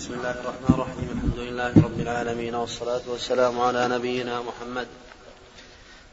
بسم 0.00 0.14
الله 0.14 0.30
الرحمن 0.30 0.74
الرحيم. 0.74 1.08
الحمد 1.12 1.38
لله 1.38 1.72
رب 1.84 2.00
العالمين 2.00 2.54
والصلاة 2.54 3.00
والسلام 3.06 3.60
على 3.60 3.88
نبينا 3.88 4.40
محمد. 4.40 4.86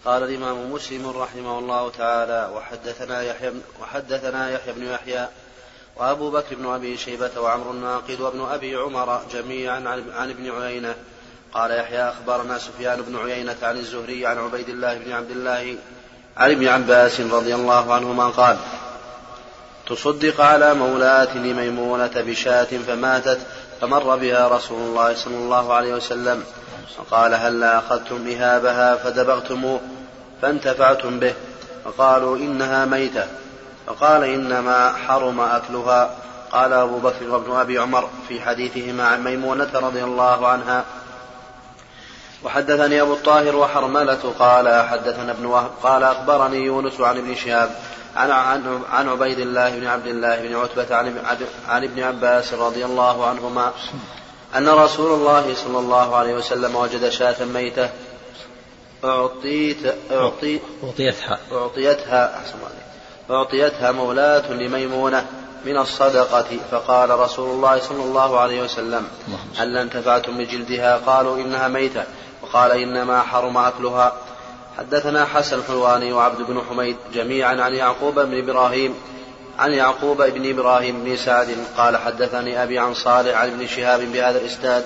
قال 0.06 0.24
الإمام 0.24 0.72
مسلم 0.72 1.08
رحمه 1.08 1.60
الله 1.60 1.90
تعالى 1.90 2.52
وحدثنا 2.56 3.22
يحيى 3.22 3.52
وحدثنا 3.82 4.50
يحيى 4.50 4.74
بن 4.74 4.84
يحيى 4.84 5.28
وأبو 5.96 6.32
بكر 6.32 6.56
بن 6.56 6.66
أبي 6.66 6.98
شيبة 6.98 7.40
وعمر 7.40 7.72
الناقد 7.72 8.22
وابن 8.22 8.42
أبي 8.42 8.76
عمر 8.76 9.22
جميعا 9.34 10.04
عن 10.16 10.30
ابن 10.30 10.52
عيينة. 10.52 10.96
قال 11.54 11.72
يحيى 11.72 12.10
أخبرنا 12.10 12.58
سفيان 12.58 13.02
بن 13.02 13.18
عيينة 13.18 13.58
عن 13.64 13.78
الزهري 13.78 14.26
عن 14.26 14.38
عبيد 14.38 14.70
الله 14.70 14.98
بن 14.98 15.12
عبد 15.12 15.32
الله 15.32 15.78
عن 16.38 16.52
ابن 16.52 16.68
عباس 16.68 17.22
رضي 17.22 17.56
الله 17.56 17.94
عنهما 17.94 18.30
قال 18.30 18.58
تصدق 19.88 20.42
على 20.42 20.74
مولاة 20.74 21.38
لميمونة 21.38 22.12
بشاة 22.16 22.64
فماتت 22.88 23.40
فمر 23.82 24.16
بها 24.16 24.48
رسول 24.48 24.80
الله 24.80 25.16
صلى 25.16 25.36
الله 25.36 25.74
عليه 25.74 25.94
وسلم 25.94 26.44
فقال 26.98 27.34
هلا 27.34 27.78
أخذتم 27.78 28.28
إهابها 28.28 28.96
فدبغتموه 28.96 29.80
فانتفعتم 30.42 31.20
به 31.20 31.34
فقالوا 31.86 32.38
إنها 32.38 32.86
ميتة 32.86 33.28
فقال 33.88 34.24
إنما 34.24 34.94
حرم 35.08 35.40
أكلها 35.40 36.16
قال 36.52 36.74
أبو 36.74 37.00
بكر 37.00 37.30
وابن 37.30 37.56
أبي 37.56 37.80
عمر 37.80 38.10
في 38.28 38.42
حديثهما 38.42 39.08
عن 39.08 39.24
ميمونة 39.24 39.70
رضي 39.74 40.04
الله 40.04 40.48
عنها 40.48 40.86
وحدثني 42.44 43.02
أبو 43.02 43.14
الطاهر 43.14 43.56
وحرملة 43.56 44.34
قال 44.40 44.88
حدثنا 44.88 45.32
ابن 45.32 45.46
وهب 45.46 45.72
قال 45.84 46.04
أخبرني 46.04 46.58
يونس 46.58 47.02
عن 47.02 47.18
ابن 47.18 47.36
شهاب 47.36 47.76
عن 48.16 48.32
عن 48.32 48.82
عن 48.92 49.10
عبيد 49.10 49.40
الله 49.40 49.70
بن 49.70 49.88
عبد 49.88 50.08
الله 50.08 50.42
بن 50.42 50.56
عتبة 50.56 50.96
عن 50.96 51.16
عن 51.68 51.84
ابن 51.84 52.04
عباس 52.04 52.54
رضي 52.54 52.86
الله 52.86 53.26
عنهما 53.26 53.72
أن 54.56 54.70
رسول 54.70 55.14
الله 55.14 55.56
صلى 55.56 55.80
الله 55.80 56.16
عليه 56.16 56.34
وسلم 56.34 56.76
وجد 56.76 57.10
شاة 57.10 57.46
ميتة 57.46 57.90
أعطيت 59.04 59.96
أعطي 60.12 60.60
أعطيتها. 60.84 61.40
أعطيتها 61.52 62.38
أحسن 62.38 62.58
أعطيتها 63.30 63.92
مولاة 63.92 64.52
لميمونة 64.52 65.26
من 65.66 65.78
الصدقة 65.78 66.46
فقال 66.72 67.20
رسول 67.20 67.50
الله 67.50 67.80
صلى 67.80 68.04
الله 68.04 68.40
عليه 68.40 68.62
وسلم 68.62 69.08
هل 69.58 69.78
أنتفعتم 69.78 70.38
بجلدها؟ 70.38 70.98
قالوا 70.98 71.38
إنها 71.38 71.68
ميتة. 71.68 72.04
وقال 72.42 72.72
إنما 72.72 73.22
حرم 73.22 73.58
أكلها. 73.58 74.14
حدثنا 74.78 75.26
حسن 75.26 75.60
الحلواني 75.60 76.14
وعبد 76.14 76.42
بن 76.42 76.62
حميد 76.70 76.98
جميعا 77.14 77.62
عن 77.62 77.76
يعقوب 77.76 78.20
بن 78.20 78.38
إبراهيم 78.38 78.96
عن 79.60 79.74
يعقوب 79.74 80.22
بن 80.22 80.50
إبراهيم 80.50 81.04
بن 81.04 81.18
سعد 81.18 81.58
قال 81.78 81.98
حدثني 81.98 82.64
أبي 82.64 82.80
عن 82.80 82.94
صالح 82.94 83.38
عن 83.38 83.48
ابن 83.48 83.68
شهاب 83.68 84.00
بهذا 84.00 84.40
الإسناد 84.40 84.86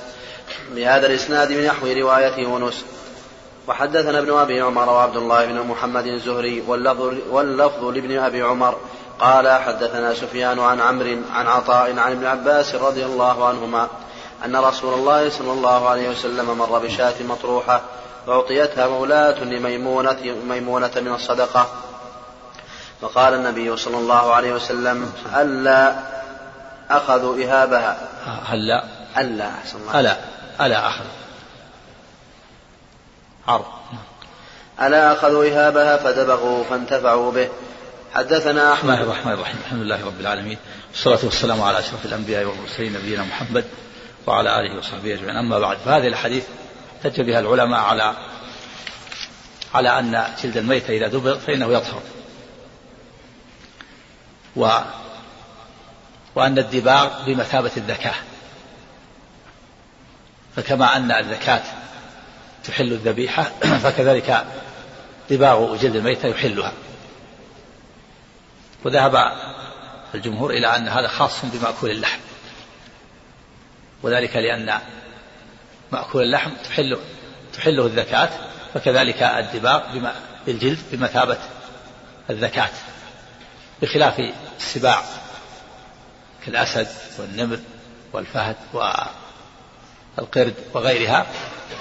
بهذا 0.76 1.08
الإسناد 1.08 1.52
من 1.52 1.66
نحو 1.66 1.88
رواية 1.88 2.36
يونس. 2.38 2.86
وحدثنا 3.68 4.20
ابن 4.20 4.34
أبي 4.34 4.62
عمر 4.62 4.90
وعبد 4.90 5.18
الله 5.18 5.46
بن 5.46 5.60
محمد 5.60 6.06
الزهري 6.06 6.64
واللفظ, 6.68 7.14
واللفظ 7.30 7.84
لابن 7.84 8.18
أبي 8.18 8.42
عمر 8.42 8.78
قال 9.20 9.48
حدثنا 9.48 10.14
سفيان 10.14 10.60
عن 10.60 10.82
عمرو 10.82 11.18
عن 11.34 11.48
عطاء 11.48 12.00
عن 12.00 12.12
ابن 12.12 12.26
عباس 12.26 12.76
رضي 12.76 13.06
الله 13.06 13.48
عنهما 13.48 13.88
أن 14.46 14.56
رسول 14.56 14.94
الله 14.94 15.30
صلى 15.30 15.52
الله 15.52 15.90
عليه 15.90 16.10
وسلم 16.10 16.58
مر 16.58 16.80
بشاة 16.80 17.24
مطروحة 17.30 17.82
فأعطيتها 18.28 18.88
مولاة 18.88 19.44
لميمونة 19.44 20.36
ميمونة 20.50 20.92
من 20.96 21.14
الصدقة. 21.14 21.68
فقال 23.02 23.34
النبي 23.34 23.78
صلى 23.78 23.98
الله 23.98 24.34
عليه 24.34 24.54
وسلم 24.54 25.14
ألا 25.36 25.96
أخذوا 26.90 27.44
إهابها. 27.44 28.08
هلا 28.46 28.84
ألا 29.18 29.50
أحسن 29.50 29.78
الله. 29.80 30.00
ألا. 30.00 30.18
ألا 30.62 30.88
أخذ. 30.88 31.04
عرض. 33.48 33.66
ألا 34.82 35.14
أخذوا 35.14 35.46
إهابها 35.46 35.98
فدبغوا 35.98 36.64
فانتفعوا 36.64 37.32
به. 37.32 37.50
حدثنا 38.14 38.74
أحمد. 38.74 38.92
بسم 38.92 39.02
الله 39.02 39.14
الرحمن 39.14 39.34
الرحيم. 39.34 39.56
الحمد 39.66 39.82
لله 39.82 40.06
رب 40.06 40.20
العالمين. 40.20 40.58
والصلاة 40.92 41.20
والسلام 41.24 41.62
على 41.62 41.80
أشرف 41.80 42.06
الأنبياء 42.06 42.46
والمرسلين 42.46 42.94
نبينا 42.94 43.24
محمد 43.24 43.66
وعلى 44.28 44.60
آله 44.60 44.78
وصحبه 44.80 45.14
أجمعين. 45.14 45.38
أما 45.38 45.60
بعد 45.60 45.78
فهذه 45.86 46.08
الحديث 46.08 46.44
احتج 47.06 47.22
بها 47.22 47.40
العلماء 47.40 47.80
على 47.80 48.16
على 49.74 50.00
أن 50.00 50.26
جلد 50.44 50.58
الميت 50.58 50.90
إذا 50.90 51.08
دبغ 51.08 51.38
فإنه 51.38 51.74
يطهر. 51.74 52.02
و 54.56 54.80
وأن 56.36 56.58
الدباغ 56.58 57.26
بمثابة 57.26 57.72
الذكاة 57.78 58.14
فكما 60.56 60.98
أن 60.98 61.12
الذكاة 61.12 61.64
تحل 62.64 62.94
الذبيحة 62.94 63.44
فكذلك 63.84 64.46
دباغ 65.30 65.76
جلد 65.76 65.96
الميتة 65.96 66.28
يحلها. 66.28 66.74
وذهب 68.86 69.32
الجمهور 70.16 70.52
إلى 70.52 70.76
أن 70.76 70.88
هذا 70.88 71.08
خاص 71.08 71.46
بمأكول 71.46 71.92
اللحم. 71.92 72.20
وذلك 74.04 74.36
لأن 74.36 74.80
مأكول 75.92 76.24
اللحم 76.24 76.52
تحل 76.64 76.98
تحله 77.54 77.86
الذكاة 77.86 78.30
فكذلك 78.74 79.24
الدباغ 79.24 79.82
بالجلد 80.46 80.80
بمثابة 80.92 81.38
الذكاة 82.30 82.70
بخلاف 83.82 84.22
السباع 84.60 85.04
كالأسد 86.46 86.88
والنمر 87.20 87.60
والفهد 88.14 88.56
والقرد 90.18 90.54
وغيرها 90.74 91.26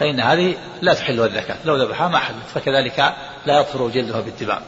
فإن 0.00 0.21
هذه 0.21 0.56
لا 0.82 0.94
تحلها 0.94 1.27
الذكاة 1.27 1.56
لو 1.65 1.77
ذبحها 1.77 2.09
ما 2.09 2.19
حلت 2.19 2.47
فكذلك 2.54 3.15
لا 3.47 3.60
يطهر 3.60 3.88
جلدها 3.88 4.21
بالدباغ. 4.21 4.60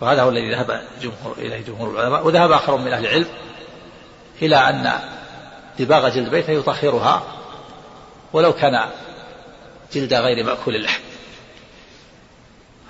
وهذا 0.00 0.22
هو 0.22 0.28
الذي 0.28 0.54
ذهب 0.54 0.82
جمهور 1.02 1.38
إليه 1.38 1.64
جمهور 1.64 1.90
العلماء 1.90 2.26
وذهب 2.26 2.52
آخرون 2.52 2.84
من 2.84 2.92
أهل 2.92 3.06
العلم 3.06 3.26
إلى 4.42 4.56
أن 4.56 4.92
دباغ 5.78 6.08
جلد 6.08 6.30
بيته 6.30 6.52
يطهرها 6.52 7.22
ولو 8.34 8.52
كان 8.52 8.90
جلد 9.92 10.14
غير 10.14 10.44
مأكول 10.44 10.76
اللحم. 10.76 11.02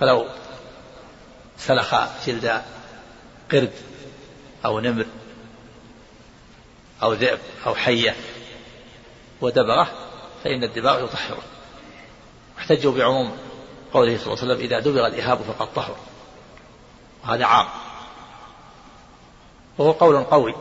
فلو 0.01 0.27
سلخ 1.59 1.95
جلد 2.27 2.63
قرد 3.53 3.73
أو 4.65 4.81
نمر 4.81 5.07
أو 7.03 7.13
ذئب 7.13 7.39
أو 7.67 7.75
حية 7.75 8.17
ودبغه 9.41 9.89
فإن 10.45 10.65
الدباغ 10.65 11.05
يطهره. 11.05 11.43
احتجوا 12.59 12.93
بعموم 12.93 13.37
قوله 13.93 14.19
صلى 14.19 14.27
الله 14.27 14.45
عليه 14.45 14.55
وسلم 14.55 14.67
إذا 14.67 14.79
دبغ 14.79 15.07
الإهاب 15.07 15.39
فقد 15.39 15.75
طهر. 15.75 15.97
وهذا 17.25 17.45
عام. 17.45 17.67
وهو 19.79 19.93
قول 19.93 20.25
قوي. 20.25 20.55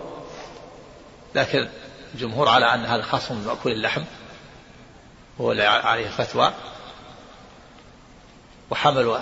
لكن 1.35 1.69
الجمهور 2.13 2.49
على 2.49 2.73
أن 2.73 2.85
هذا 2.85 3.01
خاص 3.01 3.31
بمأكول 3.31 3.71
اللحم. 3.71 4.03
هو 5.41 5.51
عليه 5.51 6.09
فتوى. 6.09 6.53
وحملوا 8.69 9.19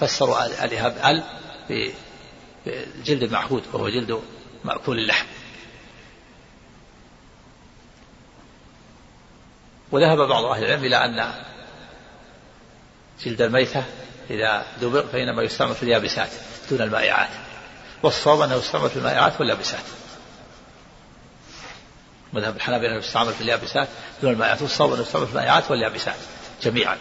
فسروا 0.00 0.64
الإهاب 0.64 0.96
آل 1.04 1.22
بالجلد 1.68 3.22
المعهود 3.22 3.62
وهو 3.72 3.88
جلد 3.88 4.22
مأكول 4.64 4.98
اللحم. 4.98 5.26
وذهب 9.92 10.18
بعض 10.18 10.44
أهل 10.44 10.64
العلم 10.64 10.84
إلى 10.84 10.96
أن 11.04 11.44
جلد 13.24 13.42
الميتة 13.42 13.84
إذا 14.30 14.66
دبر 14.80 15.06
فإنما 15.06 15.42
يستعمل 15.42 15.74
في 15.74 15.82
اليابسات 15.82 16.30
دون 16.70 16.82
المائعات. 16.82 17.30
والصواب 18.02 18.40
أنه 18.40 18.54
يستعمل 18.54 18.90
في 18.90 18.96
المائعات 18.96 19.40
واليابسات. 19.40 19.84
مذهب 22.32 22.56
الحنابلة 22.56 22.94
يستعمل 22.94 23.32
في 23.32 23.40
اليابسات 23.40 23.88
دون 24.22 24.32
المائعات 24.32 24.62
والصواب 24.62 24.92
أنه 24.92 25.02
يستعمل 25.02 25.26
في 25.26 25.32
المائعات 25.32 25.70
واليابسات 25.70 26.16
جميعا. 26.62 26.98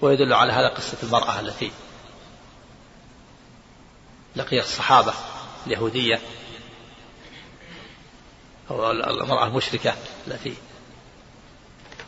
ويدل 0.00 0.32
على 0.32 0.52
هذا 0.52 0.68
قصة 0.68 0.96
المرأة 1.02 1.40
التي 1.40 1.70
لقي 4.36 4.60
الصحابة 4.60 5.14
اليهودية 5.66 6.20
أو 8.70 8.90
المرأة 8.90 9.46
المشركة 9.46 9.94
التي 10.26 10.54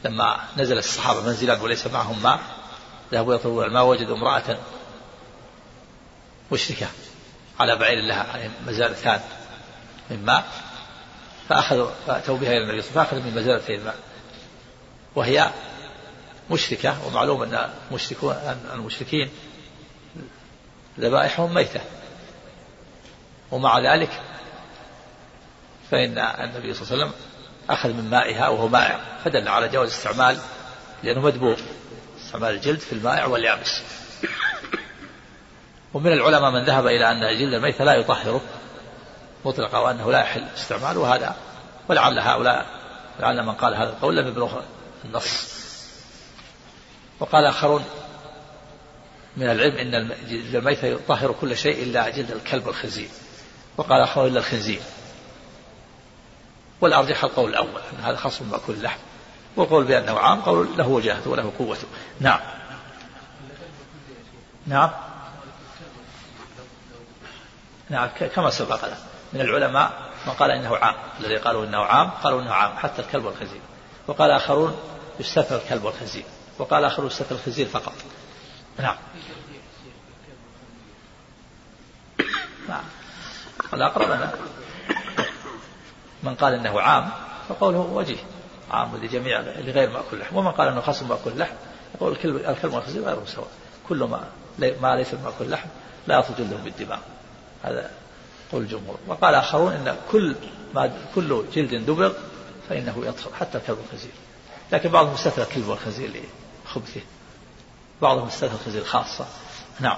لما 0.05 0.49
نزل 0.56 0.78
الصحابة 0.78 1.20
منزلا 1.20 1.62
وليس 1.62 1.87
معهم 1.87 2.23
ماء 2.23 2.40
ذهبوا 3.12 3.35
يطلبون 3.35 3.64
الماء 3.64 3.85
وجدوا 3.85 4.17
امرأة 4.17 4.58
مشركة 6.52 6.87
على 7.61 7.76
بعير 7.76 8.00
لها 8.00 8.50
مزالتان 8.67 9.20
من 10.12 10.25
ماء 10.25 10.44
فأخذوا 11.49 11.91
فأتوا 12.06 12.37
بها 12.37 12.50
إلى 12.50 12.62
النبي 12.62 12.82
صلى 12.82 12.91
الله 12.91 13.00
عليه 13.00 13.09
وسلم 13.09 13.23
فأخذوا 13.23 13.32
من 13.32 13.43
مزالتي 13.43 13.75
الماء. 13.75 13.97
وهي 15.14 15.50
مشركة 16.50 17.06
ومعلوم 17.06 17.43
أن 17.43 17.70
المشركون 17.91 18.37
المشركين 18.75 19.31
ذبائحهم 21.00 21.55
ميتة. 21.55 21.81
ومع 23.50 23.79
ذلك 23.79 24.11
فإن 25.91 26.19
النبي 26.19 26.75
صلى 26.75 26.82
الله 26.82 26.93
عليه 26.93 27.05
وسلم 27.05 27.12
أخذ 27.70 27.88
من 27.88 28.11
مائها 28.11 28.49
وهو 28.49 28.69
مائع 28.69 29.00
فدل 29.25 29.49
على 29.49 29.69
جواز 29.69 29.88
استعمال 29.88 30.38
لأنه 31.03 31.20
مدبوغ. 31.20 31.61
استعمال 32.26 32.55
الجلد 32.55 32.81
في 32.81 32.93
المائع 32.93 33.26
واليابس. 33.26 33.82
ومن 35.94 36.12
العلماء 36.12 36.50
من 36.50 36.64
ذهب 36.64 36.87
إلى 36.87 37.11
أن 37.11 37.38
جلد 37.38 37.55
الميتة 37.55 37.85
لا 37.85 37.94
يطهره. 37.94 38.41
مطلقا 39.44 39.78
وأنه 39.78 40.12
لا 40.12 40.20
يحل 40.20 40.44
استعماله 40.56 41.00
وهذا 41.00 41.36
ولعل 41.88 42.18
هؤلاء 42.18 42.66
لعل 43.20 43.42
من 43.42 43.52
قال 43.52 43.74
هذا 43.74 43.90
القول 43.90 44.16
لم 44.16 44.28
يبلغ 44.28 44.60
النص. 45.04 45.52
وقال 47.20 47.44
آخرون 47.44 47.84
من 49.36 49.50
العلم 49.50 49.76
أن 49.76 50.08
جلد 50.28 50.54
الميتة 50.54 50.86
يطهر 50.86 51.34
كل 51.40 51.56
شيء 51.56 51.82
إلا 51.82 52.08
جلد 52.08 52.30
الكلب 52.30 52.66
والخنزير 52.66 53.08
وقال 53.76 54.00
آخرون 54.00 54.26
إلا 54.26 54.38
الخنزير. 54.38 54.80
والأرجح 56.80 57.24
القول 57.24 57.50
الأول 57.50 57.80
أن 57.92 58.04
هذا 58.04 58.16
خاص 58.16 58.42
بمأكول 58.42 58.74
اللحم. 58.74 58.98
والقول 59.56 59.84
بأنه 59.84 60.18
عام 60.18 60.40
قول 60.40 60.68
له 60.76 60.88
وجاهته 60.88 61.30
وله 61.30 61.52
قوته 61.58 61.86
نعم. 62.20 62.40
نعم. 64.66 64.90
نعم 67.90 68.08
كما 68.34 68.50
سبق. 68.50 68.80
من 69.32 69.40
العلماء 69.40 69.93
من 70.26 70.32
قال 70.32 70.50
إنه 70.50 70.76
عام. 70.76 70.94
الذي 71.20 71.37
قالوا 71.37 71.64
إنه 71.64 71.79
عام 71.79 72.11
قالوا 72.11 72.43
إنه 72.43 72.52
عام 72.52 72.76
حتى 72.76 73.02
الكلب 73.02 73.25
والخنزير. 73.25 73.61
وقال 74.06 74.31
آخرون 74.31 74.76
يستثنى 75.20 75.58
الكلب 75.58 75.84
والخنزير. 75.84 76.25
وقال 76.58 76.84
آخرون 76.84 77.06
يستثنى 77.06 77.38
الخنزير 77.38 77.67
فقط. 77.67 77.94
نعم. 78.79 78.96
نعم. 82.69 82.84
الأقرب 83.75 84.11
أن 84.11 84.31
من 86.23 86.35
قال 86.35 86.55
إنه 86.55 86.81
عام 86.81 87.11
فقوله 87.49 87.78
وجيه. 87.78 88.19
عام 88.70 88.96
لجميع 88.96 89.40
لغير 89.40 89.90
مأكل 89.90 90.06
اللحم 90.12 90.37
ومن 90.37 90.50
قال 90.50 90.69
إنه 90.69 90.81
خاص 90.81 91.02
بمأكل 91.02 91.31
اللحم 91.31 91.55
يقول 91.94 92.12
الكلب 92.12 92.37
الكلب 92.37 92.75
والخنزير 92.75 93.02
غير 93.02 93.26
سواء 93.26 93.49
كل 93.88 94.05
ما 94.05 94.25
ما 94.58 94.96
ليس 94.96 95.14
بمأكل 95.14 95.44
اللحم 95.44 95.69
لا 96.06 96.19
يخرج 96.19 96.40
له 96.40 96.56
بالدماء. 96.64 97.00
هذا 97.62 97.90
قول 98.52 98.62
الجمهور. 98.62 98.96
وقال 99.06 99.34
آخرون 99.34 99.72
إن 99.72 99.96
كل 100.12 100.34
ما 100.75 100.93
كل 101.14 101.44
جلد 101.54 101.75
دبغ 101.87 102.12
فإنه 102.69 102.94
يطهر 103.06 103.32
حتى 103.40 103.58
الكلب 103.58 103.78
والخنزير 103.78 104.12
لكن 104.72 104.88
بعضهم 104.88 105.14
استثنى 105.14 105.44
الكلب 105.44 105.69
والخنزير 105.69 106.10
لخبثه. 106.66 107.00
بعضهم 108.02 108.26
استثنى 108.26 108.54
الخنزير 108.54 108.84
خاصة. 108.84 109.26
نعم. 109.81 109.96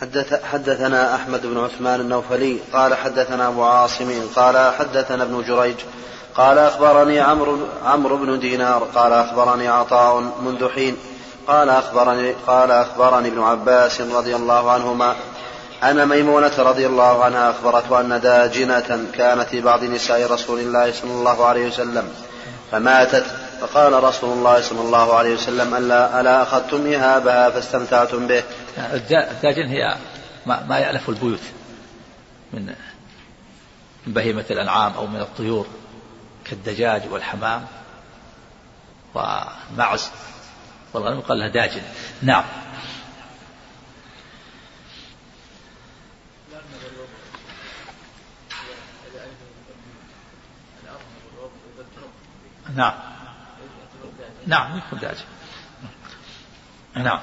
حدث 0.00 0.44
حدثنا 0.44 1.14
أحمد 1.14 1.46
بن 1.46 1.58
عثمان 1.58 2.00
النوفلي 2.00 2.58
قال 2.72 2.94
حدثنا 2.94 3.48
أبو 3.48 3.62
عاصم 3.64 4.28
قال 4.36 4.74
حدثنا 4.74 5.22
ابن 5.22 5.42
جريج 5.42 5.76
قال 6.34 6.58
أخبرني 6.58 7.20
عمرو 7.20 7.58
عمرو 7.84 8.16
بن 8.16 8.40
دينار 8.40 8.84
قال 8.84 9.12
أخبرني 9.12 9.68
عطاء 9.68 10.20
منذ 10.20 10.68
حين 10.68 10.96
قال 11.46 11.68
أخبرني 11.68 12.32
قال 12.46 12.70
أخبرني 12.70 13.28
ابن 13.28 13.42
عباس 13.42 14.00
رضي 14.00 14.36
الله 14.36 14.70
عنهما 14.70 15.16
أن 15.82 16.08
ميمونة 16.08 16.52
رضي 16.58 16.86
الله 16.86 17.24
عنها 17.24 17.50
أخبرته 17.50 18.00
أن 18.00 18.20
داجنة 18.20 19.06
كانت 19.14 19.54
بعض 19.54 19.84
نساء 19.84 20.32
رسول 20.32 20.58
الله 20.58 20.92
صلى 20.92 21.10
الله 21.10 21.46
عليه 21.46 21.66
وسلم 21.66 22.08
فماتت. 22.70 23.26
فقال 23.60 24.04
رسول 24.04 24.32
الله 24.32 24.60
صلى 24.60 24.80
الله 24.80 25.14
عليه 25.16 25.34
وسلم 25.34 25.74
ألا, 25.74 26.20
ألا 26.20 26.42
أخذتم 26.42 26.92
إهابها 26.92 27.50
فاستمتعتم 27.50 28.26
به؟ 28.26 28.42
الداجن 28.78 29.66
هي 29.66 29.96
ما, 30.46 30.78
يألف 30.78 31.08
البيوت 31.08 31.40
من 32.52 32.74
من 34.06 34.12
بهيمة 34.12 34.44
الأنعام 34.50 34.92
أو 34.92 35.06
من 35.06 35.20
الطيور 35.20 35.66
كالدجاج 36.44 37.02
والحمام 37.10 37.66
والمعز 39.14 40.10
والغنم 40.94 41.18
يقال 41.18 41.38
لها 41.38 41.48
داجن. 41.48 41.82
نعم. 42.22 42.44
نعم. 52.74 52.94
نعم 54.46 54.78
يكون 54.78 54.98
داجن. 54.98 55.24
نعم. 56.94 57.20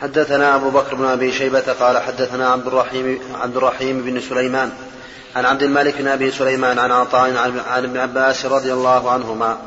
حدثنا 0.00 0.54
أبو 0.54 0.70
بكر 0.70 0.94
بن 0.94 1.04
أبي 1.04 1.32
شيبة 1.32 1.72
قال 1.72 1.98
حدثنا 1.98 2.48
عبد 2.48 2.66
الرحيم 2.66 3.20
عبد 3.34 3.56
الرحيم 3.56 4.02
بن 4.02 4.20
سليمان 4.20 4.72
عن 5.36 5.44
عبد 5.44 5.62
الملك 5.62 5.94
بن 5.98 6.08
أبي 6.08 6.30
سليمان 6.30 6.78
عن 6.78 6.90
عطاء 6.90 7.36
عن 7.68 7.84
ابن 7.84 7.98
عباس 7.98 8.46
رضي 8.46 8.72
الله 8.72 9.10
عنهما 9.10 9.58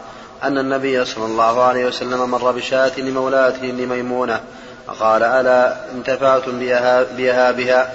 أن 0.43 0.57
النبي 0.57 1.05
صلى 1.05 1.25
الله 1.25 1.63
عليه 1.63 1.85
وسلم 1.85 2.31
مر 2.31 2.51
بشاة 2.51 2.99
لمولاة 2.99 3.65
لميمونة 3.65 4.41
فقال 4.87 5.23
ألا 5.23 5.91
انتفعتم 5.91 6.59
بها 6.59 7.51
بها 7.51 7.91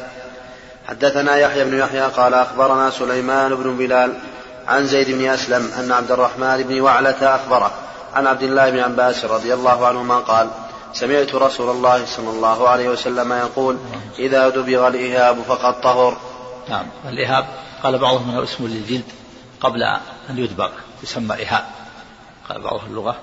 حدثنا 0.88 1.36
يحيى 1.36 1.64
بن 1.64 1.78
يحيى 1.78 2.00
قال 2.00 2.34
أخبرنا 2.34 2.90
سليمان 2.90 3.54
بن 3.54 3.76
بلال 3.76 4.12
عن 4.68 4.86
زيد 4.86 5.10
بن 5.10 5.28
أسلم 5.28 5.70
أن 5.78 5.92
عبد 5.92 6.10
الرحمن 6.10 6.62
بن 6.62 6.80
وعلة 6.80 7.36
أخبره 7.36 7.70
عن 8.14 8.26
عبد 8.26 8.42
الله 8.42 8.70
بن 8.70 8.78
عباس 8.78 9.24
رضي 9.24 9.54
الله 9.54 9.86
عنهما 9.86 10.18
قال 10.18 10.48
سمعت 10.92 11.34
رسول 11.34 11.70
الله 11.70 12.06
صلى 12.06 12.30
الله 12.30 12.68
عليه 12.68 12.88
وسلم 12.88 13.32
يقول 13.32 13.78
إذا 14.18 14.48
دبغ 14.48 14.88
الإهاب 14.88 15.42
فقد 15.48 15.80
طهر. 15.80 16.16
نعم 16.68 16.86
الإهاب 17.08 17.46
قال 17.82 17.98
بعضهم 17.98 18.30
إنه 18.30 18.42
اسم 18.42 18.66
للجلد 18.66 19.04
قبل 19.60 19.82
أن 20.30 20.38
يدبغ 20.38 20.70
يسمى 21.02 21.34
إهاب. 21.42 21.64
قال 22.48 22.62
بعض 22.62 22.80
اللغة. 22.88 23.20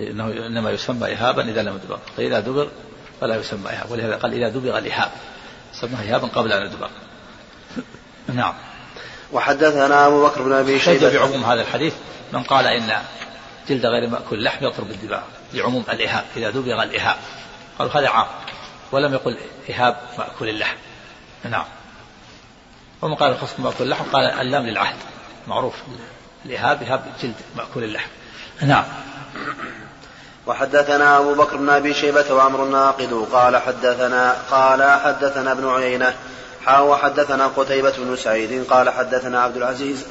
إنه 0.00 0.26
إنما 0.26 0.70
يسمى 0.70 1.12
إهابا 1.12 1.42
إذا 1.42 1.62
لم 1.62 1.76
يدبغ 1.76 1.98
فإذا 2.16 2.40
دبغ 2.40 2.66
فلا 3.20 3.36
يسمى 3.36 3.70
إهاب 3.70 3.90
ولهذا 3.90 4.16
قال 4.16 4.32
إذا 4.32 4.48
دبغ 4.48 4.78
الإهاب 4.78 5.10
سماه 5.72 6.02
إهابا 6.02 6.28
قبل 6.28 6.52
أن 6.52 6.66
يدبغ 6.66 6.88
نعم. 8.34 8.54
وحدثنا 9.32 10.06
أبو 10.06 10.26
بكر 10.26 10.42
بن 10.42 10.52
أبي 10.52 10.78
شيبة. 10.78 11.12
بعموم 11.12 11.44
هذا 11.44 11.60
الحديث؟ 11.60 11.94
من 12.32 12.42
قال 12.42 12.66
إن 12.66 13.02
جلد 13.68 13.86
غير 13.86 14.08
مأكول 14.08 14.38
اللحم 14.38 14.66
يطرب 14.66 14.90
الدماء 14.90 15.22
لعموم 15.54 15.84
الإهاب 15.90 16.24
إذا 16.36 16.50
دبغ 16.50 16.82
الإهاب 16.82 17.16
قالوا 17.78 17.92
هذا 17.92 18.08
عام. 18.08 18.26
ولم 18.92 19.14
يقل 19.14 19.38
إهاب 19.70 19.96
مأكول 20.18 20.48
اللحم. 20.48 20.76
نعم. 21.44 21.64
ومن 23.02 23.14
قال 23.14 23.32
الخصم 23.32 23.62
مأكول 23.62 23.86
اللحم 23.86 24.04
قال 24.04 24.24
اللام 24.24 24.66
للعهد. 24.66 24.96
معروف. 25.48 25.74
الإهاب 26.46 26.82
إهاب 26.82 27.00
جلد 27.22 27.34
مأكول 27.56 27.84
اللحم. 27.84 28.08
نعم. 28.62 28.84
وحدثنا 30.46 31.18
أبو 31.18 31.34
بكر 31.34 31.56
بن 31.56 31.68
أبي 31.68 31.94
شيبة 31.94 32.34
وعمر 32.34 32.64
الناقد 32.64 33.26
قال 33.32 33.56
حدثنا 33.56 34.36
قال 34.50 35.00
حدثنا 35.00 35.52
ابن 35.52 35.68
عيينة 35.68 36.14
حاء 36.66 36.86
وحدثنا 36.86 37.46
قتيبة 37.46 37.92
بن 37.98 38.16
سعيد 38.16 38.64
قال 38.70 38.90
حدثنا 38.90 39.42
عبد 39.42 39.56
العزيز 39.56 40.06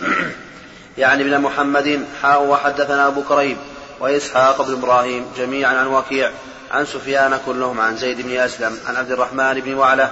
يعني 0.98 1.24
ابن 1.24 1.42
محمد 1.42 2.06
حاء 2.22 2.44
وحدثنا 2.44 3.08
أبو 3.08 3.24
كريب 3.24 3.58
وإسحاق 4.00 4.62
بن 4.62 4.74
إبراهيم 4.74 5.26
جميعا 5.38 5.76
عن 5.76 5.88
وكيع 5.88 6.32
عن 6.72 6.86
سفيان 6.86 7.40
كلهم 7.46 7.80
عن 7.80 7.98
زيد 7.98 8.22
بن 8.22 8.38
أسلم 8.38 8.78
عن 8.88 8.96
عبد 8.96 9.12
الرحمن 9.12 9.54
بن 9.54 9.74
وعلة 9.74 10.12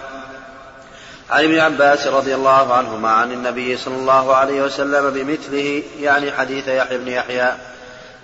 عن 1.29 1.43
ابن 1.43 1.59
عباس 1.59 2.07
رضي 2.07 2.35
الله 2.35 2.73
عنهما 2.73 3.09
عن 3.09 3.31
النبي 3.31 3.77
صلى 3.77 3.95
الله 3.95 4.35
عليه 4.35 4.61
وسلم 4.61 5.09
بمثله 5.09 5.83
يعني 5.99 6.31
حديث 6.31 6.67
يحيى 6.67 6.97
بن 6.97 7.07
يحيى. 7.07 7.51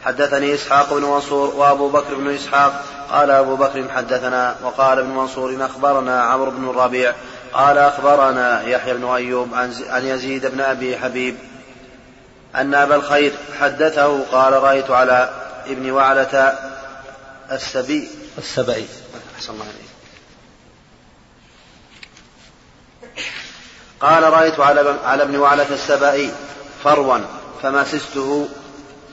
حدثني 0.06 0.54
إسحاق 0.54 0.94
بن 0.94 1.02
منصور 1.02 1.56
وأبو 1.56 1.90
بكر 1.90 2.16
بن 2.16 2.36
إسحاق. 2.36 2.84
قال 3.12 3.32
أبو 3.32 3.56
بكر 3.56 3.90
حدثنا 3.90 4.56
وقال 4.64 5.00
ابن 5.00 5.10
منصور 5.10 5.66
أخبرنا 5.66 6.24
عمرو 6.24 6.52
بن 6.52 6.70
الربيع. 6.70 7.14
قال 7.54 7.78
أخبرنا 7.78 8.62
يحيى 8.62 8.94
بن 8.94 9.06
أيوب 9.06 9.54
عن 9.90 10.06
يزيد 10.06 10.46
بن 10.46 10.62
أبي 10.62 10.98
حبيب. 10.98 11.36
أن 12.56 12.74
أبا 12.74 12.96
الخير 12.96 13.34
حدثه 13.60 14.24
قال 14.24 14.54
رأيت 14.54 14.92
على 14.92 15.30
ابن 15.68 15.92
وعلة 15.92 16.60
السبي. 17.52 18.10
السبئي. 18.38 18.88
أحسن 19.36 19.54
الله 19.54 19.66
عليك 19.66 19.89
قال 24.02 24.24
رأيت 24.24 24.60
على 24.60 24.96
على 25.04 25.24
ابن 25.24 25.36
وعلة 25.36 25.74
السبائي 25.74 26.32
فروا 26.84 27.20
فمسسته 27.64 28.50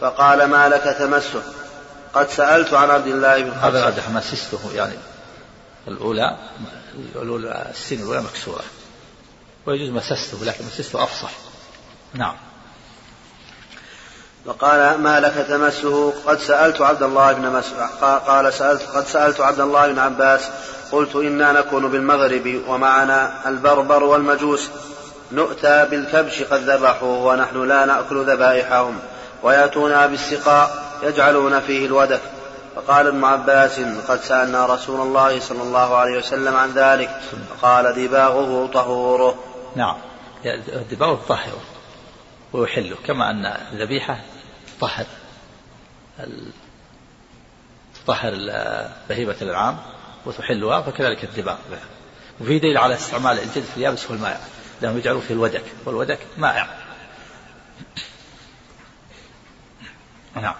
فقال 0.01 0.45
ما 0.45 0.69
لك 0.69 0.97
تمسه؟ 0.99 1.43
قد 2.15 2.31
سألت 2.31 2.73
عن 2.75 2.91
عبد 2.91 3.07
الله 3.07 3.43
بن 3.43 3.51
هذا 3.51 4.03
مسسته 4.15 4.61
يعني 4.75 4.95
الأولى 5.89 6.37
الأولى 7.17 7.67
السين 7.71 8.01
الأولى 8.01 8.23
مكسورة. 8.23 8.65
ويجوز 9.67 9.89
مسسته 9.89 10.45
لكن 10.45 10.65
مسسته 10.65 11.03
أفصح. 11.03 11.31
نعم. 12.15 12.37
وقال 14.47 15.01
ما 15.01 15.21
لك 15.21 15.47
تمسه؟ 15.49 16.15
قد 16.27 16.39
سألت 16.39 16.81
عبد 16.81 17.03
الله 17.03 17.33
بن 17.33 17.51
مسعود 17.51 17.91
قال 18.01 18.53
سألت 18.53 18.83
قد 18.83 19.07
سألت 19.07 19.41
عبد 19.41 19.61
الله 19.61 19.93
بن 19.93 19.99
عباس 19.99 20.43
قلت 20.93 21.17
إنا 21.17 21.53
نكون 21.53 21.91
بالمغرب 21.91 22.63
ومعنا 22.69 23.49
البربر 23.49 24.03
والمجوس. 24.05 24.71
نؤتى 25.33 25.87
بالكبش 25.91 26.43
قد 26.43 26.71
ذبحوه 26.71 27.25
ونحن 27.25 27.69
لا 27.69 27.85
نأكل 27.85 28.33
ذبائحهم. 28.33 28.99
ويأتونا 29.43 30.07
بالسقاء 30.07 30.93
يجعلون 31.03 31.61
فيه 31.61 31.87
الودك. 31.87 32.21
فقال 32.77 33.07
ابن 33.07 33.25
عباس 33.25 33.81
قد 34.09 34.21
سألنا 34.21 34.67
رسول 34.67 35.01
الله 35.01 35.41
صلى 35.41 35.63
الله 35.63 35.97
عليه 35.97 36.19
وسلم 36.19 36.57
عن 36.57 36.71
ذلك. 36.71 37.11
فقال 37.51 37.95
دباغه 37.95 38.71
طهوره. 38.75 39.35
نعم. 39.77 39.97
الدباغ 40.45 41.15
طهره 41.15 41.61
ويحله 42.53 42.97
كما 43.07 43.31
أن 43.31 43.47
الذبيحة 43.73 44.21
تطهر 44.79 45.07
تطهر 48.05 48.33
بهيمة 49.09 49.37
الأنعام. 49.43 49.77
وتحلها 50.27 50.83
فكذلك 50.83 51.25
الدباغ. 51.25 51.57
وفي 52.41 52.59
دليل 52.59 52.79
على 52.79 52.95
استعمال 52.95 53.39
الجلد 53.39 53.65
في 53.65 53.77
اليابس 53.77 54.11
والمائع 54.11 54.41
لأنهم 54.81 54.99
يجعلون 54.99 55.21
فيه 55.21 55.35
الودك 55.35 55.63
والودك 55.85 56.19
مائع. 56.39 56.69
نعم. 60.35 60.55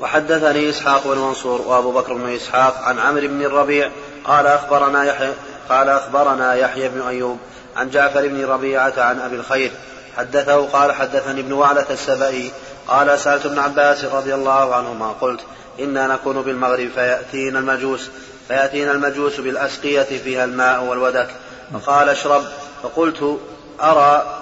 وحدثني 0.00 0.70
إسحاق 0.70 1.06
بن 1.06 1.18
منصور 1.18 1.60
وأبو 1.60 1.92
بكر 1.92 2.14
بن 2.14 2.34
إسحاق 2.34 2.78
عن 2.78 2.98
عمرو 2.98 3.28
بن 3.28 3.42
الربيع 3.42 3.90
قال 4.24 4.46
أخبرنا 4.46 5.04
يحيى 5.04 5.32
قال 5.68 5.88
أخبرنا 5.88 6.54
يحيى 6.54 6.88
بن 6.88 7.00
أيوب 7.00 7.38
عن 7.76 7.90
جعفر 7.90 8.28
بن 8.28 8.44
ربيعة 8.44 8.94
عن 8.96 9.20
أبي 9.20 9.36
الخير. 9.36 9.72
حدثه 10.16 10.66
قال 10.66 10.92
حدثني 10.92 11.40
ابن 11.40 11.52
وعلة 11.52 11.86
السبئي 11.90 12.52
قال 12.88 13.18
سألت 13.18 13.46
ابن 13.46 13.58
عباس 13.58 14.04
رضي 14.04 14.34
الله 14.34 14.74
عنهما 14.74 15.12
قلت 15.12 15.40
إنا 15.80 16.06
نكون 16.06 16.42
بالمغرب 16.42 16.88
فيأتينا 16.94 17.58
المجوس 17.58 18.10
فيأتينا 18.48 18.92
المجوس 18.92 19.40
بالأسقية 19.40 20.02
فيها 20.02 20.44
الماء 20.44 20.84
والودك. 20.84 21.28
فقال 21.72 22.08
اشرب. 22.08 22.44
فقلت 22.82 23.40
أرى 23.80 24.38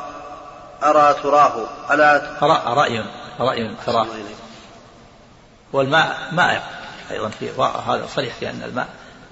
أرى 0.82 1.14
تراه. 1.22 1.68
ألا 1.90 2.42
أرى 2.42 2.62
رأي 2.66 3.04
رأي 3.40 3.76
تراه. 3.87 4.06
والماء 5.72 6.18
مائع 6.32 6.62
أيضا 7.10 7.28
في 7.28 7.50
هذا 7.87 8.06
صريح 8.14 8.34
في 8.34 8.50
أن 8.50 8.62
الماء 8.62 8.88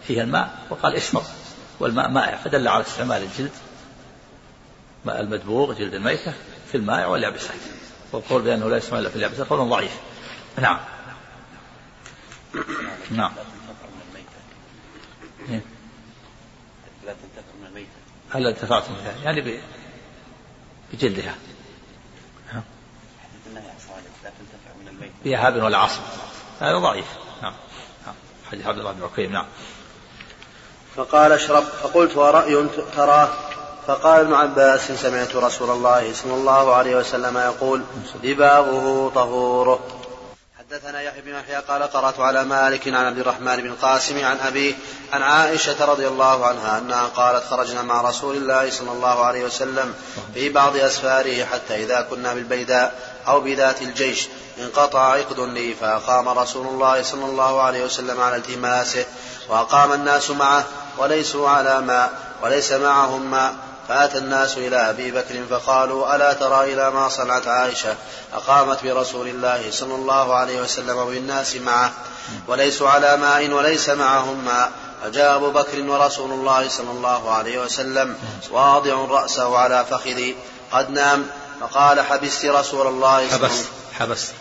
فيه 0.06 0.22
الماء. 0.22 0.50
وقال 0.70 0.94
اشرب. 0.94 1.22
والماء 1.80 2.10
مائع 2.10 2.36
فدل 2.36 2.68
على 2.68 2.82
استعمال 2.82 3.22
الجلد. 3.22 3.52
ماء 5.04 5.20
المدبوغ 5.20 5.72
جلد 5.72 5.94
الميتة 5.94 6.32
في 6.72 6.76
الماء 6.76 7.10
واليابسات 7.10 7.56
والقول 8.12 8.42
بأنه 8.42 8.68
لا 8.68 8.76
يستعمل 8.76 9.00
إلا 9.00 9.10
في 9.10 9.16
اليابسات 9.16 9.46
قول 9.48 9.68
ضعيف. 9.68 9.92
نعم. 10.58 10.78
نعم. 13.10 13.32
لا 17.06 17.12
تنتفع 17.12 17.52
من 17.60 17.66
الميتة 17.66 17.88
هل 18.30 18.46
انتفعتم 18.46 18.94
بها 18.94 19.14
يعني 19.24 19.60
بجلدها. 20.92 21.34
فيها 25.22 25.46
هاب 25.46 25.62
ولا 25.62 25.78
عصر 25.78 26.00
هذا 26.60 26.78
ضعيف. 26.78 27.06
نعم. 27.42 27.52
نعم. 28.06 28.14
حديث 28.50 28.66
عبد 28.66 28.78
الله 28.78 28.92
بن 28.92 29.02
عكيم 29.02 29.32
نعم. 29.32 29.46
فقال 30.96 31.32
اشرب 31.32 31.62
فقلت 31.62 32.16
ورأي 32.16 32.68
تراه 32.96 33.28
فقال 33.86 34.20
ابن 34.20 34.34
عباس 34.34 34.92
سمعت 34.92 35.36
رسول 35.36 35.70
الله 35.70 36.12
صلى 36.12 36.34
الله 36.34 36.74
عليه 36.74 36.96
وسلم 36.96 37.36
يقول 37.38 37.82
دباغه 38.22 39.12
طهوره. 39.14 39.97
حدثنا 40.70 41.02
يحيى 41.02 41.22
بن 41.22 41.34
يحيى 41.34 41.56
قال 41.56 41.82
قرأت 41.82 42.20
على 42.20 42.44
مالك 42.44 42.88
عن 42.88 42.94
عبد 42.94 43.18
الرحمن 43.18 43.56
بن 43.56 43.66
القاسم 43.66 44.24
عن 44.24 44.38
أبيه 44.38 44.74
عن 45.12 45.22
عائشة 45.22 45.84
رضي 45.84 46.08
الله 46.08 46.46
عنها 46.46 46.78
أنها 46.78 47.06
قالت 47.06 47.44
خرجنا 47.44 47.82
مع 47.82 48.00
رسول 48.00 48.36
الله 48.36 48.70
صلى 48.70 48.92
الله 48.92 49.24
عليه 49.24 49.44
وسلم 49.44 49.94
في 50.34 50.48
بعض 50.48 50.76
أسفاره 50.76 51.44
حتى 51.44 51.84
إذا 51.84 52.00
كنا 52.10 52.34
بالبيداء 52.34 53.12
أو 53.28 53.40
بذات 53.40 53.82
الجيش 53.82 54.28
انقطع 54.58 55.12
عقد 55.12 55.40
لي 55.40 55.74
فأقام 55.74 56.28
رسول 56.28 56.66
الله 56.66 57.02
صلى 57.02 57.24
الله 57.24 57.62
عليه 57.62 57.84
وسلم 57.84 58.20
على 58.20 58.36
التماسه 58.36 59.04
وأقام 59.48 59.92
الناس 59.92 60.30
معه 60.30 60.64
وليسوا 60.98 61.48
على 61.48 61.80
ماء 61.80 62.12
وليس 62.42 62.72
معهم 62.72 63.30
ماء. 63.30 63.54
فأتى 63.88 64.18
الناس 64.18 64.56
إلى 64.56 64.90
أبي 64.90 65.10
بكر 65.10 65.44
فقالوا 65.50 66.16
ألا 66.16 66.32
ترى 66.32 66.72
إلى 66.72 66.90
ما 66.90 67.08
صنعت 67.08 67.48
عائشة؟ 67.48 67.94
أقامت 68.34 68.84
برسول 68.84 69.28
الله 69.28 69.70
صلى 69.70 69.94
الله 69.94 70.34
عليه 70.34 70.60
وسلم 70.60 70.96
وبالناس 70.96 71.56
معه. 71.56 71.92
وليسوا 72.48 72.88
على 72.88 73.16
ماء 73.16 73.50
وليس 73.50 73.88
معهم 73.88 74.44
ماء. 74.44 74.70
فجاء 75.02 75.36
أبو 75.36 75.50
بكر 75.50 75.80
ورسول 75.80 76.30
الله 76.30 76.68
صلى 76.68 76.90
الله 76.90 77.30
عليه 77.34 77.58
وسلم 77.58 78.16
واضع 78.50 78.94
رأسه 78.94 79.58
على 79.58 79.84
فخذي. 79.90 80.36
قد 80.72 80.90
نام. 80.90 81.26
فقال 81.60 82.00
حبست 82.00 82.44
رسول 82.44 82.86
الله 82.86 83.28
صلى 83.30 83.38
حبست 83.38 83.66
حبست. 83.98 84.32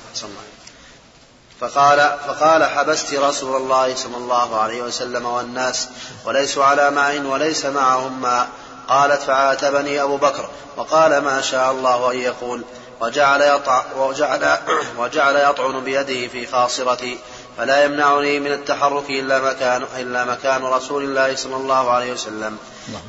فقال 1.60 2.18
فقال 2.28 2.64
حبست 2.64 3.14
رسول 3.14 3.56
الله 3.56 3.96
صلى 3.96 4.18
الله 4.18 4.60
عليه 4.60 4.82
وسلم 4.82 5.26
والناس. 5.26 5.88
وليسوا 6.26 6.66
على 6.66 6.92
ماء 6.92 7.22
وليس 7.22 7.66
معهم 7.66 8.22
ماء. 8.22 8.48
قالت 8.90 9.22
فعاتبني 9.22 10.04
أبو 10.04 10.18
بكر 10.18 10.50
وقال 10.78 11.18
ما 11.18 11.42
شاء 11.42 11.72
الله 11.72 12.12
أن 12.12 12.18
يقول 12.18 12.64
وجعل 13.02 13.42
يطع 13.42 13.84
وجعل 13.98 14.58
وجعل 15.00 15.36
يطعن 15.36 15.84
بيده 15.84 16.28
في 16.28 16.48
خاصرتي 16.48 17.18
فلا 17.58 17.84
يمنعني 17.84 18.40
من 18.40 18.52
التحرك 18.52 19.10
إلا 19.10 19.40
مكان 19.40 19.86
إلا 19.98 20.26
مكان 20.26 20.64
رسول 20.64 21.04
الله 21.04 21.36
صلى 21.36 21.56
الله 21.56 21.92
عليه 21.92 22.14
وسلم 22.14 22.58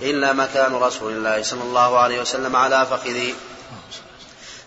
إلا 0.03 0.33
مكان 0.33 0.75
رسول 0.75 1.13
الله 1.13 1.43
صلى 1.43 1.63
الله 1.63 1.99
عليه 1.99 2.21
وسلم 2.21 2.57
على 2.57 2.87
فخذي. 2.87 3.35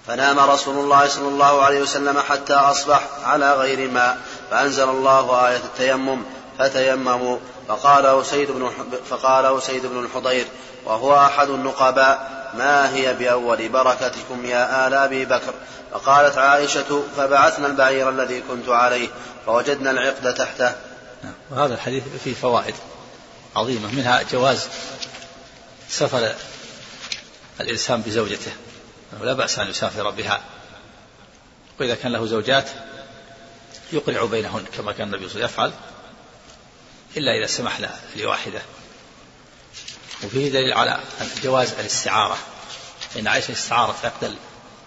فنام 0.08 0.40
رسول 0.40 0.78
الله 0.78 1.08
صلى 1.08 1.28
الله 1.28 1.64
عليه 1.64 1.82
وسلم 1.82 2.20
حتى 2.20 2.54
أصبح 2.54 3.02
على 3.24 3.54
غير 3.54 3.92
ماء 3.92 4.18
فأنزل 4.52 4.90
الله 4.90 5.48
آية 5.48 5.58
التيمم 5.58 6.24
فتيمموا 6.60 7.38
فقال 7.68 8.06
أسيد 8.06 8.52
بن 8.52 8.72
فقال 9.10 9.58
أسيد 9.58 9.86
بن 9.86 10.06
الحضير 10.06 10.48
وهو 10.86 11.26
أحد 11.26 11.50
النقباء. 11.50 12.42
ما 12.54 12.94
هي 12.94 13.14
بأول 13.14 13.70
بركتكم 13.70 14.46
يا 14.46 14.88
آل 14.88 14.94
أبي 14.94 15.26
بكر؟ 15.26 15.54
فقالت 15.92 16.38
عائشة 16.38 17.04
فبعثنا 17.18 17.68
البعير 17.68 18.10
الذي 18.10 18.42
كنت 18.42 18.70
عليه 18.70 19.10
فوجدنا 19.46 19.92
العقد 19.92 20.34
تحته. 20.34 20.76
نعم. 21.24 21.34
وهذا 21.52 21.74
الحديث 21.74 22.04
فيه 22.24 22.34
فوائد 22.34 22.76
عظيمة 23.56 23.96
منها 23.96 24.22
جواز 24.32 24.68
سفر 25.90 26.34
الإنسان 27.62 28.02
بزوجته. 28.02 28.52
لا 29.22 29.34
بأس 29.34 29.60
أن 29.60 29.68
يسافر 29.68 30.10
بها. 30.10 30.42
وإذا 31.80 31.96
كان 31.96 32.12
له 32.12 32.26
زوجات 32.26 32.70
يقرع 33.94 34.26
بينهن 34.26 34.66
كما 34.78 34.92
كان 34.92 35.08
النبي 35.08 35.30
صلى 35.30 35.36
الله 35.36 35.46
عليه 35.46 35.54
وسلم 35.54 35.66
يفعل 35.66 35.72
إلا 37.18 37.38
إذا 37.38 37.48
سمح 37.48 37.80
لواحدة. 38.16 38.62
وفيه 40.24 40.50
دليل 40.50 40.74
على 40.74 41.00
جواز 41.44 41.72
الاستعارة. 41.72 42.38
إن 43.20 43.28
عائشة 43.28 43.52
استعارت 43.52 44.06
عقد 44.06 44.36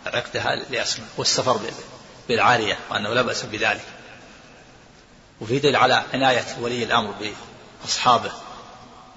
عقدها 0.07 0.57
لأسماء 0.71 1.09
والسفر 1.17 1.61
بالعارية 2.29 2.79
وأنه 2.91 3.15
لا 3.15 3.23
بأس 3.23 3.43
بذلك. 3.43 3.85
وفيه 5.41 5.59
دليل 5.59 5.77
على 5.77 6.05
عناية 6.15 6.45
ولي 6.61 6.85
الأمر 6.85 7.15
بأصحابه 7.83 8.33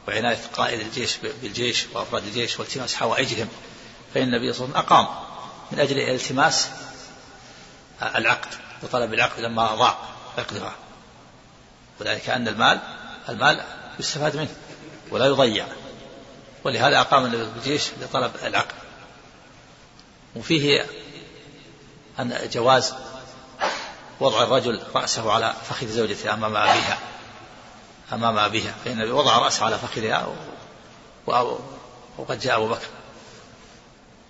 وعناية 0.07 0.39
قائد 0.53 0.79
الجيش 0.79 1.17
بالجيش 1.41 1.85
وأفراد 1.93 2.23
الجيش 2.23 2.59
والتماس 2.59 2.95
حوائجهم 2.95 3.47
فإن 4.13 4.23
النبي 4.23 4.53
صلى 4.53 4.65
الله 4.65 4.77
عليه 4.77 4.85
وسلم 4.85 4.97
أقام 4.97 5.07
من 5.71 5.79
أجل 5.79 5.99
التماس 5.99 6.67
العقد 8.15 8.49
وطلب 8.83 9.13
العقد 9.13 9.39
لما 9.39 9.75
ضاع 9.75 9.97
عقدها. 10.37 10.75
وذلك 11.99 12.29
أن 12.29 12.47
المال 12.47 12.79
المال 13.29 13.63
يستفاد 13.99 14.37
منه 14.37 14.55
ولا 15.11 15.25
يضيع. 15.25 15.67
ولهذا 16.67 16.99
أقام 16.99 17.25
النبي 17.25 17.43
الجيش 17.57 17.89
لطلب 18.01 18.31
العقد. 18.43 18.75
وفيه 20.35 20.85
أن 22.19 22.49
جواز 22.53 22.93
وضع 24.19 24.43
الرجل 24.43 24.81
رأسه 24.95 25.31
على 25.31 25.53
فخذ 25.69 25.87
زوجته 25.87 26.33
أمام 26.33 26.55
أبيها. 26.55 26.99
أمام 28.13 28.37
أبيها. 28.37 28.75
فإن 28.85 29.11
وضع 29.11 29.37
رأسه 29.37 29.65
على 29.65 29.77
فخذها 29.77 30.27
وقد 32.17 32.39
جاء 32.39 32.57
أبو 32.57 32.67
بكر. 32.67 32.87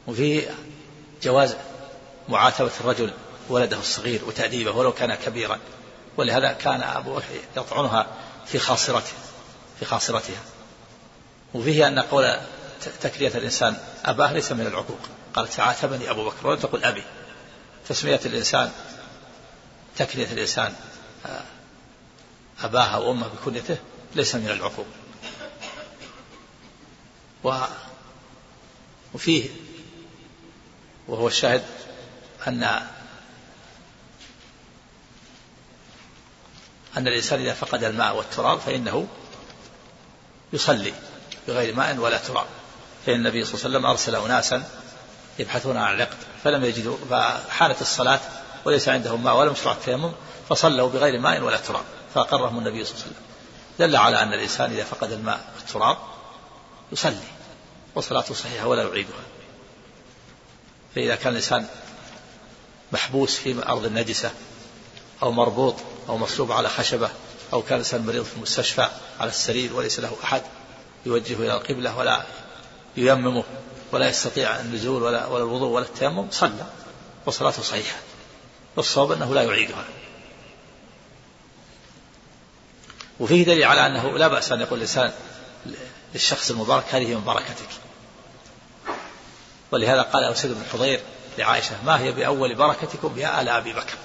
وفيه 0.08 0.56
جواز 1.24 1.56
معاتبة 2.30 2.72
الرجل 2.80 3.14
ولده 3.50 3.78
الصغير 3.78 4.26
وتأديبه 4.26 4.72
ولو 4.72 4.94
كان 4.94 5.16
كبيرا. 5.16 5.60
ولهذا 6.18 6.54
كان 6.54 6.82
أبو 6.82 7.16
بكر 7.16 7.26
يطعنها 7.58 8.08
في 8.46 8.60
خاصرته 8.60 9.14
في 9.80 9.86
خاصرتها. 9.86 10.42
وفيه 11.58 11.88
أن 11.88 12.00
قول 12.00 12.38
تكرية 13.02 13.32
الإنسان 13.36 13.78
أباه 14.06 14.34
ليس 14.34 14.52
من 14.52 14.68
العقوق. 14.68 15.00
قال 15.34 15.48
تعاتبني 15.50 16.10
أبو 16.10 16.26
بكر. 16.26 16.48
ولم 16.48 16.60
تقل 16.60 16.84
أبي. 16.84 17.04
تسمية 17.90 18.20
الإنسان 18.26 18.72
تكرية 19.98 20.32
الإنسان 20.32 20.74
أباها 22.64 22.96
أو 22.96 23.12
أمه 23.12 23.28
بكنيته 23.28 23.78
ليس 24.16 24.36
من 24.36 24.50
العقوق. 24.50 24.86
و 27.44 27.56
وفيه 29.14 29.50
وهو 31.08 31.28
الشاهد 31.28 31.64
أن 32.48 32.64
أن 36.98 37.08
الإنسان 37.08 37.40
إذا 37.40 37.54
فقد 37.54 37.84
الماء 37.84 38.16
والتراب 38.16 38.60
فإنه 38.60 39.08
يصلي. 40.54 40.94
بغير 41.48 41.76
ماء 41.76 41.98
ولا 41.98 42.18
تراب. 42.18 42.46
فإن 43.06 43.16
النبي 43.16 43.46
صلى 43.46 43.54
الله 43.54 43.66
عليه 43.66 43.78
وسلم 43.78 43.86
أرسل 43.86 44.16
أناسا 44.16 44.64
يبحثون 45.40 45.78
عن 45.78 45.96
العقد 45.96 46.18
فلم 46.44 46.66
يجدوا 46.66 46.98
فحانت 47.10 47.82
الصلاة 47.82 48.20
وليس 48.66 48.90
عندهم 48.90 49.24
ماء 49.24 49.36
ولا 49.36 49.52
مشروع 49.52 49.74
التيمم 49.74 50.12
فصلوا 50.50 50.90
بغير 50.90 51.20
ماء 51.20 51.42
ولا 51.42 51.58
تراب 51.58 51.84
فأقرهم 52.16 52.58
النبي 52.60 52.84
صلى 52.84 52.94
الله 52.94 53.04
عليه 53.04 53.12
وسلم. 53.12 53.28
دل 53.80 53.96
على 53.96 54.24
أن 54.24 54.34
الإنسان 54.34 54.72
إذا 54.72 54.84
فقد 54.84 55.12
الماء 55.12 55.54
والتراب 55.56 55.98
يصلي 56.92 57.18
وصلاته 57.96 58.34
صحيحة 58.34 58.68
ولا 58.68 58.84
يعيدها. 58.84 59.24
فإذا 60.96 61.16
كان 61.16 61.32
الإنسان 61.32 61.68
محبوس 62.92 63.36
في 63.36 63.68
أرض 63.68 63.86
النجسة 63.86 64.32
أو 65.24 65.32
مربوط 65.32 65.76
أو 66.10 66.18
مصلوب 66.18 66.52
على 66.52 66.70
خشبة 66.70 67.10
أو 67.54 67.62
كان 67.62 67.74
الإنسان 67.74 68.06
مريض 68.06 68.24
في 68.24 68.36
المستشفى 68.36 68.88
على 69.20 69.30
السرير 69.30 69.74
وليس 69.74 70.00
له 70.00 70.16
أحد 70.24 70.42
يوجهه 71.08 71.38
إلى 71.38 71.54
القبلة 71.54 71.98
ولا 71.98 72.24
ييممه 72.98 73.44
ولا 73.92 74.10
يستطيع 74.10 74.60
النزول 74.60 75.04
ولا 75.04 75.26
ولا 75.26 75.44
الوضوء 75.44 75.70
ولا 75.70 75.86
التيمم 75.86 76.28
صلى. 76.32 76.66
وصلاته 77.26 77.62
صحيحة. 77.62 77.98
والصواب 78.76 79.12
أنه 79.12 79.34
لا 79.34 79.44
يعيدها. 79.44 79.86
وفيه 83.20 83.46
دليل 83.46 83.64
على 83.64 83.86
أنه 83.86 84.18
لا 84.18 84.28
بأس 84.28 84.52
أن 84.52 84.62
يقول 84.62 84.78
الإنسان 84.78 85.12
للشخص 86.14 86.52
المبارك 86.52 86.86
هذه 86.92 87.16
من 87.16 87.24
بركتك 87.24 87.70
ولهذا 89.72 90.02
قال 90.02 90.24
أسيد 90.24 90.52
بن 90.52 90.64
حضير 90.74 91.00
لعائشة 91.38 91.84
ما 91.86 92.00
هي 92.00 92.12
بأول 92.12 92.56
بركتكم 92.56 93.14
يا 93.18 93.42
آل 93.42 93.50
أبي 93.50 93.74
بكر؟ 93.74 93.96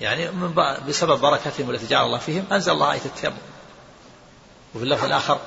يعني 0.00 0.30
من 0.30 0.54
بسبب 0.88 1.20
بركتهم 1.20 1.70
التي 1.70 1.86
جعل 1.86 2.06
الله 2.06 2.18
فيهم 2.18 2.44
أنزل 2.52 2.72
الله 2.72 2.92
آية 2.92 3.04
التيمم. 3.04 3.36
وفي 4.74 4.84
اللفظ 4.84 5.04
الآخر 5.04 5.40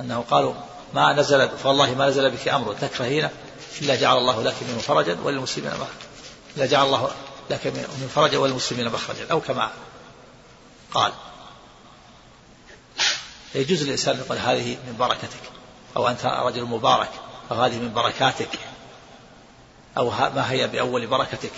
أنه 0.00 0.24
قالوا 0.30 0.54
ما 0.94 1.12
نزل 1.12 1.48
فوالله 1.48 1.94
ما 1.94 2.08
نزل 2.08 2.30
بك 2.30 2.48
أمر 2.48 2.74
تكرهين 2.74 3.28
إلا 3.82 3.94
جعل 3.94 4.18
الله 4.18 4.42
لك 4.42 4.54
منه 4.68 4.78
فرجا 4.78 5.18
وللمسلمين 5.22 5.70
مخرجا. 5.70 5.88
إلا 6.56 6.66
جعل 6.66 6.86
الله 6.86 7.10
لك 7.50 7.66
من 7.66 8.10
فرجا 8.14 8.38
وللمسلمين 8.38 8.88
مخرجا 8.88 9.26
أو 9.30 9.40
كما 9.40 9.70
قال. 10.94 11.12
يجوز 13.54 13.82
للإنسان 13.82 14.16
يقول 14.16 14.38
هذه 14.38 14.76
من 14.86 14.96
بركتك 14.98 15.40
أو 15.96 16.08
أنت 16.08 16.26
رجل 16.26 16.64
مبارك 16.64 17.10
أو 17.50 17.56
هذه 17.56 17.78
من 17.78 17.92
بركاتك 17.92 18.58
أو 19.98 20.10
ما 20.10 20.50
هي 20.50 20.66
بأول 20.68 21.06
بركتك 21.06 21.52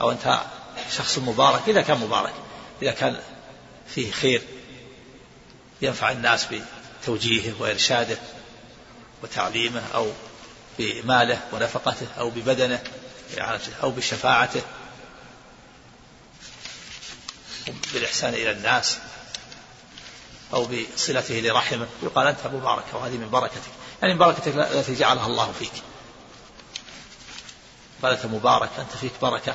أو 0.00 0.10
أنت 0.10 0.40
شخص 0.96 1.18
مبارك 1.18 1.68
إذا 1.68 1.82
كان 1.82 1.98
مبارك 1.98 2.32
إذا 2.82 2.90
كان 2.90 3.16
فيه 3.86 4.12
خير 4.12 4.42
ينفع 5.82 6.10
الناس 6.10 6.46
بتوجيهه 7.08 7.54
وإرشاده 7.60 8.18
وتعليمه 9.22 9.82
أو 9.94 10.10
بماله 10.78 11.40
ونفقته 11.52 12.06
أو 12.18 12.30
ببدنه 12.30 12.80
أو 13.82 13.90
بشفاعته 13.90 14.62
بالإحسان 17.92 18.34
إلى 18.34 18.50
الناس 18.50 18.98
أو 20.54 20.66
بصلته 20.66 21.34
لرحمه. 21.34 21.86
يقال 22.02 22.26
أنت 22.26 22.46
مبارك 22.46 22.84
وهذه 22.92 23.16
من 23.16 23.30
بركتك. 23.30 23.62
يعني 24.02 24.14
من 24.14 24.18
بركتك 24.18 24.48
التي 24.48 24.94
جعلها 24.94 25.26
الله 25.26 25.52
فيك. 25.58 25.72
قال 28.02 28.12
أنت 28.12 28.26
مبارك 28.26 28.70
أنت 28.78 28.90
فيك 29.00 29.12
بركة 29.22 29.54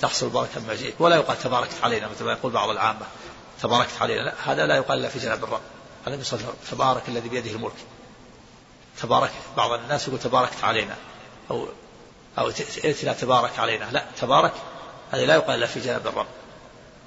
تحصل 0.00 0.28
بركة 0.28 0.60
ما 0.60 0.74
جئت 0.74 0.94
ولا 0.98 1.16
يقال 1.16 1.38
تباركت 1.38 1.74
علينا 1.82 2.08
مثل 2.08 2.24
ما 2.24 2.32
يقول 2.32 2.52
بعض 2.52 2.70
العامة 2.70 3.06
تباركت 3.62 3.92
علينا. 4.00 4.20
لا 4.20 4.34
هذا 4.44 4.66
لا 4.66 4.76
يقال 4.76 4.98
إلا 4.98 5.08
في 5.08 5.18
جناب 5.18 5.44
الرب. 5.44 5.60
هذا 6.06 6.14
يصل 6.14 6.40
تبارك 6.70 7.08
الذي 7.08 7.28
بيده 7.28 7.50
الملك. 7.50 7.76
تبارك 9.02 9.32
بعض 9.56 9.72
الناس 9.72 10.08
يقول 10.08 10.20
تباركت 10.20 10.64
علينا. 10.64 10.96
أو 11.50 11.68
أو 12.38 12.48
ائتنا 12.84 13.12
تبارك 13.12 13.58
علينا. 13.58 13.84
لا 13.84 14.04
تبارك 14.20 14.52
هذا 15.10 15.24
لا 15.26 15.34
يقال 15.34 15.58
إلا 15.58 15.66
في 15.66 15.80
جناب 15.80 16.06
الرب. 16.06 16.26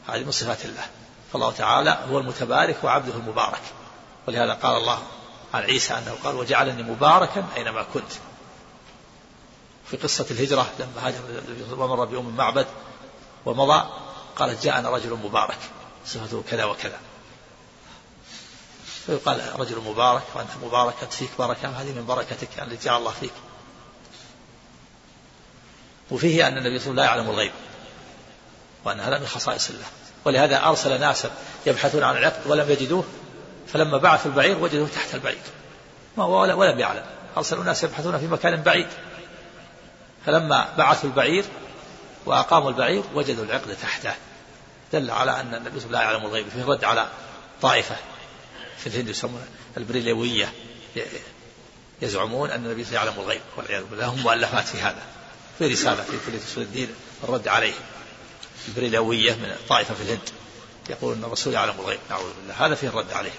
هذه 0.07 0.23
من 0.23 0.31
صفات 0.31 0.65
الله. 0.65 0.85
فالله 1.33 1.51
تعالى 1.51 1.99
هو 2.11 2.17
المتبارك 2.19 2.83
وعبده 2.83 3.13
المبارك. 3.13 3.61
ولهذا 4.27 4.53
قال 4.53 4.77
الله 4.77 4.99
عن 5.53 5.63
عيسى 5.63 5.93
أنه 5.93 6.15
قال 6.23 6.35
وجعلني 6.35 6.83
مباركا 6.83 7.45
أينما 7.55 7.85
كنت. 7.93 8.11
في 9.85 9.97
قصة 9.97 10.25
الهجرة 10.31 10.69
لما 10.79 11.07
هاجر 11.07 11.19
ومر 11.71 12.05
بأم 12.05 12.35
معبد 12.35 12.67
ومضى 13.45 13.89
قالت 14.35 14.63
جاءنا 14.63 14.89
رجل 14.89 15.13
مبارك 15.13 15.59
صفته 16.05 16.43
كذا 16.49 16.65
وكذا. 16.65 16.99
فيقال 19.07 19.59
رجل 19.59 19.79
مبارك 19.79 20.23
وأنت 20.35 20.49
مبارك 20.63 20.95
فيك 21.11 21.29
بركة 21.39 21.67
هذه 21.67 21.93
من 21.93 22.05
بركتك 22.05 22.49
التي 22.61 22.85
جعل 22.85 22.97
الله 22.97 23.11
فيك. 23.11 23.31
وفيه 26.11 26.47
أن 26.47 26.57
النبي 26.57 26.79
صلى 26.79 26.91
الله 26.91 27.03
عليه 27.03 27.11
وسلم 27.11 27.25
لا 27.25 27.25
يعلم 27.25 27.29
الغيب 27.29 27.51
وأن 28.85 28.99
هذا 28.99 29.19
من 29.19 29.27
خصائص 29.27 29.69
الله. 29.69 29.85
ولهذا 30.25 30.63
أرسل 30.63 30.99
ناسا 30.99 31.31
يبحثون 31.65 32.03
عن 32.03 32.17
العقد 32.17 32.47
ولم 32.47 32.71
يجدوه 32.71 33.03
فلما 33.67 33.97
بعثوا 33.97 34.31
البعير 34.31 34.57
وجدوه 34.57 34.87
تحت 34.87 35.15
البعير. 35.15 35.41
ما 36.17 36.25
ولم 36.25 36.79
يعلم. 36.79 37.05
أرسلوا 37.37 37.63
ناس 37.63 37.83
يبحثون 37.83 38.19
في 38.19 38.27
مكان 38.27 38.61
بعيد. 38.61 38.87
فلما 40.25 40.73
بعثوا 40.77 41.09
البعير 41.09 41.45
وأقاموا 42.25 42.69
البعير 42.69 43.03
وجدوا 43.13 43.45
العقد 43.45 43.77
تحته. 43.81 44.13
دل 44.93 45.11
على 45.11 45.39
أن 45.39 45.55
النبي 45.55 45.79
صلى 45.79 45.87
الله 45.87 45.99
عليه 45.99 46.09
وسلم 46.09 46.11
لا 46.11 46.11
يعلم 46.11 46.25
الغيب 46.25 46.49
فيه 46.49 46.65
رد 46.65 46.83
على 46.83 47.07
طائفة. 47.61 47.95
في 48.89 48.95
الهند 48.95 49.09
يسمون 49.09 49.41
البريلوية. 49.77 50.53
يزعمون 52.01 52.49
أن 52.51 52.65
النبي 52.65 52.83
عليه 52.83 52.95
يعلم 52.95 53.13
الغيب 53.17 53.41
والعياذ 53.57 53.83
بالله. 53.83 54.05
هم 54.05 54.19
مؤلفات 54.19 54.67
في 54.67 54.77
هذا 54.77 55.01
في 55.57 55.67
رسالة 55.67 56.03
في 56.03 56.17
كلية 56.25 56.39
أصول 56.51 56.63
الدين 56.63 56.89
الرد 57.23 57.47
عليهم 57.47 57.81
البريلوية 58.67 59.33
من 59.33 59.55
طائفة 59.69 59.93
في 59.93 60.01
الهند 60.01 60.29
يقول 60.89 61.13
أن 61.13 61.23
الرسول 61.23 61.53
يعلم 61.53 61.73
الغيب 61.79 61.99
نعوذ 62.09 62.33
بالله. 62.39 62.65
هذا 62.65 62.75
فيه 62.75 62.87
الرد 62.87 63.11
عليهم 63.13 63.33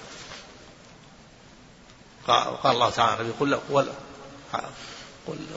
قال 2.27 2.73
الله 2.73 2.91
تعالى 2.91 3.23
النبي 3.23 3.35
قل 3.41 3.59
قل 3.73 3.89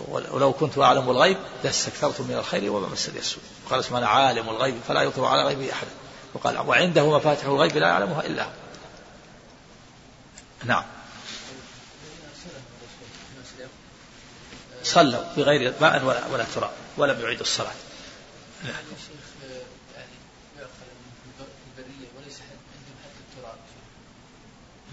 ولو 0.08 0.54
كنت 0.54 0.78
أعلم 0.78 1.10
الغيب 1.10 1.38
لاستكثرت 1.64 2.22
من 2.22 2.36
الخير 2.36 2.72
وما 2.72 2.88
مسني 2.88 3.20
السوء 3.20 3.44
قال 3.70 3.84
سبحانه 3.84 4.08
عالم 4.08 4.50
الغيب 4.50 4.76
فلا 4.88 5.02
يطلع 5.02 5.32
على 5.32 5.44
غيبه 5.44 5.72
أحدا 5.72 5.90
وقال 6.34 6.58
وعنده 6.58 7.18
مفاتح 7.18 7.46
الغيب 7.46 7.78
لا 7.78 7.88
يعلمها 7.88 8.26
إلا 8.26 8.44
هو. 8.44 8.50
نعم. 10.64 10.84
صلوا 14.84 15.24
بغير 15.38 15.74
ماء 15.82 16.04
ولا 16.04 16.28
ولا 16.32 16.46
تراب 16.56 16.72
ولم 16.98 17.22
يعيدوا 17.22 17.42
الصلاة. 17.42 17.72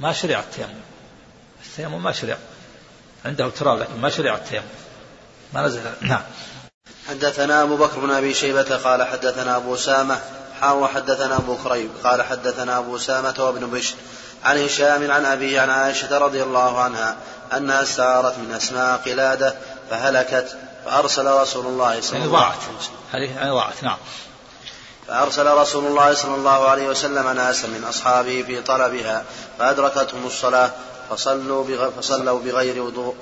ما 0.00 0.12
شرع 0.12 0.40
التيمم. 0.40 0.80
التيمم 1.66 2.02
ما 2.02 2.12
شرع. 2.12 2.38
عنده 3.24 3.50
تراب 3.50 3.78
لكن 3.78 4.00
ما 4.00 4.10
شرع 4.10 4.34
التيمم. 4.34 4.64
ما 5.54 5.66
نزل. 5.66 5.82
نعم. 6.00 6.22
حدثنا 7.08 7.62
أبو 7.62 7.76
بكر 7.76 8.00
بن 8.00 8.10
أبي 8.10 8.34
شيبة 8.34 8.76
قال 8.76 9.02
حدثنا 9.02 9.56
أبو 9.56 9.76
سامة 9.76 10.20
حاو 10.60 10.88
حدثنا 10.88 11.36
أبو 11.36 11.56
كريب 11.56 11.90
قال 12.04 12.22
حدثنا 12.22 12.78
أبو 12.78 12.98
سامة 12.98 13.34
وابن 13.38 13.70
بشر. 13.70 13.96
عن 14.44 14.64
هشام 14.64 15.10
عن 15.10 15.24
أبيه 15.24 15.60
عن 15.60 15.70
عائشة 15.70 16.18
رضي 16.18 16.42
الله 16.42 16.80
عنها 16.80 17.16
أنها 17.56 17.82
استعارت 17.82 18.38
من 18.38 18.52
أسماء 18.54 19.00
قلادة 19.06 19.54
فهلكت 19.90 20.56
فأرسل 20.84 21.26
رسول 21.26 21.66
الله 21.66 22.00
صلى 22.00 22.24
الله 22.24 22.44
عليه 22.44 22.56
وسلم. 22.78 22.96
هذه 23.12 23.36
يعني 23.36 23.50
ضاعت؟ 23.50 23.82
نعم. 23.82 23.96
فأرسل 25.08 25.46
رسول 25.46 25.86
الله 25.86 26.14
صلى 26.14 26.34
الله 26.34 26.68
عليه 26.68 26.88
وسلم 26.88 27.28
ناسا 27.28 27.68
من 27.68 27.84
أصحابه 27.88 28.44
في 28.46 28.62
طلبها 28.62 29.24
فأدركتهم 29.58 30.26
الصلاة 30.26 30.70
فصلوا 31.10 31.90
فصلوا 31.90 32.40
بغير 32.40 32.82
وضوء. 32.82 33.14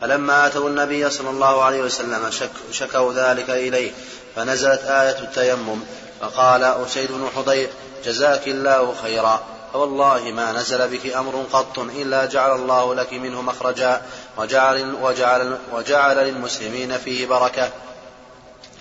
فلما 0.00 0.46
أتوا 0.46 0.68
النبي 0.68 1.10
صلى 1.10 1.30
الله 1.30 1.64
عليه 1.64 1.82
وسلم 1.82 2.30
شك 2.30 2.50
شكوا 2.72 3.12
ذلك 3.12 3.50
إليه 3.50 3.92
فنزلت 4.36 4.82
آية 4.82 5.18
التيمم 5.18 5.80
فقال 6.20 6.64
أسيد 6.64 7.12
بن 7.12 7.28
حضير 7.36 7.68
جزاك 8.04 8.48
الله 8.48 8.94
خيرا. 9.02 9.53
فوالله 9.74 10.32
ما 10.32 10.52
نزل 10.52 10.88
بك 10.88 11.14
أمر 11.14 11.44
قط 11.52 11.78
إلا 11.78 12.24
جعل 12.24 12.50
الله 12.50 12.94
لك 12.94 13.12
منه 13.12 13.42
مخرجا 13.42 14.02
وجعل, 14.36 14.94
وجعل, 15.02 15.58
وجعل 15.72 16.16
للمسلمين 16.16 16.98
فيه 16.98 17.26
بركة 17.26 17.70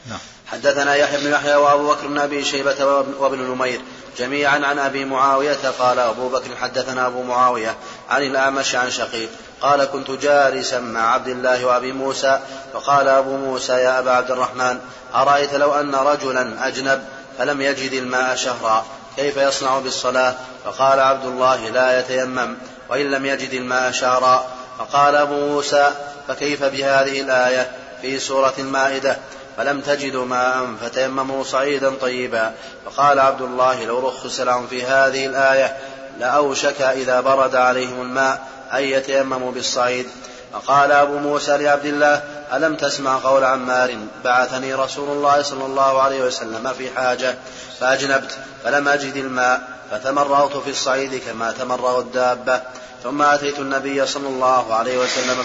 نعم. 0.09 0.19
حدثنا 0.51 0.95
يحيى 0.95 1.17
بن 1.17 1.31
يحيى 1.31 1.55
وأبو 1.55 1.87
بكر 1.87 2.07
بن 2.07 2.19
أبي 2.19 2.43
شيبة 2.43 2.85
وابن 3.19 3.39
نمير 3.39 3.81
جميعا 4.17 4.65
عن 4.65 4.79
أبي 4.79 5.05
معاوية 5.05 5.69
قال 5.79 5.99
أبو 5.99 6.29
بكر 6.29 6.55
حدثنا 6.55 7.07
أبو 7.07 7.23
معاوية 7.23 7.75
عن 8.09 8.23
الأعمش 8.23 8.75
عن 8.75 8.91
شقيق 8.91 9.29
قال 9.61 9.85
كنت 9.85 10.11
جالسا 10.11 10.79
مع 10.79 11.13
عبد 11.13 11.27
الله 11.27 11.65
وأبي 11.65 11.91
موسى 11.91 12.39
فقال 12.73 13.07
أبو 13.07 13.37
موسى 13.37 13.73
يا 13.73 13.99
أبا 13.99 14.11
عبد 14.11 14.31
الرحمن 14.31 14.79
أرأيت 15.15 15.53
لو 15.53 15.73
أن 15.73 15.95
رجلا 15.95 16.67
أجنب 16.67 17.05
فلم 17.37 17.61
يجد 17.61 17.93
الماء 17.93 18.35
شهرا 18.35 18.85
كيف 19.15 19.37
يصنع 19.37 19.79
بالصلاة؟ 19.79 20.35
فقال 20.65 20.99
عبد 20.99 21.25
الله 21.25 21.69
لا 21.69 21.99
يتيمم 21.99 22.55
وإن 22.89 23.11
لم 23.11 23.25
يجد 23.25 23.53
الماء 23.53 23.91
شهرا 23.91 24.45
فقال 24.79 25.15
أبو 25.15 25.35
موسى 25.35 25.91
فكيف 26.27 26.63
بهذه 26.63 27.21
الآية؟ 27.21 27.71
في 28.01 28.19
سورة 28.19 28.53
المائدة. 28.59 29.17
فلم 29.57 29.81
تجدوا 29.81 30.25
ماء 30.25 30.67
فتيمموا 30.81 31.43
صعيدا 31.43 31.93
طيبا. 32.01 32.53
فقال 32.85 33.19
عبد 33.19 33.41
الله 33.41 33.85
لو 33.85 34.07
رخص 34.07 34.39
لهم 34.39 34.67
في 34.67 34.83
هذه 34.83 35.25
الآية 35.25 35.77
لأوشك 36.19 36.81
إذا 36.81 37.21
برد 37.21 37.55
عليهم 37.55 38.01
الماء 38.01 38.47
أن 38.73 38.83
يتيمموا 38.83 39.51
بالصعيد. 39.51 40.07
فقال 40.53 40.91
أبو 40.91 41.17
موسى 41.17 41.57
لعبد 41.57 41.85
الله 41.85 42.23
ألم 42.53 42.75
تسمع 42.75 43.17
قول 43.17 43.43
عمار 43.43 43.97
بعثني 44.23 44.73
رسول 44.73 45.09
الله 45.09 45.41
صلى 45.41 45.65
الله 45.65 46.01
عليه 46.01 46.21
وسلم 46.21 46.73
في 46.73 46.89
حاجة 46.89 47.37
فأجنبت 47.79 48.37
فلم 48.63 48.87
أجد 48.87 49.15
الماء 49.15 49.61
فتمرغت 49.91 50.57
في 50.57 50.69
الصعيد 50.69 51.15
كما 51.15 51.51
تمرغ 51.51 51.99
الدابة. 51.99 52.61
ثم 53.03 53.21
أتيت 53.21 53.59
النبي 53.59 54.07
صلى 54.07 54.27
الله 54.27 54.73
عليه 54.73 54.97
وسلم 54.97 55.43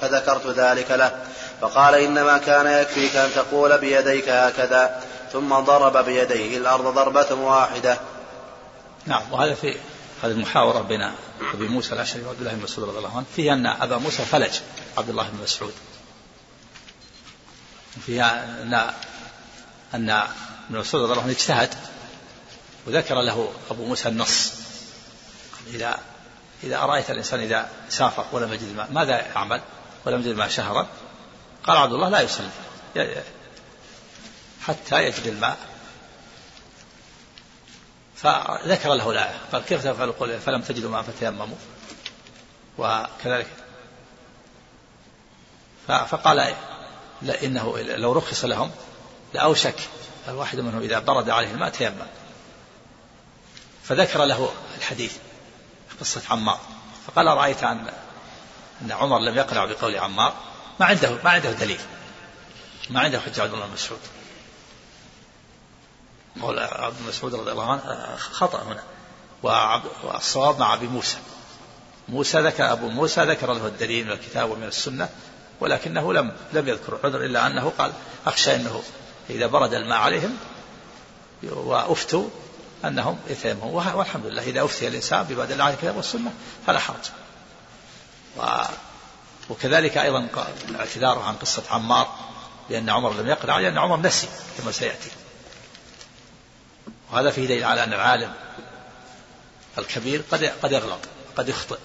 فذكرت 0.00 0.46
ذلك 0.46 0.90
له. 0.90 1.12
فقال 1.60 1.94
إنما 1.94 2.38
كان 2.38 2.66
يكفيك 2.66 3.16
أن 3.16 3.30
تقول 3.34 3.78
بيديك 3.78 4.28
هكذا. 4.28 5.00
ثم 5.32 5.54
ضرب 5.54 6.04
بيديه 6.04 6.58
الأرض 6.58 6.94
ضربة 6.94 7.34
واحدة. 7.34 7.98
نعم 9.06 9.22
وهذا 9.32 9.54
في 9.54 9.76
هذه 10.22 10.30
المحاورة 10.30 10.80
بين 10.80 11.10
أبي 11.54 11.68
موسى 11.68 11.94
الأشعري 11.94 12.24
وعبد 12.24 12.38
الله 12.38 12.52
بن 12.52 12.62
مسعود 12.62 12.88
رضي 12.88 12.98
الله 12.98 13.16
عنه 13.16 13.26
فيها 13.36 13.54
أن 13.54 13.66
أبا 13.66 13.96
موسى 13.96 14.24
فلج 14.24 14.52
عبد 14.98 15.08
الله 15.08 15.28
بن 15.28 15.42
مسعود. 15.42 15.72
فيها 18.06 18.44
أن 18.62 18.92
أن 19.94 20.10
ابن 20.10 20.78
مسعود 20.78 21.02
رضي 21.02 21.12
الله 21.12 21.22
عنه 21.22 21.32
اجتهد 21.32 21.74
وذكر 22.86 23.20
له 23.20 23.52
أبو 23.70 23.84
موسى 23.84 24.08
النص. 24.08 24.52
إذا 25.66 25.98
إذا 26.64 26.76
أرأيت 26.76 27.10
الإنسان 27.10 27.40
إذا 27.40 27.68
سافر 27.88 28.26
ولم 28.32 28.52
يجد 28.52 28.62
الماء 28.62 28.92
ماذا 28.92 29.26
يعمل؟ 29.26 29.60
ولم 30.04 30.20
يجد 30.20 30.28
الماء 30.28 30.48
شهرا. 30.48 30.86
قال 31.64 31.76
عبد 31.76 31.92
الله 31.92 32.08
لا 32.08 32.20
يصلي. 32.20 32.48
حتى 34.62 35.04
يجد 35.04 35.26
الماء. 35.26 35.56
فذكر 38.16 38.94
له 38.94 39.10
الآية. 39.10 39.34
قال 39.52 39.64
كيف 39.64 39.84
تفعل؟ 39.84 40.12
قل 40.12 40.40
فلم 40.40 40.62
تجدوا 40.62 40.90
ماء 40.90 41.02
فتيمموا. 41.02 41.56
وكذلك. 42.78 43.46
فقال 45.86 46.54
لا 47.26 47.44
إنه 47.44 47.78
لو 47.78 48.12
رخص 48.12 48.44
لهم 48.44 48.70
لأوشك 49.34 49.76
الواحد 50.28 50.60
منهم 50.60 50.82
إذا 50.82 50.98
برد 50.98 51.30
عليه 51.30 51.50
الماء 51.50 51.70
تيمم. 51.70 52.06
فذكر 53.84 54.24
له 54.24 54.52
الحديث 54.78 55.16
قصة 56.00 56.22
عمار. 56.30 56.60
فقال 57.06 57.28
أرأيت 57.28 57.62
أن 57.62 57.90
أن 58.82 58.92
عمر 58.92 59.18
لم 59.18 59.36
يقنع 59.36 59.64
بقول 59.64 59.96
عمار. 59.96 60.34
ما 60.80 60.86
عنده 60.86 61.18
ما 61.24 61.30
عنده 61.30 61.52
دليل. 61.52 61.80
ما 62.90 63.00
عنده 63.00 63.20
حجة 63.20 63.42
عبد 63.42 63.52
الله 63.52 63.66
بن 63.66 63.72
مسعود. 63.72 64.00
قول 66.42 66.58
عبد 66.58 67.02
مسعود 67.08 67.34
رضي 67.34 67.52
الله 67.52 67.72
عنه 67.72 68.16
خطأ 68.16 68.62
هنا. 68.62 68.82
والصواب 70.02 70.58
مع 70.58 70.74
أبي 70.74 70.86
موسى. 70.86 71.18
موسى 72.08 72.40
ذكر 72.40 72.72
أبو 72.72 72.88
موسى 72.88 73.24
ذكر 73.24 73.52
له 73.52 73.66
الدليل 73.66 74.06
من 74.06 74.12
الكتاب 74.12 74.50
ومن 74.50 74.64
السنة. 74.64 75.08
ولكنه 75.60 76.12
لم 76.12 76.32
لم 76.52 76.68
يذكر 76.68 76.98
عذر 77.04 77.24
إلا 77.24 77.46
أنه 77.46 77.72
قال 77.78 77.92
أخشى 78.26 78.54
أنه 78.56 78.82
إذا 79.30 79.46
برد 79.46 79.74
الماء 79.74 79.98
عليهم 79.98 80.36
وأفتوا 81.42 82.28
أنهم 82.84 83.18
يتيمموا 83.28 83.82
والحمد 83.94 84.26
لله 84.26 84.42
إذا 84.42 84.64
أفتي 84.64 84.88
الإنسان 84.88 85.26
دل 85.26 85.62
على 85.62 85.74
الكتاب 85.74 85.96
والسنة 85.96 86.32
فلا 86.66 86.78
حرج. 86.78 87.04
وكذلك 89.50 89.98
أيضا 89.98 90.28
الاعتذار 90.68 91.18
عن 91.18 91.34
قصة 91.34 91.62
عمار 91.70 92.18
لأن 92.70 92.90
عمر 92.90 93.12
لم 93.12 93.28
يقرأ 93.28 93.60
لأن 93.60 93.78
عمر 93.78 93.96
نسي 93.96 94.28
كما 94.58 94.72
سيأتي. 94.72 95.10
وهذا 97.12 97.30
فيه 97.30 97.46
دليل 97.46 97.64
على 97.64 97.84
أن 97.84 97.92
العالم 97.92 98.32
الكبير 99.78 100.22
قد 100.30 100.44
قد 100.44 100.72
يغلط 100.72 101.00
قد 101.36 101.48
يخطئ. 101.48 101.78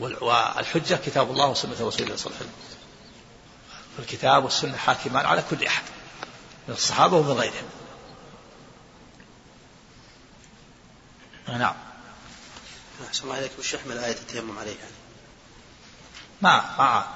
والحجة 0.00 0.94
كتاب 0.94 1.30
الله 1.30 1.48
وسنة 1.48 1.72
رسوله 1.72 1.90
صلى 1.92 2.04
الله 2.04 2.16
عليه 2.16 2.36
وسلم. 2.36 2.52
الكتاب 3.98 4.44
والسنة 4.44 4.76
حاكمان 4.76 5.26
على 5.26 5.42
كل 5.50 5.66
أحد 5.66 5.82
من 6.68 6.74
الصحابة 6.74 7.16
ومن 7.16 7.32
غيرهم. 7.32 7.68
نعم. 11.48 11.74
أحسن 13.08 13.24
الله 13.24 13.38
إليك. 13.38 13.50
وش 13.58 13.74
يحمل 13.74 13.98
آية 13.98 14.12
التيمم 14.12 14.58
عليه 14.58 14.76
يعني؟ 14.76 14.94
ما 16.42 16.76
ما 16.78 17.06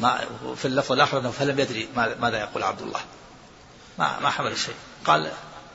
ما 0.00 0.26
في 0.56 0.64
اللفظ 0.64 0.92
الآخر 0.92 1.18
أنه 1.18 1.30
فلم 1.30 1.60
يدري 1.60 1.88
ماذا 1.96 2.40
يقول 2.40 2.62
عبد 2.62 2.82
الله. 2.82 3.00
ما 3.98 4.18
ما 4.20 4.30
حمل 4.30 4.58
شيء 4.58 4.74
قال 5.06 5.32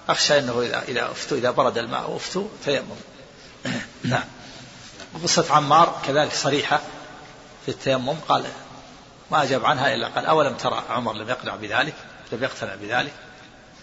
أخشى 0.09 0.39
أنه 0.39 0.61
إذا 0.61 0.81
إذا 0.81 1.11
أفتوا 1.11 1.37
إذا 1.37 1.51
برد 1.51 1.77
الماء 1.77 2.15
أفتوا 2.15 2.47
تيمم. 2.65 2.95
نعم. 4.03 4.38
وقصة 5.13 5.53
عمار 5.53 6.01
كذلك 6.07 6.33
صريحة 6.33 6.81
في 7.65 7.71
التيمم 7.71 8.15
قال 8.29 8.45
ما 9.31 9.43
أجاب 9.43 9.65
عنها 9.65 9.93
إلا 9.93 10.07
قال 10.07 10.25
أولم 10.25 10.55
ترى 10.55 10.83
عمر 10.89 11.13
لم 11.13 11.29
يقنع 11.29 11.55
بذلك؟ 11.55 11.93
لم 12.31 12.43
يقتنع 12.43 12.75
بذلك. 12.75 13.13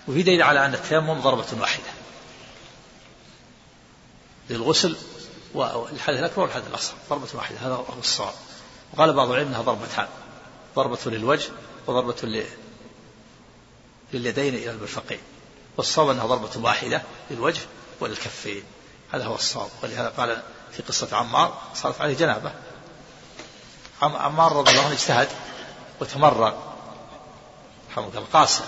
وفي 0.08 0.22
دليل 0.22 0.42
على 0.42 0.66
أن 0.66 0.74
التيمم 0.74 1.20
ضربة 1.20 1.60
واحدة 1.60 1.90
للغسل 4.50 4.96
والحدث 5.54 6.18
الأكبر 6.18 6.42
والحدث 6.42 6.66
الأصغر 6.66 6.96
ضربة 7.10 7.28
واحدة 7.34 7.58
هذا 7.58 7.74
هو 7.74 7.84
الصواب. 7.98 8.34
وقال 8.92 9.12
بعض 9.12 9.30
العلم 9.30 9.48
أنها 9.48 9.62
ضربتان 9.62 10.08
ضربة 10.76 10.98
للوجه 11.06 11.50
وضربة 11.86 12.46
لليدين 14.12 14.54
إلى 14.54 14.70
المرفقين. 14.70 15.20
والصواب 15.76 16.08
أنها 16.08 16.26
ضربة 16.26 16.50
واحدة 16.56 17.02
للوجه 17.30 17.60
وللكفين 18.00 18.62
هذا 19.12 19.24
هو 19.24 19.34
الصواب. 19.34 19.70
ولهذا 19.82 20.08
قال 20.08 20.42
في 20.76 20.82
قصة 20.82 21.16
عمار 21.16 21.58
صارت 21.74 22.00
عليه 22.00 22.14
جنابة. 22.16 22.52
عمار 24.02 24.52
رضي 24.52 24.70
الله 24.70 24.82
عنه 24.82 24.92
اجتهد 24.92 25.28
وتمرن. 26.00 26.52
رحمه 27.90 28.08
الله 28.08 28.26
قاس 28.32 28.60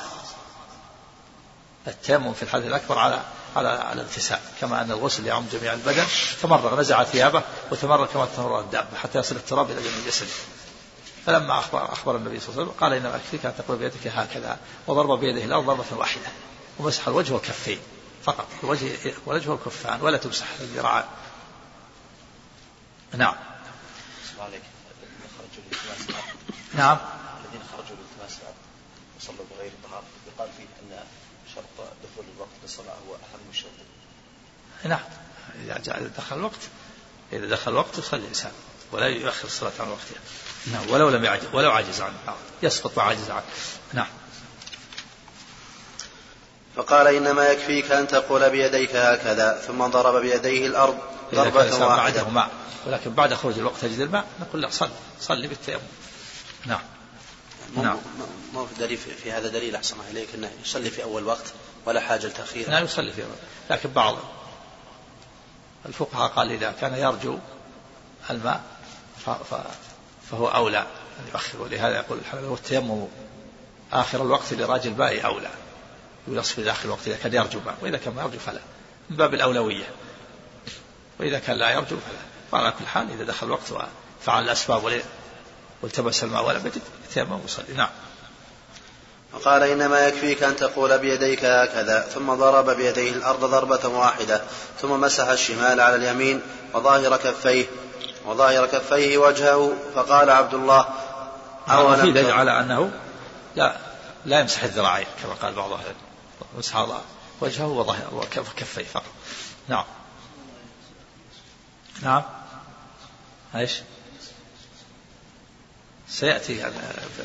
التيمم 1.86 2.32
في 2.32 2.42
الحدث 2.42 2.66
الأكبر 2.66 2.98
على 2.98 3.22
على 3.56 3.68
على 3.68 4.00
الانتساء 4.00 4.42
كما 4.60 4.82
أن 4.82 4.90
الغسل 4.90 5.26
يعم 5.26 5.46
جميع 5.52 5.72
البدن. 5.72 6.04
تمرغ 6.42 6.80
نزع 6.80 7.04
ثيابه 7.04 7.42
وتمرغ 7.70 8.06
كما 8.06 8.26
تمرغ 8.36 8.60
الدابة 8.60 8.96
حتى 8.96 9.18
يصل 9.18 9.36
التراب 9.36 9.70
إلى 9.70 9.80
جميع 9.80 10.06
جسده. 10.06 10.28
فلما 11.26 11.58
أخبر, 11.58 11.92
أخبر 11.92 12.16
النبي 12.16 12.40
صلى 12.40 12.48
الله 12.48 12.62
عليه 12.62 12.70
وسلم 12.70 12.80
قال 12.80 12.92
إنما 12.92 13.16
أكفيك 13.16 13.46
أن 13.46 13.52
تقول 13.58 13.76
بيدك 13.76 14.06
هكذا 14.06 14.58
وضرب 14.86 15.20
بيده 15.20 15.44
الأرض 15.44 15.64
ضربة 15.64 15.84
واحدة 15.96 16.26
ومسح 16.78 17.08
الوجه 17.08 17.32
والكفين 17.32 17.78
فقط. 18.24 18.46
الوجه 19.26 19.50
والكفان 19.50 20.02
ولا 20.02 20.16
تمسح 20.16 20.46
الذراعان 20.60 21.04
نعم. 23.16 23.34
نعم. 26.74 26.98
الذين 27.44 27.62
خرجوا 27.72 27.96
لالتماس 27.96 28.38
العبد 28.42 28.56
وصلوا 29.20 29.44
بغير 29.56 29.72
طهارة. 29.84 30.04
يقال 30.26 30.48
فيه 30.56 30.64
أن 30.64 31.04
شرط 31.54 31.88
دخول 32.04 32.24
الوقت 32.36 32.50
للصلاة 32.62 32.94
هو 33.08 33.14
أهم 33.14 33.40
الشروط 33.50 33.72
نعم. 34.84 35.00
إذا 35.64 36.10
دخل 36.18 36.36
الوقت 36.36 36.60
إذا 37.32 37.46
دخل 37.46 37.70
الوقت 37.70 37.98
يصلي 37.98 38.20
الإنسان 38.20 38.52
ولا 38.92 39.06
يؤخر 39.06 39.46
الصلاة 39.46 39.72
عن 39.80 39.88
وقتها 39.88 40.20
نعم. 40.72 40.90
ولو 40.90 41.08
لم 41.08 41.24
يعجز 41.24 41.46
ولو 41.52 41.70
عجز 41.70 42.00
عنه 42.00 42.14
يسقط 42.62 42.98
وعجز 42.98 43.30
عنه 43.30 43.44
نعم. 43.92 44.08
فقال 46.76 47.06
إنما 47.06 47.48
يكفيك 47.48 47.92
أن 47.92 48.08
تقول 48.08 48.50
بيديك 48.50 48.96
هكذا 48.96 49.62
ثم 49.66 49.86
ضرب 49.86 50.22
بيديه 50.22 50.66
الأرض 50.66 50.98
ضربة 51.34 51.86
واحدة. 51.86 52.48
ولكن 52.88 53.14
بعد 53.14 53.34
خروج 53.34 53.58
الوقت 53.58 53.80
تجد 53.80 54.00
الماء 54.00 54.26
نقول 54.40 54.62
لا 54.62 54.70
صل 54.70 54.90
صلي 55.20 55.48
بالتيمم. 55.48 55.80
نعم. 56.66 56.80
نعم. 57.76 57.98
ما 58.54 58.66
في 58.66 58.74
دليل 58.80 58.98
في 58.98 59.32
هذا 59.32 59.48
دليل 59.48 59.76
أحسن 59.76 59.94
الله 59.94 60.10
إليك 60.10 60.28
أنه 60.34 60.50
يصلي 60.62 60.90
في 60.90 61.02
أول 61.02 61.24
وقت 61.24 61.44
ولا 61.86 62.00
حاجة 62.00 62.26
لتأخير 62.26 62.70
نعم 62.70 62.84
يصلي 62.84 63.12
في 63.12 63.22
أول 63.22 63.30
لكن 63.70 63.90
بعض 63.90 64.16
الفقهاء 65.86 66.30
قال 66.30 66.52
إذا 66.52 66.74
كان 66.80 66.94
يرجو 66.94 67.38
الماء 68.30 68.62
فهو 70.30 70.48
أولى 70.48 70.78
أن 71.20 71.28
يؤخر 71.32 71.62
ولهذا 71.62 71.96
يقول 71.96 72.18
الحنبلي 72.18 72.46
والتيمم 72.46 73.08
آخر 73.92 74.22
الوقت 74.22 74.52
لراجل 74.52 74.90
الماء 74.90 75.26
أولى. 75.26 75.50
يلص 76.28 76.52
في 76.52 76.62
داخل 76.62 76.84
الوقت 76.84 77.08
إذا 77.08 77.16
كان 77.16 77.34
يرجو 77.34 77.60
ما 77.66 77.74
وإذا 77.80 77.96
كان 77.96 78.14
ما 78.14 78.22
يرجو 78.22 78.38
فلا. 78.38 78.60
من 79.10 79.16
باب 79.16 79.34
الأولوية. 79.34 79.86
وإذا 81.20 81.38
كان 81.38 81.56
لا 81.56 81.70
يرجو 81.70 81.96
فلا. 81.96 82.37
وعلى 82.52 82.72
كل 82.78 82.86
حال 82.86 83.10
إذا 83.10 83.24
دخل 83.24 83.46
الوقت 83.46 83.72
وفعل 84.22 84.44
الأسباب 84.44 85.02
والتبس 85.82 86.24
الماء 86.24 86.44
ولم 86.44 86.66
يجد 86.66 86.82
يتيمم 87.10 87.40
ويصلي 87.40 87.74
نعم. 87.76 87.88
وقال 89.32 89.62
إنما 89.62 90.06
يكفيك 90.06 90.42
أن 90.42 90.56
تقول 90.56 90.98
بيديك 90.98 91.44
هكذا 91.44 92.00
ثم 92.00 92.34
ضرب 92.34 92.70
بيديه 92.70 93.12
الأرض 93.12 93.44
ضربة 93.44 93.88
واحدة 93.88 94.42
ثم 94.80 95.00
مسح 95.00 95.28
الشمال 95.28 95.80
على 95.80 95.94
اليمين 95.94 96.40
وظاهر 96.74 97.16
كفيه 97.16 97.66
وظاهر 98.26 98.66
كفيه 98.66 99.18
وجهه 99.18 99.72
فقال 99.94 100.30
عبد 100.30 100.54
الله 100.54 100.88
أولا 101.68 102.02
في 102.02 102.12
دليل 102.12 102.30
على 102.30 102.60
أنه 102.60 102.90
لا 103.56 103.76
لا 104.24 104.40
يمسح 104.40 104.62
الذراعين 104.62 105.06
كما 105.22 105.32
قال 105.32 105.54
بعض 105.54 105.72
أهل 105.72 105.94
مسح 106.58 106.86
وجهه 107.40 107.66
وظاهر 107.66 108.14
وكفيه 108.14 108.84
فقط. 108.84 109.04
نعم. 109.68 109.84
نعم. 112.02 112.22
إيش؟ 113.54 113.72
سيأتي 116.10 116.66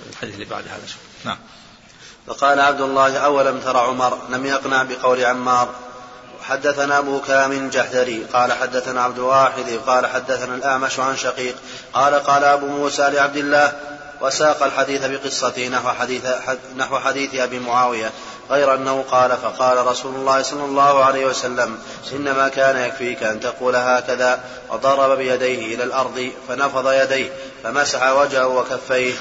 الحديث 0.09 0.33
اللي 0.33 0.45
بعد 0.45 0.63
هذا 0.67 0.83
نعم. 1.25 1.37
فقال 2.27 2.59
عبد 2.59 2.81
الله 2.81 3.17
أولم 3.17 3.59
تر 3.59 3.77
عمر؟ 3.77 4.19
لم 4.29 4.45
يقنع 4.45 4.83
بقول 4.83 5.25
عمار. 5.25 5.75
حدثنا 6.41 6.97
أبو 6.97 7.21
كامل 7.21 7.69
جحدري 7.69 8.23
قال 8.33 8.53
حدثنا 8.53 9.01
عبد 9.01 9.17
الواحد. 9.17 9.79
قال 9.87 10.07
حدثنا 10.07 10.55
الأعمش 10.55 10.99
عن 10.99 11.17
شقيق. 11.17 11.55
قال 11.93 12.13
قال 12.13 12.43
أبو 12.43 12.67
موسى 12.67 13.09
لعبد 13.09 13.37
الله 13.37 13.79
وساق 14.21 14.63
الحديث 14.63 15.05
بقصته 15.05 15.67
نحو 15.67 15.89
حديث 15.89 16.25
نحو 16.77 16.99
حديث 16.99 17.35
أبي 17.35 17.59
معاوية. 17.59 18.11
غير 18.49 18.75
أنه 18.75 19.01
قال 19.01 19.37
فقال 19.37 19.87
رسول 19.87 20.15
الله 20.15 20.41
صلى 20.41 20.65
الله 20.65 21.03
عليه 21.03 21.25
وسلم 21.25 21.79
إنما 22.13 22.47
كان 22.47 22.89
يكفيك 22.89 23.23
أن 23.23 23.39
تقول 23.39 23.75
هكذا 23.75 24.43
وضرب 24.69 25.17
بيديه 25.17 25.75
إلى 25.75 25.83
الأرض 25.83 26.31
فنفض 26.47 26.91
يديه 26.91 27.33
فمسح 27.63 28.11
وجهه 28.11 28.47
وكفيه. 28.47 29.13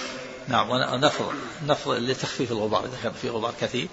نعم 0.48 0.70
ونفض 0.70 1.32
نفض 1.66 1.90
لتخفيف 1.90 2.52
الغبار. 2.52 2.84
إذا 2.84 2.96
كان 3.02 3.12
في 3.22 3.28
غبار 3.28 3.52
كثير 3.60 3.88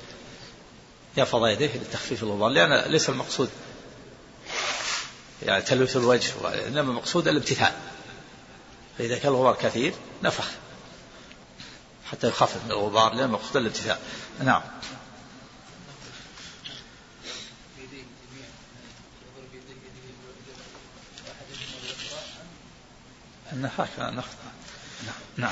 يفض 1.18 1.48
يديه 1.48 1.72
لتخفيف 1.76 2.24
الغبار 2.24 2.50
لأن 2.50 2.92
ليس 2.92 3.10
المقصود 3.10 3.50
يعني 5.46 5.62
تلوث 5.62 5.98
الوجه 5.98 6.34
إنما 6.68 6.92
المقصود 6.92 7.28
الامتثال 7.28 7.74
فإذا 8.98 9.18
كان 9.18 9.32
الغبار 9.32 9.56
كثير 9.56 9.94
نفخ 10.24 10.46
حتى 12.12 12.28
يخفف 12.28 12.66
من 12.66 12.72
الغبار 12.72 13.14
لأن 13.14 13.26
المقصود 13.26 13.58
الامتثال 13.58 13.98
نعم. 14.44 14.62
النفاق 23.54 23.88
نفخ 24.00 24.28
نعم. 25.38 25.52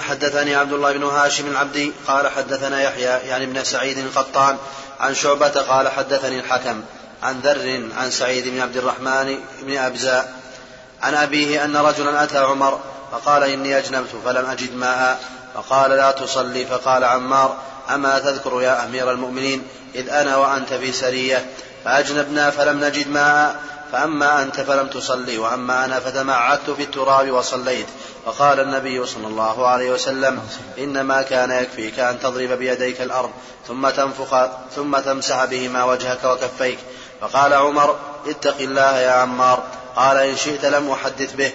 حدثني 0.00 0.54
عبد 0.54 0.72
الله 0.72 0.92
بن 0.92 1.02
هاشم 1.02 1.46
العبدي 1.46 1.92
قال 2.06 2.28
حدثنا 2.28 2.82
يحيى 2.82 3.28
يعني 3.28 3.44
ابن 3.44 3.64
سعيد 3.64 3.98
القطان 3.98 4.56
عن 5.00 5.14
شعبة 5.14 5.48
قال 5.48 5.88
حدثني 5.88 6.40
الحكم 6.40 6.82
عن 7.22 7.40
ذر 7.40 7.88
عن 7.98 8.10
سعيد 8.10 8.48
بن 8.48 8.60
عبد 8.60 8.76
الرحمن 8.76 9.38
بن 9.62 9.78
أبزاء 9.78 10.34
عن 11.02 11.14
أبيه 11.14 11.64
أن 11.64 11.76
رجلا 11.76 12.24
أتى 12.24 12.38
عمر 12.38 12.80
فقال 13.12 13.42
إني 13.42 13.78
أجنبت 13.78 14.08
فلم 14.24 14.46
أجد 14.46 14.74
ماء 14.74 15.20
فقال 15.54 15.90
لا 15.90 16.10
تصلي 16.10 16.66
فقال 16.66 17.04
عمار 17.04 17.56
أما 17.90 18.18
تذكر 18.18 18.62
يا 18.62 18.84
أمير 18.84 19.10
المؤمنين 19.10 19.62
إذ 19.94 20.08
أنا 20.08 20.36
وأنت 20.36 20.74
في 20.74 20.92
سرية 20.92 21.46
فأجنبنا 21.84 22.50
فلم 22.50 22.84
نجد 22.84 23.08
ماء 23.08 23.60
فأما 23.92 24.42
أنت 24.42 24.60
فلم 24.60 24.88
تصلي 24.88 25.38
وأما 25.38 25.84
أنا 25.84 26.00
فتمعدت 26.00 26.70
في 26.70 26.82
التراب 26.82 27.30
وصليت. 27.30 27.86
فقال 28.26 28.60
النبي 28.60 29.06
صلى 29.06 29.26
الله 29.26 29.66
عليه 29.66 29.90
وسلم 29.90 30.42
إنما 30.78 31.22
كان 31.22 31.50
يكفيك 31.50 31.98
أن 31.98 32.20
تضرب 32.20 32.52
بيديك 32.52 33.00
الأرض 33.00 33.30
ثم 33.68 33.88
تنفخ 33.88 34.48
ثم 34.76 34.98
تمسح 34.98 35.44
بهما 35.44 35.84
وجهك 35.84 36.24
وكفيك. 36.24 36.78
فقال 37.20 37.52
عمر 37.52 37.96
اتق 38.26 38.56
الله 38.60 38.98
يا 38.98 39.10
عمار. 39.10 39.62
قال 39.96 40.16
إن 40.16 40.36
شئت 40.36 40.64
لم 40.64 40.90
أحدث 40.90 41.34
به. 41.34 41.52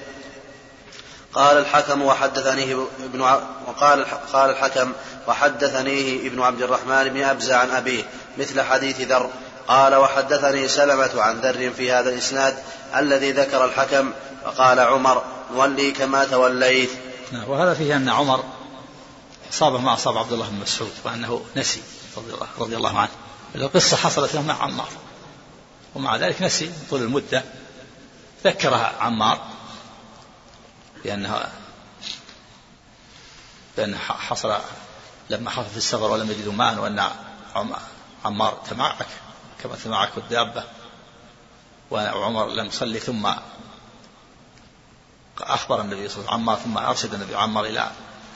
قال 1.33 1.57
الحكم 1.57 2.01
وحدثنيه 2.01 2.87
ابن 3.03 3.21
وقال 3.67 4.05
قال 4.33 4.49
الحكم 4.49 4.91
وحدثنيه 5.27 6.27
ابن 6.27 6.41
عبد 6.41 6.61
الرحمن 6.61 7.09
بن 7.09 7.23
أبزة 7.23 7.55
عن 7.55 7.71
أبيه 7.71 8.03
مثل 8.37 8.61
حديث 8.61 9.01
ذر. 9.01 9.29
قال 9.67 9.95
وحدثني 9.95 10.67
سلمة 10.67 11.21
عن 11.21 11.39
ذر 11.39 11.71
في 11.71 11.91
هذا 11.91 12.10
الإسناد 12.10 12.63
الذي 12.95 13.32
ذكر 13.32 13.65
الحكم 13.65 14.13
فقال 14.43 14.80
عمر 14.80 15.23
ولي 15.54 15.91
كما 15.91 16.26
توليت. 16.26 16.89
نعم 17.32 17.49
وهذا 17.49 17.73
فيه 17.73 17.95
أن 17.95 18.10
عمر 18.10 18.43
أصابه 19.54 19.78
ما 19.78 19.93
أصاب 19.93 20.17
عبد 20.17 20.32
الله 20.32 20.49
بن 20.49 20.60
مسعود 20.60 20.91
وأنه 21.04 21.45
نسي 21.56 21.82
رضي 22.17 22.34
الله, 22.34 22.47
رضي 22.60 22.78
الله 22.78 22.99
عنه. 22.99 23.12
القصة 23.56 23.97
حصلت 23.97 24.36
له 24.36 24.41
مع 24.41 24.63
عمار 24.63 24.89
ومع 25.95 26.15
ذلك 26.15 26.41
نسي 26.41 26.71
طول 26.89 27.02
المدة. 27.02 27.43
ذكرها 28.45 28.93
عمار 28.99 29.39
بأنها 31.04 31.52
بأن 33.78 33.97
حصل 33.97 34.56
لما 35.30 35.49
حصل 35.49 35.69
في 35.69 35.78
السفر 35.78 36.12
ولم 36.12 36.32
يجدوا 36.32 36.54
ماء 36.54 36.80
وأن 36.80 37.10
عمار 38.26 38.58
تمعك. 38.69 39.08
كما 39.63 39.76
تمعك 39.76 40.17
الدابة. 40.17 40.63
وعمر 41.91 42.49
لم 42.49 42.65
يصلي 42.65 42.99
ثم 42.99 43.34
أخبر 45.41 45.82
النبي 45.82 46.10
صلى 46.10 46.19
الله 46.19 46.32
عليه 46.32 46.41
وسلم 46.41 46.49
عمار 46.49 46.58
ثم 46.58 46.78
أرشد 46.78 47.13
النبي 47.13 47.36
عمار 47.36 47.65
إلى 47.65 47.91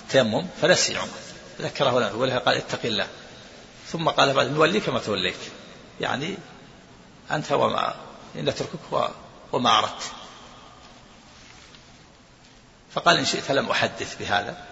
تيمم 0.09 0.47
فنسي 0.61 0.97
عمر. 0.97 1.09
ذكره 1.61 1.99
له 1.99 2.15
ولها 2.15 2.39
قال 2.39 2.57
اتق 2.57 2.85
الله. 2.85 3.07
ثم 3.87 4.09
قال 4.09 4.33
بعد 4.33 4.47
نوليك 4.47 4.89
ما 4.89 4.99
توليت. 4.99 5.35
يعني 6.01 6.37
أنت 7.31 7.51
وما 7.51 7.95
نتركك 8.35 9.11
وما 9.51 9.79
أردت. 9.79 10.11
فقال 12.91 13.17
إن 13.17 13.25
شئت 13.25 13.51
لم 13.51 13.69
أحدث 13.69 14.19
بهذا. 14.19 14.65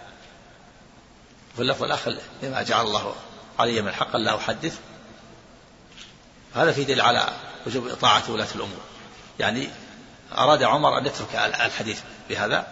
وفي 1.53 1.61
اللفظ 1.61 1.83
الآخر 1.83 2.17
لما 2.43 2.63
جعل 2.63 2.85
الله 2.85 3.15
علي 3.59 3.81
من 3.81 3.87
الحق 3.87 4.15
لا 4.15 4.37
أحدث. 4.37 4.79
هذا 6.55 6.71
في 6.71 6.83
دليل 6.83 7.01
على 7.01 7.29
وجوب 7.67 7.93
طاعة 7.93 8.31
ولاة 8.31 8.47
الأمور. 8.55 8.81
يعني 9.39 9.69
أراد 10.37 10.63
عمر 10.63 10.97
أن 10.97 11.05
يترك 11.05 11.35
الحديث 11.35 12.01
بهذا. 12.29 12.67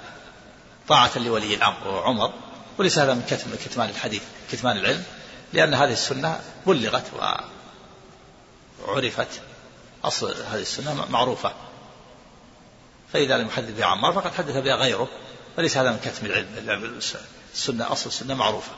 طاعة 0.87 1.19
لولي 1.19 1.55
الأمر 1.55 1.87
وعمر 1.87 2.33
وليس 2.77 2.99
هذا 2.99 3.13
من 3.13 3.23
كتم 3.29 3.55
كتمان 3.65 3.89
الحديث 3.89 4.23
كتمان 4.51 4.77
العلم 4.77 5.03
لأن 5.53 5.73
هذه 5.73 5.93
السنة 5.93 6.39
بلغت 6.67 7.05
وعرفت 8.87 9.41
أصل 10.03 10.33
هذه 10.51 10.61
السنة 10.61 11.05
معروفة. 11.09 11.53
فإذا 13.13 13.37
لم 13.37 13.47
يحدث 13.47 13.77
بها 13.77 13.85
عمار 13.85 14.13
فقد 14.13 14.33
حدث 14.33 14.57
بها 14.57 14.75
غيره 14.75 15.07
وليس 15.57 15.77
هذا 15.77 15.91
من 15.91 15.99
كتم 15.99 16.25
العلم 16.25 16.99
السنة 17.53 17.91
أصل 17.91 18.09
السنة 18.09 18.33
معروفة. 18.33 18.71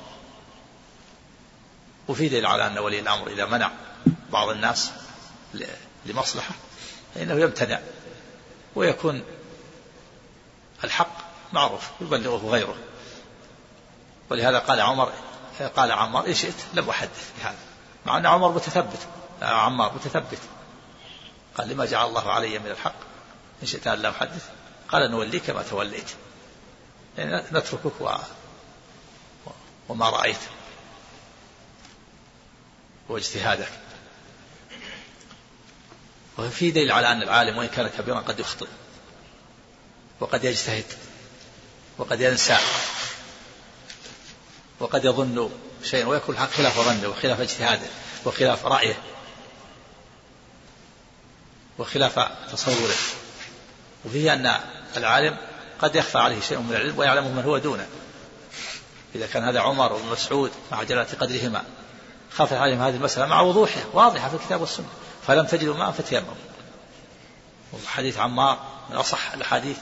وفي 2.08 2.30
دليل 2.30 2.46
على 2.46 2.68
أن 2.68 2.78
ولي 2.78 3.00
الأمر 3.00 3.28
إذا 3.28 3.46
منع 3.46 3.72
بعض 4.36 4.50
الناس 4.50 4.92
لمصلحة 6.06 6.52
فإنه 7.16 7.34
يمتنع 7.34 7.80
ويكون 8.76 9.24
الحق 10.84 11.18
معروف 11.54 11.90
يبلغه 12.02 12.50
غيره. 12.50 12.76
ولهذا 14.30 14.60
قال 14.60 14.82
عمر 14.82 15.14
قال 15.76 15.92
عمار 15.92 16.28
إن 16.28 16.34
شئت 16.34 16.56
لم 16.74 16.90
أحدث 16.90 17.32
بهذا 17.38 17.58
مع 18.06 18.18
أن 18.18 18.26
عمر 18.26 18.52
متثبت 18.52 19.08
عمار 19.42 19.94
متثبت. 19.94 20.40
قال 21.58 21.70
لما 21.70 21.86
جعل 21.86 22.08
الله 22.08 22.32
علي 22.32 22.60
من 22.60 22.68
الحق؟ 22.72 23.00
إن 23.62 23.68
شئت 23.68 23.88
أن 23.88 24.00
لا 24.00 24.10
أحدث. 24.10 24.50
قال 24.90 25.12
نوليك 25.12 25.50
ما 25.50 25.64
توليت. 25.64 26.10
يعني 27.18 27.44
نتركك 27.52 28.02
و... 28.02 28.10
وما 29.90 30.10
رأيت. 30.10 30.40
واجتهادك. 33.10 33.72
وفي 36.38 36.72
دليل 36.72 36.92
على 36.92 37.12
أن 37.12 37.22
العالم 37.22 37.58
وإن 37.58 37.68
كان 37.68 37.88
كبيرا 37.88 38.20
قد 38.20 38.40
يخطئ 38.40 38.68
وقد 40.20 40.44
يجتهد 40.44 40.86
وقد 41.98 42.22
ينسى 42.22 42.58
وقد 44.80 45.06
يظن 45.06 45.50
شيئا 45.84 46.08
ويكون 46.08 46.36
خلاف 46.38 46.80
ظنه 46.80 47.08
وخلاف 47.08 47.42
اجتهاده 47.42 47.88
وخلاف 48.26 48.66
رأيه 48.66 48.98
وخلاف 51.78 52.20
تصوره. 52.52 52.96
وفيه 54.06 54.34
أن 54.34 54.60
العالم 54.98 55.38
قد 55.82 55.96
يخفى 55.96 56.18
عليه 56.18 56.42
شيء 56.42 56.60
من 56.60 56.72
العلم 56.72 57.00
ويعلمه 57.00 57.30
من 57.30 57.44
هو 57.44 57.58
دونه. 57.58 57.88
إذا 59.16 59.28
كان 59.28 59.44
هذا 59.44 59.60
عمر 59.60 59.94
وابن 59.94 60.10
مسعود 60.10 60.52
مع 60.72 60.84
جلالة 60.84 61.18
قدرهما 61.20 61.64
خافت 62.32 62.54
عليهم 62.54 62.82
هذه 62.82 62.96
المسألة 62.96 63.26
مع 63.26 63.42
وضوحها 63.42 63.84
واضحة 63.94 64.30
في 64.30 64.36
الكتاب 64.36 64.62
والسنة. 64.62 64.90
فلم 65.28 65.46
تجدوا 65.46 65.76
ماء 65.76 65.92
فتيمموا 65.92 66.34
وحديث 67.74 68.18
عمار 68.18 68.60
من 68.90 68.96
أصح 68.96 69.34
الأحاديث. 69.34 69.78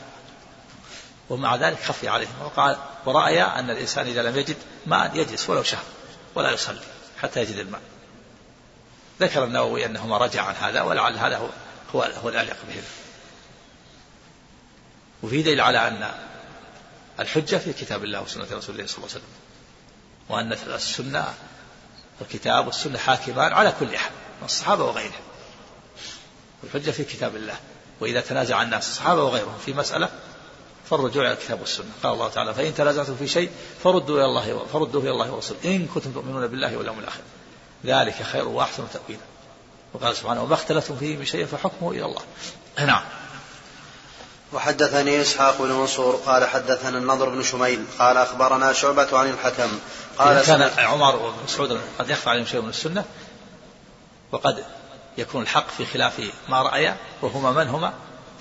ومع 1.29 1.55
ذلك 1.55 1.83
خفي 1.83 2.07
عليهم. 2.07 2.41
وقال 2.43 2.77
ورأي 3.05 3.43
أن 3.43 3.69
الإنسان 3.69 4.07
إذا 4.07 4.21
لم 4.21 4.37
يجد 4.37 4.57
ماء 4.85 5.15
يجلس 5.15 5.49
ولو 5.49 5.63
شهر 5.63 5.83
ولا 6.35 6.51
يصلي 6.51 6.81
حتى 7.21 7.41
يجد 7.41 7.57
الماء. 7.57 7.81
ذكر 9.21 9.43
النووي 9.43 9.85
أنهما 9.85 10.17
رجع 10.17 10.43
عن 10.43 10.55
هذا 10.55 10.81
ولعل 10.81 11.17
هذا 11.17 11.37
هو 11.37 11.47
هو, 11.95 12.01
هو 12.23 12.29
الأليق 12.29 12.57
بهم. 12.69 12.83
وفي 15.23 15.41
دليل 15.41 15.61
على 15.61 15.87
أن 15.87 16.11
الحجة 17.19 17.55
في 17.55 17.73
كتاب 17.73 18.03
الله 18.03 18.21
وسنة 18.21 18.47
رسول 18.51 18.75
الله 18.75 18.87
صلى 18.87 18.97
الله 18.97 19.09
عليه 19.09 19.15
وسلم. 19.15 19.23
وأن 20.29 20.53
السنة 20.73 21.33
الكتاب 22.21 22.67
والسنة 22.67 22.97
حاكمان 22.97 23.53
على 23.53 23.73
كل 23.79 23.95
أحد 23.95 24.11
من 24.41 24.45
الصحابة 24.45 24.83
وغيرهم. 24.83 25.32
والحجة 26.63 26.91
في 26.91 27.03
كتاب 27.03 27.35
الله. 27.35 27.55
وإذا 27.99 28.21
تنازع 28.21 28.61
الناس 28.61 28.89
الصحابة 28.89 29.23
وغيرهم 29.23 29.57
في 29.65 29.73
مسألة 29.73 30.09
فالرجوع 30.89 31.23
إلى 31.23 31.33
الكتاب 31.33 31.59
والسنة. 31.59 31.91
قال 32.03 32.13
الله 32.13 32.29
تعالى 32.29 32.53
فإن 32.53 32.75
تنازعتم 32.75 33.15
في 33.15 33.27
شيء 33.27 33.49
فردوا 33.83 34.17
إلى 34.17 34.25
الله 34.25 34.65
فردوه 34.73 35.01
إلى 35.03 35.11
الله 35.11 35.31
ورسوله. 35.31 35.59
إن 35.65 35.87
كنتم 35.87 36.11
تؤمنون 36.11 36.47
بالله 36.47 36.77
واليوم 36.77 36.99
الآخر. 36.99 37.21
ذلك 37.85 38.23
خير 38.23 38.47
وأحسن 38.47 38.83
تأويلا. 38.93 39.23
وقال 39.93 40.15
سبحانه 40.15 40.43
وما 40.43 40.53
اختلفتم 40.53 40.95
فيه 40.95 41.17
من 41.17 41.25
شيء 41.25 41.45
فحكمه 41.45 41.91
إلى 41.91 42.05
الله. 42.05 42.21
نعم. 42.79 43.03
وحدثني 44.53 45.21
إسحاق 45.21 45.61
بن 45.61 45.71
منصور 45.71 46.15
قال 46.15 46.45
حدثنا 46.45 46.97
النضر 46.97 47.29
بن 47.29 47.43
شميل 47.43 47.85
قال 47.99 48.17
أخبرنا 48.17 48.73
شعبة 48.73 49.17
عن 49.17 49.29
الحكم. 49.29 49.79
قال 50.17 50.45
كان 50.45 50.61
عمر 50.77 51.15
وابن 51.15 51.37
مسعود 51.43 51.81
قد 51.99 52.09
يخفى 52.09 52.29
عليهم 52.29 52.45
شيء 52.45 52.61
من 52.61 52.69
السنة 52.69 53.05
وقد 54.31 54.63
يكون 55.17 55.41
الحق 55.41 55.69
في 55.69 55.85
خلاف 55.85 56.21
ما 56.49 56.61
رأيا 56.61 56.97
وهما 57.21 57.51
من 57.51 57.69
هما 57.69 57.93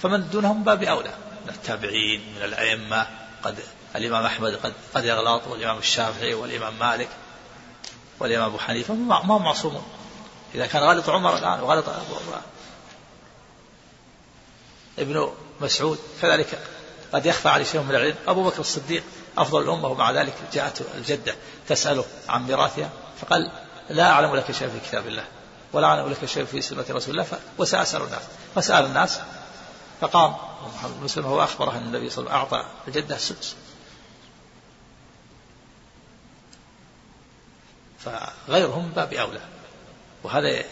فمن 0.03 0.31
دونهم 0.31 0.65
باب 0.65 0.83
أولى. 0.83 1.15
من 1.45 1.49
التابعين 1.49 2.35
من 2.37 2.43
الأئمة 2.43 3.07
قد 3.43 3.59
الإمام 3.97 4.27
أحمد 4.27 4.55
قد 4.55 4.73
قد 4.95 5.05
يغلط 5.05 5.47
والإمام 5.47 5.79
الشافعي 5.79 6.35
والإمام 6.35 6.79
مالك 6.79 7.09
والإمام 8.21 8.47
أبو 8.47 8.59
حنيفة 8.59 8.95
ما 8.95 9.17
هم 9.17 9.45
معصومون. 9.45 9.85
إذا 10.55 10.67
كان 10.67 10.83
غلط 10.83 11.09
عمر 11.09 11.39
الآن 11.39 11.61
وغلط 11.61 11.85
ابن 14.99 15.33
مسعود 15.61 15.99
كذلك 16.23 16.59
قد 17.13 17.27
يخفى 17.27 17.49
عليه 17.49 17.65
شيء 17.65 17.81
من 17.81 17.91
العلم. 17.91 18.17
أبو 18.29 18.45
بكر 18.45 18.61
الصديق 18.61 19.03
أفضل 19.39 19.63
الأمة 19.63 19.89
ومع 19.89 20.11
ذلك 20.11 20.35
جاءت 20.53 20.83
الجدة 20.95 21.35
تسأله 21.69 22.05
عن 22.29 22.47
ميراثها 22.47 22.91
فقال 23.21 23.51
لا 23.91 24.11
أعلم 24.11 24.37
لك 24.37 24.53
شيء 24.53 24.69
في 24.69 24.89
كتاب 24.89 25.07
الله. 25.07 25.25
ولا 25.73 25.87
أعلم 25.87 26.09
لك 26.09 26.25
شيء 26.25 26.45
في 26.45 26.63
سنة 26.63 26.85
رسول 26.91 27.11
الله 27.11 27.27
وسأسأل 27.59 28.03
الناس. 28.03 28.23
فسأل 28.55 28.85
الناس 28.85 29.21
فقام 30.01 30.37
محمد 30.75 30.99
بن 30.99 31.05
مسلم 31.05 31.27
هو 31.27 31.45
أخبره 31.45 31.71
أن 31.71 31.83
النبي 31.83 32.11
صلى 32.11 32.19
الله 32.19 32.33
عليه 32.33 32.47
وسلم 32.47 32.59
أعطى 32.59 32.71
الجدة 32.89 33.15
السدس 33.17 33.57
فغيرهم 37.99 38.93
باب 38.97 39.13
أولى. 39.13 39.41
وهذا 40.23 40.65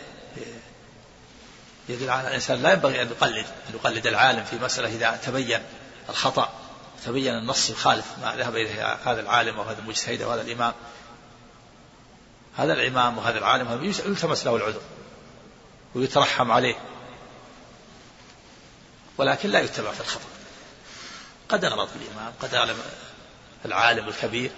يدل 1.89 2.11
على 2.11 2.29
الإنسان 2.29 2.63
لا 2.63 2.73
ينبغي 2.73 3.03
أن 3.03 3.09
يقلد 3.09 3.47
أن 3.69 3.75
يقلد 3.75 4.07
العالم 4.07 4.45
في 4.45 4.57
مسألة 4.57 4.89
إذا 4.89 5.21
تبين 5.25 5.61
الخطأ 6.09 6.49
تبين 7.07 7.35
النص 7.35 7.71
يخالف 7.71 8.07
ما 8.23 8.37
ذهب 8.37 8.57
إليه 8.57 8.95
هذا 8.95 9.21
العالم 9.21 9.59
وهذا 9.59 9.79
المجتهد 9.79 10.23
وهذا 10.23 10.43
الإمام. 10.43 10.73
هذا 12.57 12.73
الإمام 12.73 13.19
وهذا 13.19 13.39
العالم 13.39 13.85
يلتمس 13.85 14.47
له 14.47 14.57
العذر 14.57 14.81
ويترحم 15.95 16.53
عليه. 16.53 16.75
ولكن 19.19 19.51
لا 19.51 19.61
يتبع 19.61 19.91
في 19.91 20.01
الخطأ. 20.01 20.29
قد 21.49 21.65
أغلط 21.65 21.89
الإمام 21.97 22.33
قد 22.41 22.55
أعلم 22.55 22.77
العالم 23.65 24.09
الكبير 24.09 24.51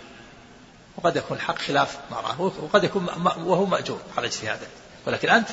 وقد 0.97 1.17
يكون 1.17 1.37
الحق 1.37 1.59
خلاف 1.59 1.99
ما 2.11 2.21
رأى 2.21 2.37
وقد 2.39 2.85
يكون 2.85 3.07
وهو 3.37 3.67
مأجور 3.67 4.01
على 4.17 4.27
اجتهاده. 4.27 4.67
ولكن 5.07 5.29
أنت 5.29 5.49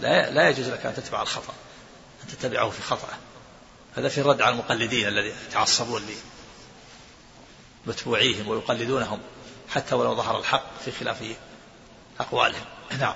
لا 0.00 0.30
لا 0.30 0.48
يجوز 0.48 0.68
لك 0.68 0.86
أن 0.86 0.94
تتبع 0.94 1.22
الخطأ 1.22 1.54
أن 2.22 2.28
تتبعه 2.28 2.70
في 2.70 2.82
خطأه. 2.82 3.18
هذا 3.96 4.08
في 4.08 4.20
الرد 4.20 4.42
على 4.42 4.52
المقلدين 4.52 5.08
الذين 5.08 5.34
يتعصبون 5.48 6.02
لمتبوعيهم 7.86 8.48
ويقلدونهم 8.48 9.20
حتى 9.68 9.94
ولو 9.94 10.14
ظهر 10.14 10.38
الحق 10.38 10.64
في 10.84 10.92
خلاف 10.92 11.22
أقوالهم. 12.20 12.64
نعم. 13.00 13.14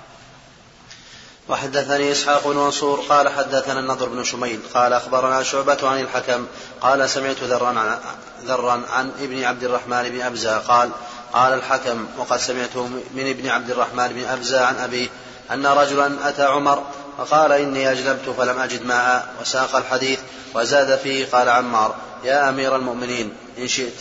وحدثني 1.49 2.11
إسحاق 2.11 2.47
بن 2.47 2.55
منصور 2.55 2.99
قال 3.09 3.29
حدثنا 3.29 3.79
النضر 3.79 4.09
بن 4.09 4.23
شميل 4.23 4.59
قال 4.73 4.93
أخبرنا 4.93 5.43
شعبة 5.43 5.77
عن 5.89 5.99
الحكم 5.99 6.47
قال 6.81 7.09
سمعت 7.09 7.43
ذرا 7.43 7.67
عن 7.67 7.99
ذرا 8.45 8.81
عن 8.89 9.11
ابن 9.21 9.43
عبد 9.43 9.63
الرحمن 9.63 10.09
بن 10.09 10.21
أبزة 10.21 10.57
قال 10.57 10.89
قال 11.33 11.53
الحكم 11.53 12.07
وقد 12.17 12.37
سمعته 12.37 12.87
من 12.87 13.29
ابن 13.29 13.47
عبد 13.47 13.71
الرحمن 13.71 14.07
بن 14.07 14.25
أبزة 14.25 14.65
عن 14.65 14.75
أبيه 14.75 15.07
أن 15.51 15.65
رجلا 15.65 16.29
أتى 16.29 16.43
عمر 16.43 16.83
فقال 17.17 17.51
إني 17.51 17.91
أجلبت 17.91 18.29
فلم 18.37 18.59
أجد 18.59 18.85
ماء 18.85 19.33
وساق 19.41 19.75
الحديث 19.75 20.19
وزاد 20.55 20.97
فيه 20.97 21.25
قال 21.31 21.49
عمار 21.49 21.95
يا 22.23 22.49
أمير 22.49 22.75
المؤمنين 22.75 23.33
إن 23.57 23.67
شئت 23.67 23.93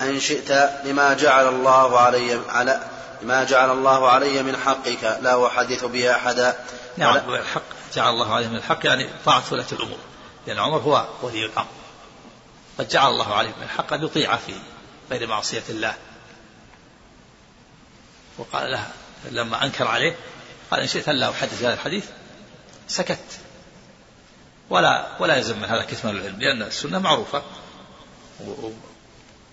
إن 0.00 0.20
شئت 0.20 0.70
لما 0.84 1.14
جعل 1.14 1.48
الله 1.48 2.00
علي 2.00 2.40
على 2.48 2.80
ما 3.24 3.44
جعل 3.44 3.70
الله 3.70 4.10
علي 4.10 4.42
من 4.42 4.56
حقك 4.56 5.18
لا 5.22 5.46
أحدث 5.46 5.84
به 5.84 6.14
أحدا. 6.14 6.64
نعم 6.96 7.34
الحق 7.34 7.62
جعل 7.94 8.12
الله 8.12 8.34
عليه 8.34 8.48
من 8.48 8.56
الحق 8.56 8.86
يعني 8.86 9.08
طاعة 9.24 9.42
ولاة 9.52 9.66
الأمور. 9.72 9.98
لأن 10.46 10.58
عمر 10.58 10.78
هو 10.78 11.08
ولي 11.22 11.46
الأمر. 11.46 11.68
قد 12.78 12.88
جعل 12.88 13.10
الله 13.10 13.34
عليه 13.34 13.48
من 13.48 13.62
الحق 13.62 13.92
أن 13.92 14.04
يطيع 14.04 14.36
في 14.36 14.54
غير 15.10 15.26
معصية 15.26 15.62
الله. 15.68 15.94
وقال 18.38 18.70
له 18.70 18.86
لما 19.30 19.64
أنكر 19.64 19.88
عليه 19.88 20.16
قال 20.70 20.80
إن 20.80 20.86
شئت 20.86 21.08
لا 21.08 21.30
أحدث 21.30 21.62
هذا 21.62 21.74
الحديث 21.74 22.06
سكت. 22.88 23.18
ولا 24.70 25.06
ولا 25.20 25.36
يلزم 25.36 25.58
من 25.58 25.64
هذا 25.64 25.82
كتمان 25.82 26.16
العلم 26.16 26.40
لأن 26.40 26.62
السنة 26.62 26.98
معروفة. 26.98 27.42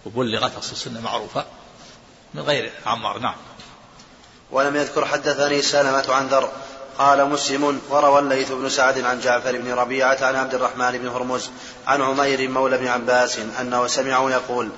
وبلغت 0.06 0.58
أصل 0.58 0.72
السنة 0.72 1.02
معروفة 1.02 1.46
من 2.34 2.42
غير 2.42 2.72
عمار 2.86 3.20
نعم. 3.20 3.36
ولم 4.52 4.76
يذكر 4.76 5.06
حدثني 5.06 5.62
سلمة 5.62 6.06
عن 6.10 6.28
ذر. 6.28 6.50
قال 6.98 7.30
مسلم 7.30 7.82
وروى 7.90 8.20
الليث 8.20 8.52
بن 8.52 8.70
سعد 8.70 9.06
عن 9.06 9.20
جعفر 9.20 9.58
بن 9.58 9.74
ربيعة 9.74 10.18
عن 10.22 10.36
عبد 10.36 10.54
الرحمن 10.54 10.92
بن 10.98 11.08
هرمز 11.08 11.50
عن 11.88 12.02
عمير 12.02 12.50
مولى 12.50 12.78
بن 12.78 12.88
عباس 12.88 13.40
أنه 13.60 13.88
سمعه 13.88 14.32
يقول 14.32 14.70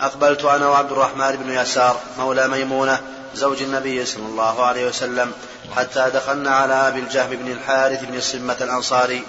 أقبلت 0.00 0.44
أنا 0.44 0.68
وعبد 0.68 0.92
الرحمن 0.92 1.36
بن 1.36 1.52
يسار 1.52 2.00
مولى 2.18 2.48
ميمونة 2.48 3.00
زوج 3.34 3.62
النبي 3.62 4.04
صلى 4.04 4.26
الله 4.26 4.64
عليه 4.64 4.88
وسلم 4.88 5.32
حتى 5.76 6.10
دخلنا 6.14 6.50
على 6.50 6.74
أبي 6.88 7.00
الجهم 7.00 7.30
بن 7.30 7.52
الحارث 7.52 8.04
بن 8.04 8.16
الصمة 8.16 8.56
الأنصاري. 8.60 9.22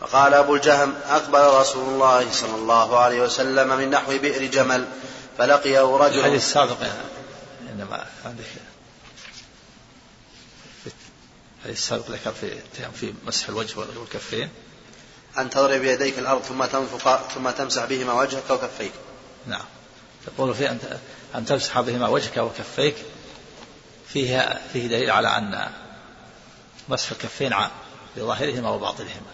فقال 0.00 0.34
أبو 0.34 0.54
الجهم 0.54 0.94
أقبل 1.10 1.60
رسول 1.60 1.88
الله 1.88 2.26
صلى 2.32 2.54
الله 2.54 2.98
عليه 2.98 3.20
وسلم 3.20 3.68
من 3.68 3.90
نحو 3.90 4.18
بئر 4.18 4.44
جمل 4.44 4.84
فلقيه 5.38 5.96
رجل 5.96 6.18
الحديث 6.18 6.42
السابق 6.42 6.76
إنما 7.72 8.04
عندك 11.64 11.78
السابق 11.78 12.10
ذكر 12.10 12.32
في 12.32 12.60
في 12.94 13.14
مسح 13.26 13.48
الوجه 13.48 13.78
والكفين. 13.78 14.48
أن 15.38 15.50
تضرب 15.50 15.80
بيديك 15.80 16.18
الأرض 16.18 16.42
ثم 16.42 16.64
تنفق 16.64 17.28
ثم 17.28 17.50
تمسح 17.50 17.84
بهما 17.84 18.12
وجهك 18.12 18.50
وكفيك. 18.50 18.92
نعم. 19.46 19.64
يقول 20.28 20.54
في 20.54 20.70
أن 20.70 20.98
أن 21.34 21.46
تمسح 21.46 21.80
بهما 21.80 22.08
وجهك 22.08 22.36
وكفيك. 22.36 22.94
فيها 24.08 24.60
فيه 24.72 24.86
دليل 24.86 25.10
على 25.10 25.28
أن 25.28 25.70
مسح 26.88 27.10
الكفين 27.10 27.52
عام 27.52 27.70
لظاهرهما 28.16 28.70
وباطنهما. 28.70 29.32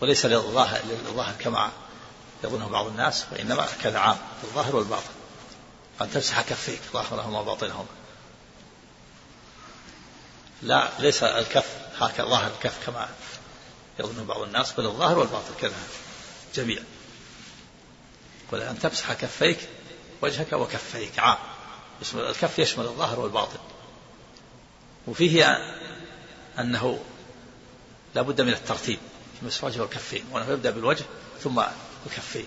وليس 0.00 0.26
للظاهر 0.26 0.80
للظاهر 1.06 1.34
كما 1.38 1.70
يظنه 2.44 2.68
بعض 2.68 2.86
الناس 2.86 3.24
وإنما 3.32 3.66
كذا 3.82 3.98
عام 3.98 4.16
للظاهر 4.44 4.76
والباطن. 4.76 5.10
أن 6.00 6.10
تمسح 6.10 6.40
كفيك 6.40 6.80
ظاهرهما 6.92 7.40
وباطنهما. 7.40 7.99
لا 10.62 10.88
ليس 10.98 11.22
الكف 11.22 11.66
هكذا 11.98 12.26
ظاهر 12.26 12.50
الكف 12.50 12.86
كما 12.86 13.08
يظن 14.00 14.24
بعض 14.24 14.42
الناس 14.42 14.72
بل 14.72 14.86
الظاهر 14.86 15.18
والباطن 15.18 15.54
كذا 15.60 15.74
جميع 16.54 16.82
قل 18.52 18.62
أن 18.62 18.78
تمسح 18.78 19.12
كفيك 19.12 19.58
وجهك 20.22 20.52
وكفيك. 20.52 21.18
عام. 21.18 21.38
يشمل 22.02 22.22
الكف 22.22 22.58
يشمل 22.58 22.84
الظاهر 22.84 23.20
والباطن. 23.20 23.58
وفيه 25.06 25.58
أنه 26.58 27.04
لا 28.14 28.22
بد 28.22 28.40
من 28.40 28.52
الترتيب 28.52 28.98
في 29.40 29.46
مسح 29.46 29.64
الوجه 29.64 29.80
والكفين 29.80 30.24
وأنه 30.30 30.52
يبدأ 30.52 30.70
بالوجه 30.70 31.04
ثم 31.42 31.62
الكفين. 32.06 32.46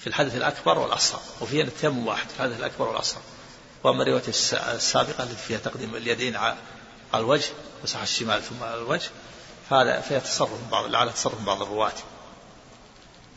في 0.00 0.06
الحدث 0.06 0.34
الأكبر 0.34 0.78
والأصغر 0.78 1.20
وفيه 1.40 1.62
أن 1.62 1.66
التيمم 1.66 2.06
واحد 2.06 2.28
في 2.28 2.34
الحدث 2.36 2.58
الأكبر 2.58 2.88
والأصغر. 2.88 3.22
وأما 3.84 4.02
الرواية 4.02 4.28
السابقة 4.74 5.24
التي 5.24 5.36
فيها 5.36 5.58
تقديم 5.58 5.96
اليدين 5.96 6.36
على 6.36 6.56
الوجه 7.14 7.52
مسح 7.84 8.02
الشمال 8.02 8.42
ثم 8.42 8.62
على 8.62 8.74
الوجه 8.74 9.10
فهذا 9.70 10.00
فيها 10.00 10.18
تصرف 10.18 10.70
بعض 10.70 10.84
لعل 10.84 11.12
تصرف 11.12 11.42
بعض 11.42 11.62
الرواة. 11.62 11.92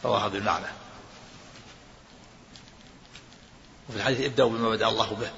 رواها 0.05 0.27
بالمعنى 0.27 0.65
وفي 3.89 3.97
الحديث 3.97 4.25
ابدأوا 4.25 4.49
بما 4.49 4.69
بدأ 4.69 4.87
الله 4.87 5.13
به. 5.13 5.31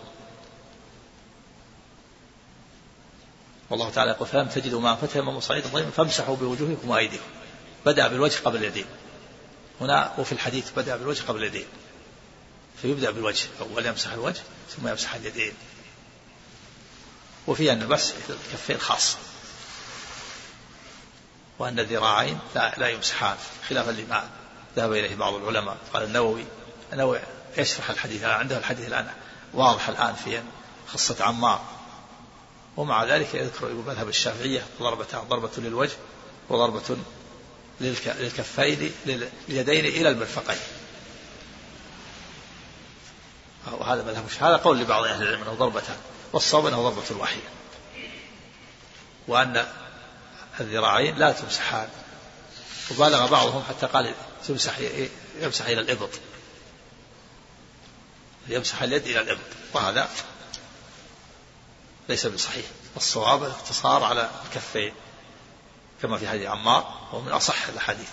والله 3.70 3.90
تعالى 3.90 4.12
يقول 4.12 4.28
فلم 4.28 4.48
تجدوا 4.48 4.82
ماء 4.82 4.96
فتيمموا 4.96 5.40
صعيدا 5.40 5.70
طيبا 5.70 5.90
فامسحوا 5.90 6.36
بوجوهكم 6.36 6.90
وأيديكم. 6.90 7.24
بدأ 7.86 8.08
بالوجه 8.08 8.40
قبل 8.46 8.58
اليدين. 8.58 8.86
هنا 9.82 10.14
وفي 10.18 10.32
الحديث 10.32 10.72
بدأ 10.78 10.96
بالوجه 10.96 11.24
قبل 11.28 11.40
اليدين. 11.40 11.66
فيبدأ 12.82 13.12
بالوجه 13.12 13.48
أول 13.62 13.86
يمسح 13.86 14.12
الوجه 14.12 14.42
ثم 14.76 14.88
يمسح 14.88 15.14
اليدين. 15.16 15.54
وفي 17.48 17.72
أن 17.72 17.88
بس 17.88 18.14
الكفين 18.30 18.78
خاصة 18.78 19.18
وأن 21.60 21.80
الذراعين 21.80 22.40
لا, 22.56 22.74
لا 22.78 22.90
يمسحان 22.90 23.38
خلافا 23.70 23.92
لما 23.92 24.30
ذهب 24.76 24.92
إليه 24.92 25.16
بعض 25.16 25.34
العلماء. 25.34 25.78
قال 25.94 26.04
النووي 26.04 26.46
النووي 26.94 27.20
يشرح 27.58 27.90
الحديث 27.90 28.24
عنده 28.24 28.58
الحديث 28.58 28.88
الآن 28.88 29.08
واضح 29.54 29.90
الآن 29.90 30.16
في 30.16 30.44
قصة 30.94 31.24
عمار. 31.24 31.66
ومع 32.78 33.04
ذلك 33.04 33.34
يذكر 33.34 33.74
مذهب 33.74 34.10
الشافعية 34.10 34.66
ضربتان 34.80 35.22
ضربة 35.22 35.52
للوجه 35.58 35.96
وضربة 36.50 36.98
للكفين 37.82 38.92
لليدين 39.06 39.86
إلى 39.86 40.10
المرفقين. 40.10 40.58
وهذا 43.72 44.04
مذهب 44.04 44.26
هذا 44.40 44.58
قول 44.58 44.80
لبعض 44.80 45.04
أهل 45.04 45.24
العلم 45.24 45.42
أنه 45.42 45.54
ضربتان 45.54 45.98
والصواب 46.34 46.66
أنه 46.66 46.90
ضربة 46.90 47.22
واحدة 47.22 47.42
وأن 49.28 49.68
الذراعين 50.60 51.16
لا 51.16 51.32
تمسحان. 51.32 51.90
وبالغ 52.92 53.28
بعضهم 53.28 53.64
حتى 53.70 53.86
قال 53.86 54.14
تمسح 54.48 54.80
يمسح 55.42 55.66
إلى 55.66 55.82
الإبط. 55.82 56.10
يمسح 58.48 58.82
اليد 58.82 59.06
إلى 59.06 59.22
الإبط. 59.22 59.40
وهذا 59.74 60.10
ليس 62.10 62.26
بصحيح. 62.26 62.66
الصواب 62.98 63.44
الاقتصار 63.44 64.04
على 64.04 64.30
الكفين. 64.46 64.94
كما 66.02 66.18
في 66.18 66.28
حديث 66.28 66.48
عمار 66.48 67.08
هو 67.12 67.22
من 67.22 67.32
أصح 67.32 67.68
الأحاديث. 67.68 68.10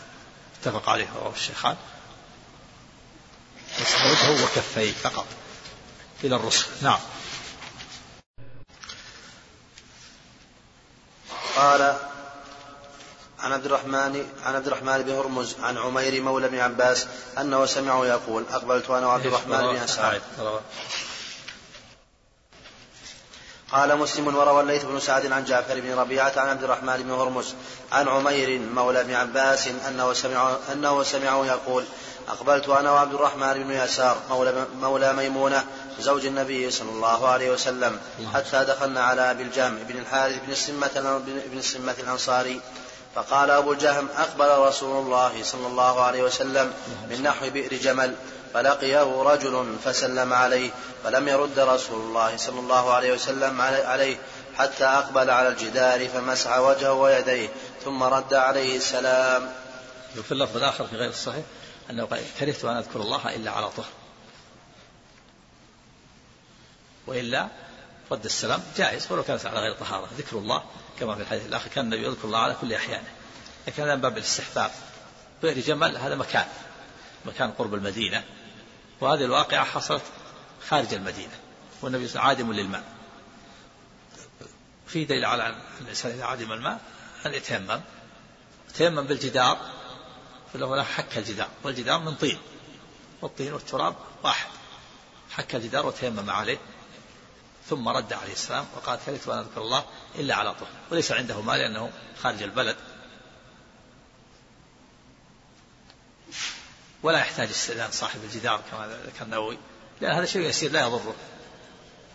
اتفق 0.60 0.88
عليه 0.88 1.06
رواه 1.14 1.32
الشيخان. 1.32 1.76
مسح 3.80 4.04
وجهه 4.04 4.44
وكفيه 4.44 4.92
فقط. 4.92 5.26
إلى 6.24 6.36
الرسل. 6.36 6.66
نعم. 6.82 6.98
قال 11.56 11.96
عن 13.42 13.52
عبد 13.52 13.66
الرحمن 13.66 14.26
عن 14.44 14.54
عبد 14.54 14.66
الرحمن 14.66 15.02
بن 15.02 15.10
هرمز 15.12 15.56
عن 15.62 15.78
عمير 15.78 16.22
مولى 16.22 16.48
بن 16.48 16.58
عباس 16.58 17.06
أنه 17.38 17.66
سمعه 17.66 18.06
يقول 18.06 18.44
أقبلت 18.52 18.90
أنا 18.90 19.06
وعبد 19.06 19.26
الرحمن 19.26 19.58
بن 19.58 19.76
اسعد 19.76 20.22
قال 23.72 23.98
مسلم 23.98 24.36
وروى 24.36 24.60
الليث 24.60 24.84
بن 24.84 25.00
سعد 25.00 25.32
عن 25.32 25.44
جعفر 25.44 25.80
بن 25.80 25.94
ربيعة 25.94 26.32
عن 26.36 26.48
عبد 26.48 26.64
الرحمن 26.64 27.02
بن 27.02 27.10
هرمز 27.10 27.54
عن 27.92 28.08
عمير 28.08 28.60
مولى 28.60 29.04
بن 29.04 29.14
عباس 29.14 29.68
أنه 29.88 30.12
سمعه, 30.12 30.58
أنه 30.72 31.02
سمعه 31.02 31.46
يقول 31.46 31.84
أقبلت 32.28 32.68
أنا 32.68 32.90
وعبد 32.90 33.14
الرحمن 33.14 33.52
بن 33.52 33.70
يسار 33.70 34.16
مولى, 34.30 34.66
مولى 34.80 35.12
ميمونة 35.12 35.64
زوج 36.00 36.26
النبي 36.26 36.70
صلى 36.70 36.90
الله 36.90 37.28
عليه 37.28 37.50
وسلم 37.50 38.00
حتى 38.34 38.64
دخلنا 38.64 39.00
على 39.00 39.30
أبي 39.30 39.42
الجهم 39.42 39.78
بن 39.88 39.98
الحارث 39.98 40.38
بن 40.46 40.52
السمة 40.52 41.22
بن 41.52 41.58
السمة 41.58 41.94
الأنصاري. 41.98 42.60
فقال 43.14 43.50
أبو 43.50 43.72
الجهم 43.72 44.08
أقبل 44.16 44.58
رسول 44.68 45.04
الله 45.04 45.42
صلى 45.42 45.66
الله 45.66 46.00
عليه 46.02 46.22
وسلم 46.22 46.72
من 47.10 47.22
نحو 47.22 47.50
بئر 47.50 47.74
جمل 47.74 48.14
فلقيه 48.54 49.22
رجل 49.22 49.76
فسلم 49.84 50.32
عليه 50.32 50.70
فلم 51.04 51.28
يرد 51.28 51.58
رسول 51.58 52.00
الله 52.00 52.36
صلى 52.36 52.60
الله 52.60 52.92
عليه 52.92 53.12
وسلم 53.12 53.60
عليه 53.60 54.16
حتى 54.56 54.84
أقبل 54.84 55.30
على 55.30 55.48
الجدار 55.48 56.08
فمسح 56.08 56.58
وجهه 56.58 56.92
ويديه 56.92 57.48
ثم 57.84 58.02
رد 58.02 58.34
عليه 58.34 58.76
السلام. 58.76 59.52
وفي 60.18 60.32
اللفظ 60.32 60.56
الآخر 60.56 60.86
في 60.86 60.96
غير 60.96 61.10
الصحيح 61.10 61.44
أنه 61.90 62.04
قال 62.04 62.20
كرهت 62.40 62.64
أن 62.64 62.76
أذكر 62.76 63.00
الله 63.00 63.34
إلا 63.34 63.50
على 63.50 63.70
طهر. 63.70 64.01
وإلا 67.06 67.48
رد 68.10 68.24
السلام 68.24 68.62
جائز 68.76 69.12
ولو 69.12 69.22
كانت 69.22 69.46
على 69.46 69.60
غير 69.60 69.72
طهارة. 69.72 70.08
ذكر 70.18 70.38
الله 70.38 70.62
كما 71.00 71.14
في 71.14 71.22
الحديث 71.22 71.46
الآخر 71.46 71.68
كان 71.68 71.84
النبي 71.84 72.06
يذكر 72.06 72.24
الله 72.24 72.38
على 72.38 72.56
كل 72.60 72.74
أحيانه. 72.74 73.08
لكن 73.66 73.82
هذا 73.82 73.94
من 73.94 74.00
باب 74.00 74.18
الاستحباب. 74.18 74.70
بئر 75.42 75.60
جمل 75.60 75.96
هذا 75.96 76.14
مكان. 76.14 76.46
مكان 77.24 77.50
قرب 77.50 77.74
المدينة. 77.74 78.24
وهذه 79.00 79.24
الواقعة 79.24 79.64
حصلت 79.64 80.02
خارج 80.68 80.94
المدينة. 80.94 81.38
والنبي 81.82 82.18
عادم 82.18 82.52
للماء. 82.52 82.84
في 84.86 85.04
دليل 85.04 85.24
على 85.24 85.46
أن 85.46 85.54
الإنسان 85.80 86.12
إذا 86.12 86.24
عدم 86.24 86.52
الماء 86.52 86.80
أن 87.26 87.34
يتيمم. 87.34 87.80
تيمم 88.74 89.02
بالجدار 89.02 89.58
فله 90.52 90.82
حك 90.82 91.18
الجدار. 91.18 91.48
والجدار 91.62 91.98
من 91.98 92.14
طين. 92.14 92.38
والطين 93.22 93.52
والتراب 93.52 93.94
واحد. 94.22 94.48
حك 95.30 95.54
الجدار 95.54 95.86
وتيمم 95.86 96.30
عليه. 96.30 96.58
ثم 97.68 97.88
رد 97.88 98.12
عليه 98.12 98.32
السلام 98.32 98.66
وقال 98.76 98.98
كرهت 99.06 99.28
أن 99.28 99.38
أذكر 99.38 99.60
الله 99.60 99.84
إلا 100.14 100.34
على 100.34 100.54
طهر 100.54 100.68
وليس 100.90 101.12
عنده 101.12 101.40
مال 101.40 101.58
لأنه 101.58 101.90
خارج 102.22 102.42
البلد. 102.42 102.76
ولا 107.02 107.18
يحتاج 107.18 107.48
استئذان 107.48 107.90
صاحب 107.90 108.20
الجدار 108.24 108.62
كما 108.70 108.98
ذكر 109.06 109.24
النووي. 109.24 109.58
لأن 110.00 110.12
هذا 110.12 110.26
شيء 110.26 110.42
يسير 110.42 110.70
لا 110.72 110.80
يضره. 110.80 111.14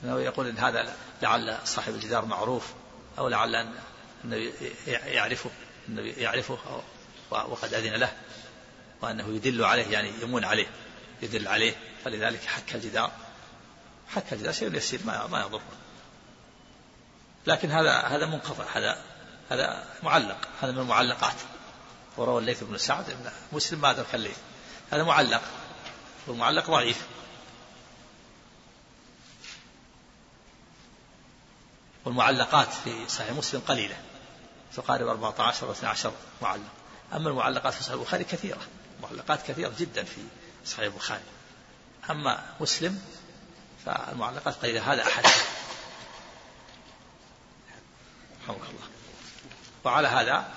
النووي 0.04 0.24
يقول 0.24 0.48
إن 0.48 0.58
هذا 0.58 0.96
لعل 1.22 1.58
صاحب 1.66 1.94
الجدار 1.94 2.26
معروف 2.26 2.74
أو 3.18 3.28
لعل 3.28 3.56
أن 3.56 3.74
النبي 4.24 4.54
يعرفه 4.88 5.50
النبي 5.90 6.12
يعرفه 6.12 6.58
وقد 7.32 7.74
أذن 7.74 7.94
له 7.94 8.12
وأنه 9.02 9.36
يدل 9.36 9.64
عليه 9.64 9.88
يعني 9.88 10.12
يمون 10.22 10.46
عليه 10.46 10.68
يدل 11.22 11.48
عليه. 11.48 11.76
فلذلك 12.06 12.46
حك 12.46 12.76
الجدار. 12.76 13.12
حك 14.08 14.34
الجدار 14.34 14.54
شيء 14.54 14.76
يسير 14.76 15.00
ما 15.06 15.28
ما 15.28 15.42
يضر 15.42 15.62
لكن 17.48 17.72
هذا 17.72 17.92
هذا 17.92 18.26
منقطع 18.26 18.66
هذا 18.74 19.04
هذا 19.50 19.84
معلق 20.04 20.48
هذا 20.62 20.72
من 20.72 20.80
المعلقات. 20.80 21.36
وروى 22.18 22.42
الليث 22.42 22.64
بن 22.64 22.78
سعد 22.78 23.10
إن 23.10 23.32
مسلم 23.52 23.82
ما 23.82 23.92
أدرك 23.92 24.16
الليث. 24.16 24.38
هذا 24.92 25.04
معلق. 25.04 25.42
والمعلق 26.28 26.72
ضعيف. 26.72 27.08
والمعلقات 32.06 32.68
في 32.84 33.10
صحيح 33.10 33.32
مسلم 33.32 33.62
قليلة. 33.62 33.96
تقارب 34.76 35.08
14 35.08 35.68
و 35.68 35.72
12 35.72 36.12
معلق. 36.42 36.72
أما 37.14 37.30
المعلقات 37.30 37.74
في 37.74 37.84
صحيح 37.84 37.94
البخاري 37.94 38.24
كثيرة. 38.24 38.62
معلقات 39.04 39.48
كثيرة 39.48 39.74
جدا 39.80 40.04
في 40.04 40.22
صحيح 40.66 40.86
البخاري. 40.86 41.24
أما 42.10 42.44
مسلم 42.60 43.02
فالمعلقات 43.88 44.56
قليلة 44.56 44.94
هذا 44.94 45.04
أحد. 45.04 45.26
رحمك 48.44 48.70
الله. 48.70 48.88
وعلى 49.84 50.08
هذا 50.08 50.52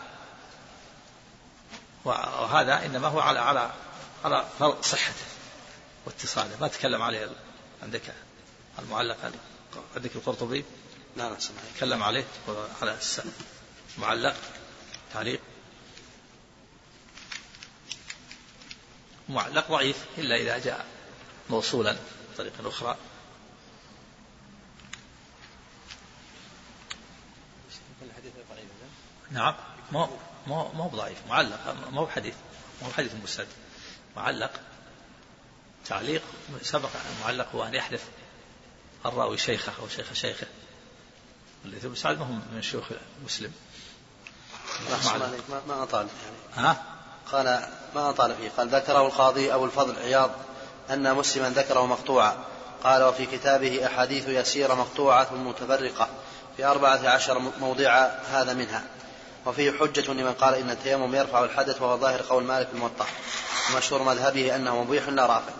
وهذا 2.04 2.86
إنما 2.86 3.08
هو 3.08 3.20
على 3.20 3.38
على 3.38 3.72
على 4.24 4.46
فرض 4.58 4.82
صحته 4.82 5.24
واتصاله 6.06 6.60
ما 6.60 6.68
تكلم 6.68 7.02
عليه 7.02 7.28
عندك 7.82 8.02
المعلق 8.78 9.32
عندك 9.96 10.16
القرطبي؟ 10.16 10.64
لا 11.16 11.30
لا 11.30 11.36
تكلم 11.76 12.02
عليه 12.02 12.24
على 12.82 12.96
معلق 13.98 14.36
تعليق. 15.14 15.40
معلق 19.28 19.68
ضعيف 19.68 19.96
إلا 20.18 20.36
إذا 20.36 20.58
جاء 20.58 20.86
موصولا 21.50 21.96
بطريقة 22.34 22.68
أخرى. 22.68 22.96
نعم. 29.30 29.54
ما 29.92 30.08
ما 30.46 30.70
ما 30.74 30.84
هو 30.84 30.88
ضعيف 30.88 31.18
معلق 31.28 31.76
ما 31.92 32.00
هو 32.00 32.08
حديث 32.08 32.34
ما 32.82 32.88
هو 32.88 32.92
حديث 32.92 33.12
مسند 33.24 33.48
معلق 34.16 34.50
تعليق 35.86 36.22
سبق 36.62 36.88
المعلق 37.18 37.46
هو 37.54 37.64
أن 37.64 37.74
يحذف 37.74 38.04
الراوي 39.06 39.38
شيخه 39.38 39.72
أو 39.82 39.88
شيخ 39.88 40.12
شيخه. 40.12 40.46
الليث 41.64 41.86
بن 41.86 41.94
سعد 41.94 42.18
ما 42.18 42.26
هو 42.26 42.32
من 42.52 42.62
شيوخ 42.62 42.84
مسلم. 43.24 43.52
ما 45.48 45.62
ما 45.68 45.82
أطال 45.82 46.06
يعني. 46.24 46.68
ها؟ 46.68 46.82
قال 47.32 47.68
ما 47.94 48.10
أطال 48.10 48.34
فيه. 48.34 48.50
قال 48.56 48.68
ذكره 48.68 49.06
القاضي 49.06 49.54
أبو 49.54 49.64
الفضل 49.64 49.96
عياض 49.96 50.30
أن 50.90 51.14
مسلما 51.14 51.50
ذكره 51.50 51.86
مقطوعا. 51.86 52.44
قال 52.84 53.02
وفي 53.02 53.26
كتابه 53.26 53.86
أحاديث 53.86 54.28
يسيرة 54.28 54.74
مقطوعة 54.74 55.34
متفرقة 55.34 56.08
في 56.56 56.64
أربعة 56.64 57.08
عشر 57.08 57.38
موضع 57.38 58.08
هذا 58.30 58.54
منها. 58.54 58.84
وفيه 59.46 59.72
حجة 59.72 60.12
لمن 60.12 60.32
قال 60.32 60.54
إن 60.54 60.70
التيمم 60.70 61.14
يرفع 61.14 61.44
الحدث 61.44 61.82
وهو 61.82 61.98
ظاهر 61.98 62.22
قول 62.22 62.44
مالك 62.44 62.68
الموطأ. 62.74 63.06
ومشهور 63.70 64.02
مذهبه 64.02 64.56
أنه 64.56 64.82
مبيح 64.82 65.08
لا 65.08 65.26
رافع. 65.26 65.52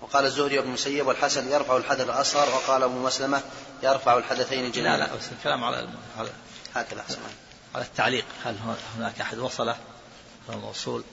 وقال 0.00 0.24
الزهري 0.24 0.58
بن 0.58 0.68
المسيب 0.68 1.06
والحسن 1.06 1.52
يرفع 1.52 1.76
الحدث 1.76 2.00
الأصغر 2.00 2.54
وقال 2.54 2.82
أبو 2.82 2.98
مسلمة 2.98 3.42
يرفع 3.82 4.18
الحدثين 4.18 4.70
جميعا 4.70 4.96
لا 4.96 5.04
لا 5.06 5.14
بس 5.14 5.32
الكلام 5.38 5.64
على 5.64 5.88
على 6.18 6.30
هكذا 6.74 7.00
أحسن 7.00 7.18
على 7.74 7.84
التعليق. 7.84 8.24
هل 8.44 8.56
هناك 8.96 9.20
أحد 9.20 9.38
وصله؟ 9.38 9.76
أو 10.52 10.58
موصول؟ 10.58 11.04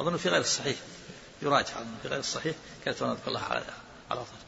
أظن 0.00 0.16
في 0.16 0.28
غير 0.28 0.40
الصحيح. 0.40 0.76
يراجع. 1.42 1.74
في 2.02 2.08
غير 2.08 2.18
الصحيح. 2.18 2.56
كانت 2.84 3.02
نذكر 3.02 3.28
الله 3.28 3.40
على 3.40 3.64
على 4.10 4.20
طول. 4.20 4.38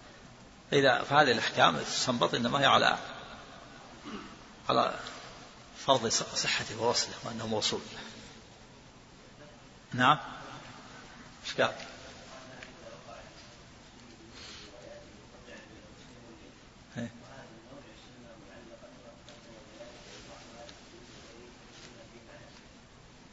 فإذا 0.70 1.02
فهذه 1.02 1.32
الأحكام 1.32 1.78
تستنبط 1.78 2.34
إنما 2.34 2.60
هي 2.60 2.66
على 2.66 2.96
على 4.68 4.94
فرض 5.86 6.06
صحته 6.08 6.82
ووصله 6.82 7.14
وأنه 7.24 7.46
موصول. 7.46 7.80
نعم. 9.94 10.18
إيش 11.46 11.60
قال؟ 11.60 11.74
إيه. 16.96 17.10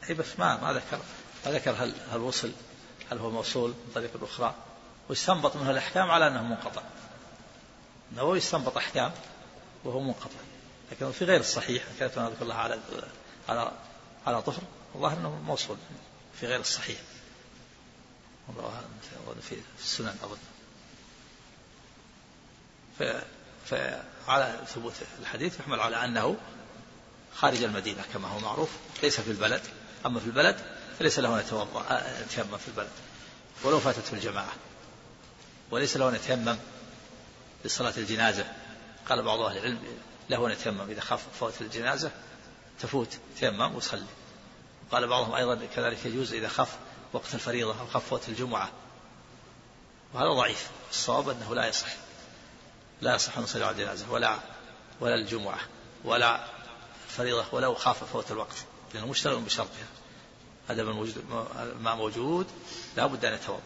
اي 0.08 0.14
بس 0.14 0.38
ما 0.38 0.56
ما 0.56 0.72
ذكر 0.72 0.98
ما 1.46 1.52
ذكر 1.52 1.70
هل 1.70 1.94
هل 2.10 2.20
وصل 2.20 2.52
هل 3.12 3.18
هو 3.18 3.30
موصول 3.30 3.70
من 3.70 3.92
طريق 3.94 4.10
أخرى 4.22 4.54
واستنبط 5.08 5.56
منه 5.56 5.70
الأحكام 5.70 6.10
على 6.10 6.26
أنه 6.26 6.42
منقطع. 6.42 6.82
النووي 8.12 8.38
استنبط 8.38 8.76
أحكام 8.76 9.12
وهو 9.84 10.00
منقطع. 10.00 10.49
لكن 10.92 11.12
في 11.12 11.24
غير 11.24 11.40
الصحيح. 11.40 11.82
كانت 11.98 12.18
اذكر 12.18 12.42
الله 12.42 12.54
على 12.54 12.78
على 13.48 13.72
على 14.26 14.42
طهر 14.42 14.62
والله 14.94 15.12
إنه 15.12 15.30
موصول 15.30 15.76
في 16.40 16.46
غير 16.46 16.60
الصحيح. 16.60 16.98
في 19.48 19.56
السنن 19.78 20.16
أظن. 20.22 20.38
فعلى 23.66 24.60
ثبوت 24.66 24.92
الحديث 25.20 25.60
يحمل 25.60 25.80
على 25.80 26.04
أنه 26.04 26.36
خارج 27.34 27.62
المدينة 27.62 28.02
كما 28.12 28.28
هو 28.28 28.38
معروف. 28.38 28.70
ليس 29.02 29.20
في 29.20 29.30
البلد. 29.30 29.62
أما 30.06 30.20
في 30.20 30.26
البلد 30.26 30.56
فليس 30.98 31.18
له 31.18 31.34
أن 31.34 31.40
يتوضا 31.40 32.02
يتيمم 32.20 32.56
في 32.56 32.68
البلد. 32.68 32.90
ولو 33.64 33.80
فاتته 33.80 34.14
الجماعة. 34.14 34.52
وليس 35.70 35.96
له 35.96 36.08
أن 36.08 36.14
يتيمم 36.14 36.56
لصلاة 37.64 37.94
الجنازة. 37.96 38.52
قال 39.08 39.22
بعض 39.22 39.40
أهل 39.40 39.58
العلم 39.58 39.78
له 40.30 40.46
أن 40.46 40.50
يتيمم. 40.50 40.90
إذا 40.90 41.00
خاف 41.00 41.26
فوت 41.40 41.60
الجنازة 41.60 42.10
تفوت 42.80 43.18
تيمم 43.38 43.74
وصلي 43.74 44.06
قال 44.92 45.06
بعضهم 45.06 45.34
أيضا 45.34 45.60
كذلك 45.76 46.06
يجوز 46.06 46.32
إذا 46.32 46.48
خاف 46.48 46.76
وقت 47.12 47.34
الفريضة 47.34 47.80
أو 47.80 47.86
خاف 47.86 48.08
فوت 48.08 48.28
الجمعة. 48.28 48.70
وهذا 50.14 50.28
ضعيف. 50.28 50.70
الصواب 50.90 51.28
أنه 51.28 51.54
لا 51.54 51.66
يصح. 51.66 51.88
لا 53.00 53.14
يصح 53.14 53.38
أن 53.38 53.44
يصلي 53.44 53.64
على 53.64 53.72
الجنازة 53.72 54.10
ولا 54.10 54.38
ولا 55.00 55.14
الجمعة 55.14 55.60
ولا 56.04 56.44
الفريضة 57.08 57.44
ولو 57.52 57.74
خاف 57.74 58.04
فوت 58.04 58.30
الوقت. 58.30 58.56
لأنه 58.94 59.06
مشتغل 59.06 59.40
بشرطها. 59.40 59.86
هذا 60.68 60.82
موجود 60.82 61.24
ما 61.80 61.94
موجود. 61.94 62.46
لا 62.96 63.06
بد 63.06 63.24
أن 63.24 63.34
يتوضأ. 63.34 63.62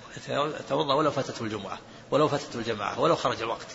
يتوضأ 0.61 0.95
ولو 0.95 1.11
فاتته 1.11 1.43
الجمعة 1.43 1.79
ولو 2.11 2.29
فاتته 2.29 2.59
الجماعة 2.59 3.01
ولو 3.01 3.17
خرج 3.17 3.43
الوقت. 3.43 3.67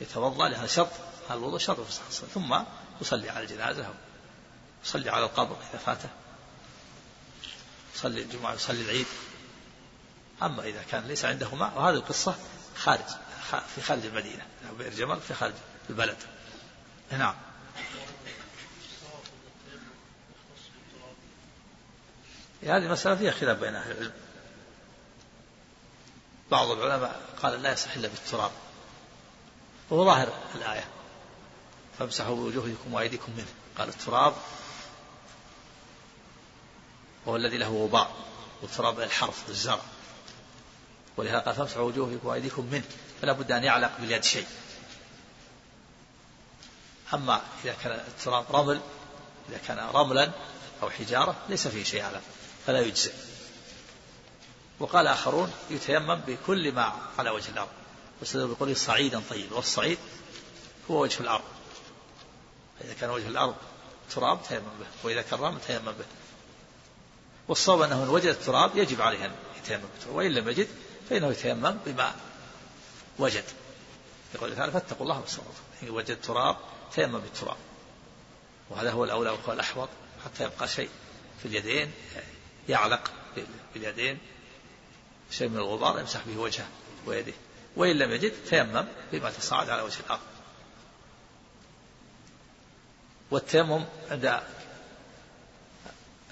يتوضأ 0.00 0.48
لها 0.48 0.66
شرط 0.66 0.90
الوضوء 1.30 1.58
شرط 1.58 1.86
ثم 2.34 2.58
يصلي 3.00 3.30
على 3.30 3.44
الجنازة 3.44 3.94
يصلي 4.84 5.10
على 5.10 5.24
القبر 5.24 5.56
إذا 5.70 5.78
فاته. 5.78 6.08
يصلي 7.94 8.22
الجمعة 8.22 8.54
يصلي 8.54 8.82
العيد. 8.82 9.06
أما 10.42 10.62
إذا 10.62 10.82
كان 10.82 11.06
ليس 11.06 11.24
عنده 11.24 11.54
ماء 11.54 11.72
وهذه 11.76 11.94
القصة 11.94 12.34
خارج 12.76 13.04
في 13.74 13.82
خارج 13.82 14.06
المدينة. 14.06 14.46
بئر 14.78 14.94
جمل 14.94 15.20
في 15.20 15.34
خارج 15.34 15.54
البلد. 15.90 16.16
نعم. 17.10 17.34
هذه 22.62 22.88
مسألة 22.88 23.16
فيها 23.16 23.32
خلاف 23.32 23.58
بين 23.58 23.74
أهل 23.74 23.90
العلم. 23.90 24.12
بعض 26.50 26.70
العلماء 26.70 27.20
قال 27.42 27.62
لا 27.62 27.72
يصح 27.72 27.94
إلا 27.96 28.08
بالتراب. 28.08 28.50
وهو 29.90 30.04
ظاهر 30.04 30.32
الآية. 30.54 30.84
فامسحوا 31.98 32.36
بوجوهكم 32.36 32.94
وأيديكم 32.94 33.32
منه. 33.36 33.48
قال 33.78 33.88
التراب 33.88 34.34
وهو 37.26 37.36
الذي 37.36 37.56
له 37.56 37.84
غبار 37.84 38.10
والتراب 38.62 39.00
الحرف 39.00 39.48
الزرع. 39.48 39.80
ولهذا 41.16 41.38
قال 41.38 41.54
فامسحوا 41.54 41.82
وجوهكم 41.82 42.26
وأيديكم 42.26 42.66
منه 42.72 42.84
فلا 43.22 43.32
بد 43.32 43.52
أن 43.52 43.64
يعلق 43.64 43.90
باليد 44.00 44.24
شيء. 44.24 44.46
أما 47.14 47.42
إذا 47.64 47.76
كان 47.82 47.92
التراب 47.92 48.44
رمل 48.50 48.80
إذا 49.48 49.58
كان 49.68 49.78
رملا 49.78 50.30
أو 50.82 50.90
حجارة 50.90 51.36
ليس 51.48 51.68
فيه 51.68 51.84
شيء 51.84 52.02
على 52.02 52.20
فلا 52.66 52.80
يجزئ. 52.80 53.12
وقال 54.80 55.06
آخرون 55.06 55.52
يتيمم 55.70 56.14
بكل 56.14 56.72
ما 56.72 56.92
على 57.18 57.30
وجه 57.30 57.50
الأرض. 57.50 57.70
واستدلوا 58.20 58.54
بقوله 58.54 58.74
صعيدا 58.74 59.22
طيبا 59.30 59.56
والصعيد 59.56 59.98
هو 60.90 61.02
وجه 61.02 61.20
الأرض. 61.20 61.44
فإذا 62.80 62.94
كان 63.00 63.10
وجه 63.10 63.28
الأرض 63.28 63.54
تراب 64.10 64.42
تيمم 64.48 64.64
به 64.80 64.86
وإذا 65.04 65.22
كان 65.22 65.38
رمل 65.40 65.60
تيمم 65.60 65.84
به. 65.84 66.04
والصواب 67.48 67.82
أنه 67.82 68.02
إن 68.02 68.08
وجد 68.08 68.26
التراب 68.26 68.76
يجب 68.76 69.02
عليه 69.02 69.24
أن 69.24 69.32
يتيمم 69.58 69.82
بالتراب 69.82 70.16
وإن 70.16 70.30
لم 70.30 70.48
يجد 70.48 70.68
فإنه 71.10 71.28
يتيمم 71.28 71.78
بما 71.86 72.14
وجد. 73.18 73.44
يقول 74.34 74.56
تعالى 74.56 74.72
فاتقوا 74.72 75.02
الله 75.02 75.20
والصواب 75.20 75.54
إن 75.82 75.90
وجد 75.90 76.20
تراب 76.20 76.56
تيمم 76.94 77.18
بالتراب. 77.18 77.56
وهذا 78.70 78.90
هو 78.90 79.04
الأولى 79.04 79.30
وهو 79.30 79.52
الأحوط 79.52 79.88
حتى 80.24 80.44
يبقى 80.44 80.68
شيء 80.68 80.90
في 81.42 81.48
اليدين 81.48 81.92
يعلق 82.68 83.10
باليدين 83.74 84.18
شيء 85.30 85.48
من 85.48 85.56
الغبار 85.56 85.98
يمسح 86.00 86.20
به 86.26 86.38
وجهه 86.38 86.68
ويديه 87.06 87.32
وإن 87.76 87.98
لم 87.98 88.12
يجد 88.12 88.32
تيمم 88.50 88.86
بما 89.12 89.30
تصاعد 89.30 89.70
على 89.70 89.82
وجه 89.82 90.00
الأرض. 90.00 90.20
والتيمم 93.30 93.84
عند 94.10 94.40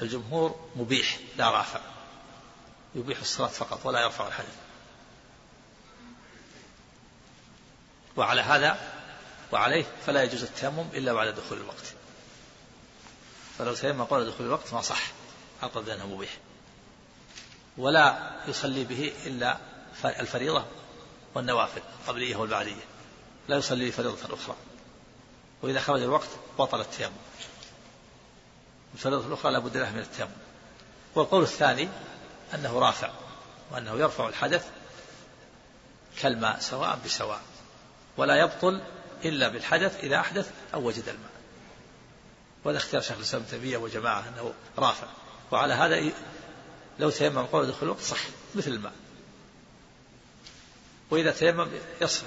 الجمهور 0.03 0.71
مبيح 0.77 1.19
لا 1.37 1.51
رافع. 1.51 1.81
يبيح 2.95 3.21
الصلاة 3.21 3.49
فقط 3.49 3.87
ولا 3.87 4.01
يرفع 4.01 4.29
الحدث 4.29 4.57
وعلى 8.17 8.41
هذا 8.41 8.93
وعليه 9.53 9.85
فلا 10.07 10.23
يجوز 10.23 10.43
التيمم 10.43 10.87
إلا 10.95 11.13
بعد 11.13 11.29
دخول 11.29 11.59
الوقت. 11.59 11.95
فلو 13.59 13.75
تيمم 13.75 14.05
قبل 14.05 14.27
دخول 14.27 14.47
الوقت 14.47 14.75
ما 14.75 14.81
صح 14.81 15.03
أعتقد 15.63 15.89
أنه 15.89 16.07
مبيح. 16.07 16.31
ولا 17.77 18.33
يصلي 18.49 18.85
به 18.85 19.13
إلا 19.27 19.59
الفريضة 20.05 20.65
والنوافل 21.35 21.83
القبلية 22.03 22.37
والبعدية. 22.37 22.85
لا 23.49 23.57
يصلي 23.57 23.93
فريضة 23.93 24.35
أخرى. 24.35 24.57
وإذا 25.65 25.81
خرج 25.81 26.03
الوقت 26.03 26.29
بطل 26.59 26.81
التيمم. 26.81 27.13
الفريضة 28.95 29.27
الأخرى 29.27 29.53
لا 29.53 29.59
بد 29.59 29.77
لها 29.77 29.91
من 29.91 29.99
التيمم. 29.99 30.31
والقول 31.15 31.43
الثاني 31.43 31.89
أنه 32.55 32.79
رافع 32.79 33.11
وأنه 33.71 33.99
يرفع 33.99 34.29
الحدث 34.29 34.67
كالماء 36.21 36.61
سواء 36.61 36.99
بسواء 37.05 37.41
ولا 38.17 38.35
يبطل 38.37 38.81
إلا 39.25 39.49
بالحدث 39.49 40.05
إذا 40.05 40.21
أحدث 40.21 40.51
أو 40.75 40.87
وجد 40.87 41.09
الماء. 41.09 41.31
وهذا 42.65 42.79
اختيار 42.79 43.03
شيخ 43.03 43.17
الإسلام 43.17 43.43
ابن 43.43 43.51
تيمية 43.51 43.77
وجماعة 43.77 44.29
أنه 44.29 44.55
رافع. 44.79 45.07
وعلى 45.51 45.75
هذا 45.75 46.13
لو 46.99 47.11
تيمم 47.11 47.47
قبل 47.47 47.67
دخول 47.67 47.83
الوقت 47.83 48.01
صح 48.01 48.21
مثل 48.55 48.71
الماء. 48.71 48.93
وإذا 51.11 51.31
تيمم 51.31 51.69
يصح 52.01 52.23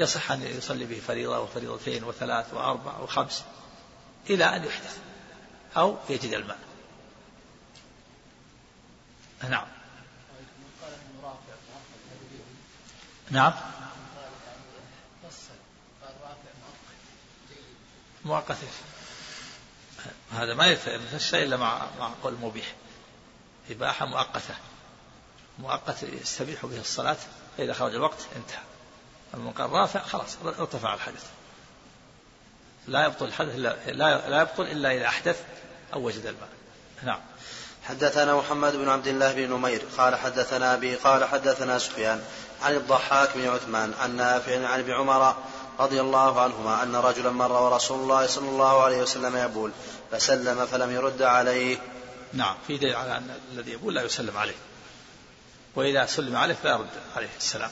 يصح 0.00 0.32
أن 0.32 0.42
يصلي 0.42 0.84
به 0.84 1.00
فريضة 1.06 1.38
وفريضتين 1.38 2.04
وثلاث 2.04 2.54
وأربع 2.54 2.98
وخمس 2.98 3.44
إلى 4.30 4.44
أن 4.44 4.64
يحدث 4.64 4.98
أو 5.76 5.96
يجد 6.10 6.34
الماء. 6.34 6.58
نعم. 9.48 9.66
نعم. 13.30 13.52
مؤقت. 18.24 18.56
هذا 20.32 20.54
ما 20.54 20.66
يفسر 20.66 21.38
إلا 21.38 21.56
مع 21.56 21.86
مع 21.98 22.12
قول 22.22 22.34
مبيح. 22.34 22.74
إباحة 23.70 24.06
مؤقتة. 24.06 24.54
مؤقت 25.58 26.02
يستبيح 26.02 26.66
به 26.66 26.80
الصلاة 26.80 27.16
فإذا 27.56 27.72
خرج 27.72 27.94
الوقت 27.94 28.26
انتهى. 28.36 28.69
من 29.34 29.50
قال 29.50 29.70
رافع 29.70 30.02
خلاص 30.02 30.36
ارتفع 30.44 30.94
الحدث. 30.94 31.24
لا 32.88 33.04
يبطل 33.04 33.24
الحدث 33.24 33.56
لا, 33.56 34.28
لا 34.28 34.40
يبطل 34.40 34.62
إلا 34.62 34.92
إذا 34.92 35.06
أحدث 35.06 35.42
أو 35.94 36.02
وجد 36.06 36.26
الماء 36.26 36.48
نعم. 37.02 37.20
حدثنا 37.82 38.34
محمد 38.34 38.76
بن 38.76 38.88
عبد 38.88 39.06
الله 39.06 39.32
بن 39.32 39.50
نمير 39.50 39.82
قال 39.98 40.14
حدثنا 40.14 40.74
أبي 40.74 40.94
قال 40.94 41.24
حدثنا 41.24 41.78
سفيان 41.78 42.22
عن 42.62 42.74
الضحاك 42.74 43.28
بن 43.34 43.48
عثمان 43.48 43.94
عن 44.00 44.16
نافع 44.16 44.66
عن 44.68 44.78
ابن 44.80 44.92
عمر 44.92 45.36
رضي 45.80 46.00
الله 46.00 46.40
عنهما 46.40 46.82
أن 46.82 46.96
رجلا 46.96 47.30
مر 47.30 47.52
ورسول 47.52 47.98
الله 47.98 48.26
صلى 48.26 48.48
الله 48.48 48.82
عليه 48.82 49.02
وسلم 49.02 49.36
يبول 49.36 49.72
فسلم 50.10 50.66
فلم 50.66 50.90
يرد 50.90 51.22
عليه. 51.22 51.78
نعم. 52.32 52.56
في 52.66 52.76
دليل 52.76 52.96
على 52.96 53.16
أن 53.16 53.34
الذي 53.52 53.72
يبول 53.72 53.94
لا 53.94 54.02
يسلم 54.02 54.36
عليه. 54.36 54.54
وإذا 55.74 56.06
سلم 56.06 56.36
عليه 56.36 56.54
فلا 56.54 56.72
يرد 56.72 56.88
عليه 57.16 57.28
السلام. 57.38 57.70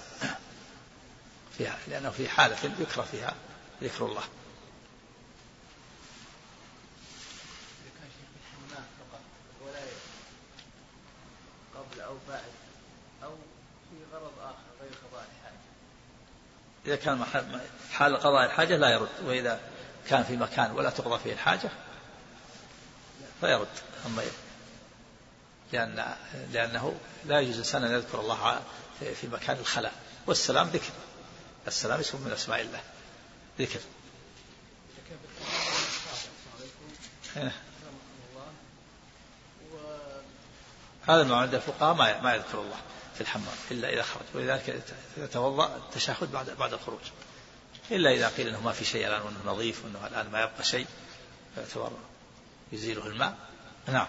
فيها 1.59 1.79
لأنه 1.89 2.11
في 2.11 2.29
حالة 2.29 2.57
يكره 2.81 3.03
فيها 3.03 3.35
ذكر 3.83 4.07
الله. 4.07 4.23
أو 12.09 12.15
أو 13.23 13.31
في 13.91 13.97
غرض 14.15 14.33
آخر 14.41 14.57
غير 14.81 14.91
قضاء 15.11 15.27
الحاجة 15.37 15.59
إذا 16.87 16.97
كان 16.97 17.25
حال 17.93 18.17
قضاء 18.17 18.47
الحاجة 18.47 18.77
لا 18.77 18.91
يرد 18.91 19.09
وإذا 19.25 19.61
كان 20.09 20.23
في 20.23 20.37
مكان 20.37 20.71
ولا 20.71 20.91
تقضى 20.91 21.19
فيه 21.19 21.33
الحاجة 21.33 21.71
فيرد 23.41 23.69
أما 24.07 24.23
لأن 25.73 26.17
لأنه 26.53 26.95
لا 27.25 27.41
يجوز 27.41 27.55
الإنسان 27.55 27.85
أن 27.85 27.93
يذكر 27.93 28.21
الله 28.21 28.61
في 29.01 29.27
مكان 29.27 29.57
الخلاء. 29.57 29.93
والسلام 30.27 30.69
ذكر. 30.69 30.93
السلام 31.69 32.01
اسم 32.01 32.21
من 32.25 32.33
أسماء 32.33 32.61
الله. 32.61 32.81
ذكر. 33.59 33.81
هذا 41.09 41.25
ما 41.25 41.37
عند 41.37 41.55
الفقهاء 41.55 41.95
ما 41.95 42.21
ما 42.21 42.35
يذكر 42.35 42.61
الله 42.61 42.77
في 43.14 43.21
الحمام 43.21 43.55
إلا 43.71 43.89
إذا 43.93 44.03
خرج. 44.03 44.25
ولذلك 44.35 44.83
يتوضأ 45.16 45.77
التشهد 45.77 46.33
بعد 46.33 46.51
بعد 46.51 46.73
الخروج. 46.73 47.01
إلا 47.91 48.11
إذا 48.11 48.29
قيل 48.29 48.49
إنه 48.49 48.61
ما 48.61 48.73
في 48.73 48.85
شيء 48.85 49.07
الآن 49.07 49.23
وإنه 49.23 49.39
نظيف 49.45 49.85
وإنه 49.85 50.07
الآن 50.07 50.31
ما 50.31 50.43
يبقى 50.43 50.64
شيء 50.64 50.87
فيعتبر 51.55 51.91
يزيله 52.73 53.07
الماء. 53.07 53.37
نعم. 53.89 54.07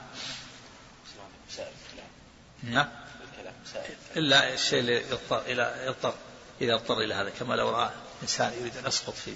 نعم. 2.63 2.89
إلا 4.17 4.53
الشيء 4.53 4.79
اللي 4.79 5.09
يضطر 5.09 5.41
إلى 5.41 5.85
يضطر 5.85 6.13
إذا 6.61 6.73
اضطر 6.73 6.99
إلى 6.99 7.13
هذا 7.13 7.29
كما 7.29 7.53
لو 7.53 7.69
رأى 7.69 7.89
إنسان 8.21 8.53
يريد 8.53 8.77
أن 8.77 8.87
يسقط 8.87 9.13
في 9.13 9.33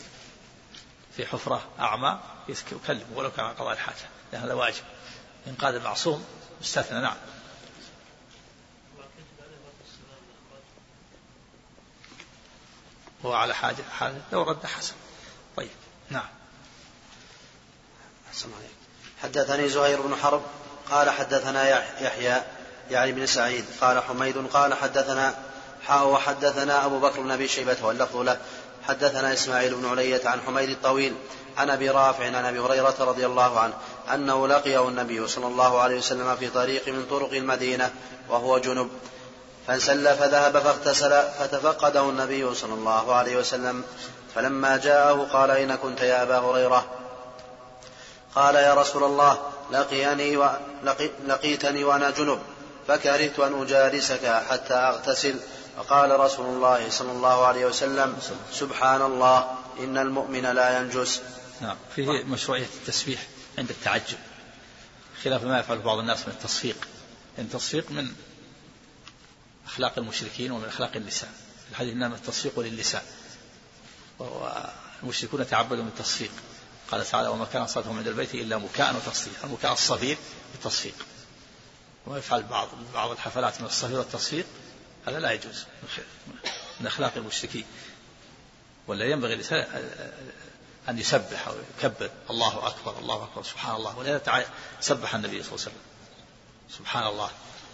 في 1.17 1.25
حفرة 1.25 1.67
أعمى 1.79 2.19
يكلم 2.47 3.05
ولو 3.15 3.31
كان 3.31 3.45
على 3.45 3.55
قضاء 3.55 3.73
الحاجة. 3.73 4.09
لأن 4.31 4.41
هذا 4.41 4.53
واجب. 4.53 4.83
انقاذ 5.47 5.75
المعصوم 5.75 6.25
مستثنى 6.61 7.01
نعم. 7.01 7.17
هو 13.25 13.33
على 13.33 13.55
حاجة 13.55 13.83
حاجة 13.99 14.21
لو 14.31 14.43
رد 14.43 14.65
حسن. 14.65 14.93
طيب 15.57 15.69
نعم. 16.09 16.29
أحسن 18.29 18.49
عليك 18.53 18.83
حدثني 19.23 19.69
زهير 19.69 20.01
بن 20.01 20.15
حرب 20.15 20.41
قال 20.91 21.09
حدثنا 21.09 21.69
يحيى 22.01 22.41
يعني 22.91 23.11
بن 23.11 23.25
سعيد 23.25 23.65
قال 23.81 24.03
حميد 24.03 24.47
قال 24.47 24.73
حدثنا 24.73 25.52
حاء 25.83 26.07
وحدثنا 26.07 26.85
أبو 26.85 26.99
بكر 26.99 27.21
بن 27.21 27.31
أبي 27.31 27.47
شيبة 27.47 27.77
واللفظ 27.83 28.17
له. 28.17 28.37
حدثنا 28.87 29.33
إسماعيل 29.33 29.75
بن 29.75 29.89
علية 29.89 30.21
عن 30.25 30.41
حميد 30.41 30.69
الطويل 30.69 31.15
عن 31.57 31.69
أبي 31.69 31.89
رافع 31.89 32.25
عن 32.25 32.45
أبي 32.45 32.59
هريرة 32.59 32.95
رضي 32.99 33.25
الله 33.25 33.59
عنه 33.59 33.73
أنه 34.13 34.47
لقيه 34.47 34.87
النبي 34.87 35.27
صلى 35.27 35.47
الله 35.47 35.79
عليه 35.79 35.97
وسلم 35.97 36.35
في 36.35 36.49
طريق 36.49 36.87
من 36.87 37.05
طرق 37.09 37.33
المدينة 37.33 37.91
وهو 38.29 38.57
جنب 38.57 38.89
فانسل 39.67 40.15
فذهب 40.15 40.59
فاغتسل 40.59 41.23
فتفقده 41.39 42.09
النبي 42.09 42.55
صلى 42.55 42.73
الله 42.73 43.13
عليه 43.13 43.37
وسلم. 43.37 43.83
فلما 44.35 44.77
جاءه 44.77 45.27
قال 45.33 45.51
أين 45.51 45.75
كنت 45.75 46.01
يا 46.01 46.23
أبا 46.23 46.37
هريرة؟ 46.37 46.85
قال 48.35 48.55
يا 48.55 48.73
رسول 48.73 49.03
الله 49.03 49.37
لقيني 49.71 50.37
و... 50.37 50.49
لقي... 50.83 51.09
لقيتني 51.27 51.83
وأنا 51.83 52.09
جنب 52.09 52.39
فكرهت 52.87 53.39
أن 53.39 53.61
أجالسك 53.61 54.43
حتى 54.49 54.73
أغتسل. 54.73 55.35
فقال 55.77 56.19
رسول 56.19 56.45
الله 56.45 56.89
صلى 56.89 57.11
الله 57.11 57.45
عليه 57.45 57.65
وسلم 57.65 58.17
سبحان 58.51 59.01
الله 59.01 59.57
إن 59.79 59.97
المؤمن 59.97 60.41
لا 60.41 60.79
ينجس. 60.79 61.21
نعم. 61.61 61.77
فيه 61.95 62.23
مشروعية 62.23 62.65
التسبيح 62.81 63.27
عند 63.57 63.69
التعجب 63.69 64.17
خلاف 65.23 65.43
ما 65.43 65.59
يفعل 65.59 65.79
بعض 65.79 65.97
الناس 65.97 66.27
من 66.27 66.33
التصفيق. 66.33 66.87
التصفيق 67.39 67.91
من 67.91 68.13
أخلاق 69.65 69.93
المشركين 69.97 70.51
ومن 70.51 70.65
أخلاق 70.65 70.91
اللسان 70.95 71.29
الحديث 71.71 71.93
إنما 71.93 72.15
التصفيق 72.15 72.59
للسان 72.59 73.01
والمشركون 74.19 75.47
تعبدوا 75.47 75.83
من 75.83 75.89
التصفيق 75.97 76.31
قال 76.91 77.05
تعالى 77.05 77.27
وما 77.27 77.45
كان 77.45 77.67
صلاتهم 77.67 77.97
عند 77.97 78.07
البيت 78.07 78.35
إلا 78.35 78.57
مكاء 78.57 78.95
وتصفيق. 78.95 79.33
المكاء 79.43 79.73
الصفير 79.73 80.17
بالتصفيق 80.51 80.95
وما 82.05 82.17
يفعل 82.17 82.43
بعض 82.43 82.67
بعض 82.93 83.11
الحفلات 83.11 83.61
من 83.61 83.67
الصفير 83.67 83.97
والتصفيق 83.97 84.45
هذا 85.07 85.19
لا 85.19 85.31
يجوز. 85.31 85.65
من 86.79 86.87
أخلاق 86.87 87.13
المشركين. 87.15 87.65
ولا 88.87 89.05
ينبغي 89.05 89.33
الإنسان 89.33 89.89
أن 90.89 90.99
يسبح 90.99 91.47
أو 91.47 91.53
يكبر. 91.77 92.09
الله 92.29 92.67
أكبر 92.67 92.99
الله 92.99 93.23
أكبر 93.23 93.43
سبحان 93.43 93.75
الله. 93.75 93.97
ولذا 93.97 94.45
سبح 94.79 95.15
النبي 95.15 95.43
صلى 95.43 95.51
الله 95.51 95.65
عليه 95.65 95.71
وسلم. 95.71 95.81
سبحان 96.69 97.07
الله. 97.07 97.29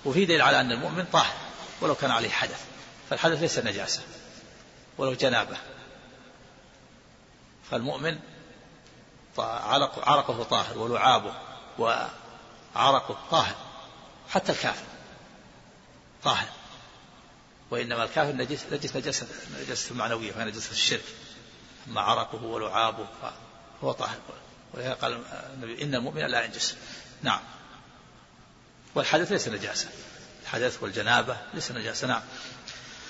وفي 0.06 0.26
دليل 0.26 0.42
على 0.42 0.62
أن 0.62 0.72
المؤمن 0.72 1.06
طاهر. 1.06 1.38
ولو 1.82 1.96
كان 1.96 2.12
عليه 2.12 2.30
حدث. 2.30 2.66
فالحدث 3.10 3.40
ليس 3.40 3.60
نجاسة. 3.60 4.02
ولو 4.98 5.14
جنابة. 5.14 5.58
فالمؤمن 7.72 8.20
عرق 9.38 10.10
عرقه 10.10 10.44
طاهر 10.44 10.78
ولعابه 10.78 11.34
وعرقه 11.80 13.18
طاهر. 13.32 13.56
حتى 14.30 14.52
الكافر 14.52 14.86
طاهر. 16.24 16.48
وإنما 17.72 18.04
الكافر 18.04 18.32
نجس 18.32 18.66
نجس 18.72 18.96
نجاسة 18.96 19.28
نجاسة 19.62 19.96
معنوية 19.96 20.32
فهي 20.32 20.46
نجاسة 20.46 20.72
الشرك. 20.72 21.04
أما 21.88 22.02
عرقه 22.02 22.44
ولعابه 22.44 23.08
فهو 23.82 23.92
طاهر. 23.92 24.20
ولهذا 24.74 24.94
قال 24.94 25.24
النبي 25.54 25.84
إن 25.84 25.96
المؤمن 25.96 26.22
لا 26.22 26.46
ينجس. 26.46 26.76
نعم. 27.22 27.40
والحدث 28.96 29.32
ليس 29.32 29.48
نجاسة 29.48 29.90
الحدث 30.44 30.84
والجنابة 30.84 31.38
ليس 31.54 31.72
نجاسة 31.72 32.08
نعم. 32.08 32.22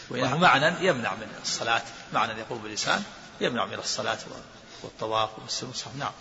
وإنه 0.09 0.37
معنى 0.37 0.87
يمنع 0.87 1.15
من 1.15 1.27
الصلاة. 1.41 1.83
معنى 2.13 2.39
يقول 2.39 2.59
باللسان 2.59 3.03
يمنع 3.41 3.65
من 3.65 3.79
الصلاة 3.79 4.17
والطواف 4.83 5.39
ومس 5.39 5.63
المصحف 5.63 5.95
نعم. 5.95 6.11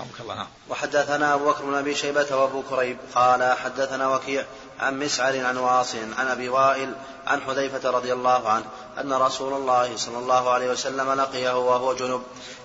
رحمك 0.00 0.20
الله 0.20 0.34
نعم. 0.34 0.46
وحدثنا 0.70 1.34
أبو 1.34 1.50
بكر 1.50 1.64
بن 1.64 1.74
أبي 1.74 1.94
شيبة 1.94 2.36
وأبو 2.36 2.62
كريب 2.62 2.98
قال 3.14 3.56
حدثنا 3.58 4.08
وكيع 4.08 4.44
عن 4.80 4.98
مسعر 4.98 5.44
عن 5.44 5.56
واصل 5.56 6.14
عن 6.18 6.26
أبي 6.26 6.48
وائل 6.48 6.94
عن 7.26 7.40
حذيفة 7.40 7.90
رضي 7.90 8.12
الله 8.12 8.48
عنه 8.48 8.64
أن 9.00 9.12
رسول 9.12 9.52
الله 9.52 9.96
صلى 9.96 10.18
الله 10.18 10.50
عليه 10.50 10.70
وسلم 10.70 11.12
لقيه 11.12 11.58
وهو 11.58 11.94
جنب 11.94 12.22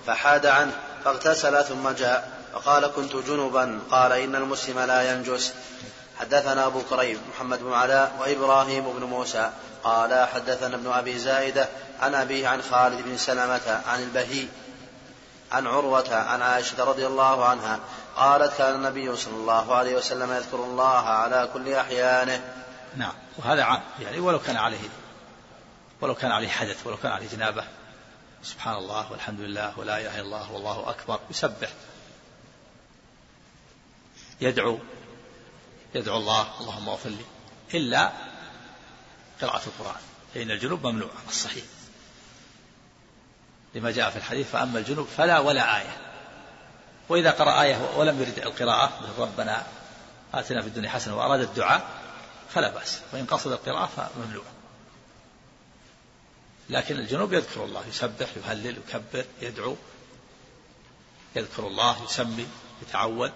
فحاد 0.07 0.45
عنه 0.45 0.71
فاغتسل 1.05 1.63
ثم 1.63 1.89
جاء 1.89 2.39
فقال 2.53 2.87
كنت 2.87 3.15
جنبا 3.15 3.79
قال 3.91 4.11
إن 4.11 4.35
المسلم 4.35 4.79
لا 4.79 5.13
ينجس. 5.13 5.53
حدثنا 6.19 6.65
أبو 6.65 6.81
كريب 6.89 7.19
محمد 7.35 7.63
بن 7.63 7.73
علاء 7.73 8.11
وإبراهيم 8.19 8.93
بن 8.99 9.03
موسى. 9.03 9.49
قال 9.83 10.27
حدثنا 10.33 10.75
ابن 10.75 10.91
أبي 10.91 11.19
زائدة 11.19 11.69
عن 12.01 12.15
أبيه 12.15 12.47
عن 12.47 12.61
خالد 12.61 13.01
بن 13.01 13.17
سلمة 13.17 13.81
عن 13.87 14.03
البهي 14.03 14.47
عن 15.51 15.67
عروة 15.67 16.15
عن 16.15 16.41
عائشة 16.41 16.83
رضي 16.83 17.07
الله 17.07 17.45
عنها 17.45 17.79
قالت 18.15 18.57
كان 18.57 18.75
النبي 18.75 19.15
صلى 19.15 19.33
الله 19.33 19.75
عليه 19.75 19.95
وسلم 19.95 20.31
يذكر 20.31 20.57
الله 20.57 20.97
على 20.97 21.49
كل 21.53 21.73
أحيانه. 21.73 22.53
نعم. 22.95 23.13
وهذا 23.37 23.63
عام. 23.63 23.81
يعني 23.99 24.19
ولو 24.19 24.39
كان 24.39 24.57
عليه 24.57 24.89
ولو 26.01 26.15
كان 26.15 26.31
عليه 26.31 26.49
حدث 26.49 26.87
ولو 26.87 26.97
كان 26.97 27.11
عليه 27.11 27.29
جنابة. 27.29 27.63
سبحان 28.43 28.75
الله 28.75 29.11
والحمد 29.11 29.39
لله 29.39 29.79
ولا 29.79 30.01
إله 30.01 30.15
إلا 30.15 30.21
الله 30.21 30.51
والله 30.51 30.89
أكبر. 30.89 31.19
يسبح. 31.29 31.69
يدعو. 34.41 34.79
يدعو 35.95 36.17
الله. 36.17 36.47
اللهم 36.61 36.89
اغفر 36.89 37.09
لي. 37.09 37.25
إلا 37.73 38.11
قراءة 39.41 39.61
القرآن. 39.65 40.01
فإن 40.33 40.51
الجنوب 40.51 40.87
ممنوع. 40.87 41.09
الصحيح. 41.27 41.63
لما 43.75 43.91
جاء 43.91 44.09
في 44.09 44.15
الحديث 44.15 44.49
فأما 44.49 44.79
الجنوب 44.79 45.07
فلا 45.07 45.39
ولا 45.39 45.77
آية. 45.77 45.97
وإذا 47.09 47.31
قرأ 47.31 47.61
آية 47.61 47.97
ولم 47.97 48.21
يرد 48.21 48.39
القراءة 48.39 48.91
ربنا 49.17 49.63
آتنا 50.33 50.61
في 50.61 50.67
الدنيا 50.67 50.89
حسنة 50.89 51.17
وأراد 51.17 51.39
الدعاء 51.39 51.87
فلا 52.49 52.69
بأس. 52.69 53.01
وإن 53.13 53.25
قصد 53.25 53.51
القراءة 53.51 53.85
فممنوع. 53.85 54.43
لكن 56.69 56.95
الجنوب 56.95 57.33
يذكر 57.33 57.63
الله 57.63 57.87
يسبح 57.87 58.27
يهلل 58.37 58.77
يكبر 58.77 59.25
يدعو 59.41 59.75
يذكر 61.35 61.67
الله 61.67 62.03
يسمي 62.03 62.47
يتعود 62.81 63.31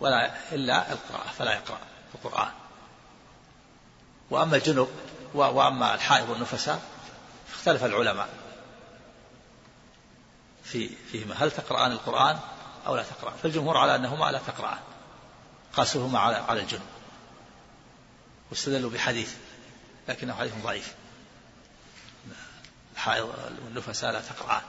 ولا 0.00 0.32
إلا 0.52 0.92
القراءة 0.92 1.28
فلا 1.38 1.52
يقرأ 1.52 1.78
القرآن. 2.14 2.50
وأما 4.30 4.56
الجنوب 4.56 4.88
وأما 5.34 5.94
الحائض 5.94 6.30
والنفساء 6.30 6.82
اختلف 7.52 7.84
العلماء. 7.84 8.28
في 10.72 10.90
فيهما. 11.12 11.34
هل 11.34 11.50
تقرأان 11.50 11.92
القرآن 11.92 12.38
أو 12.86 12.96
لا 12.96 13.02
تقرأ 13.02 13.30
فالجمهور 13.30 13.76
على 13.76 13.94
أنهما 13.94 14.30
لا 14.30 14.40
تقرأان. 14.46 14.78
قاسوهما 15.72 16.18
على 16.18 16.36
على 16.36 16.60
الجنوب 16.60 16.86
واستدلوا 18.50 18.90
بحديث 18.90 19.34
لكنه 20.08 20.34
حديث 20.34 20.52
ضعيف. 20.62 20.94
الحائض 22.94 23.34
والنفساء 23.64 24.12
لا 24.12 24.20
تقرأان. 24.20 24.62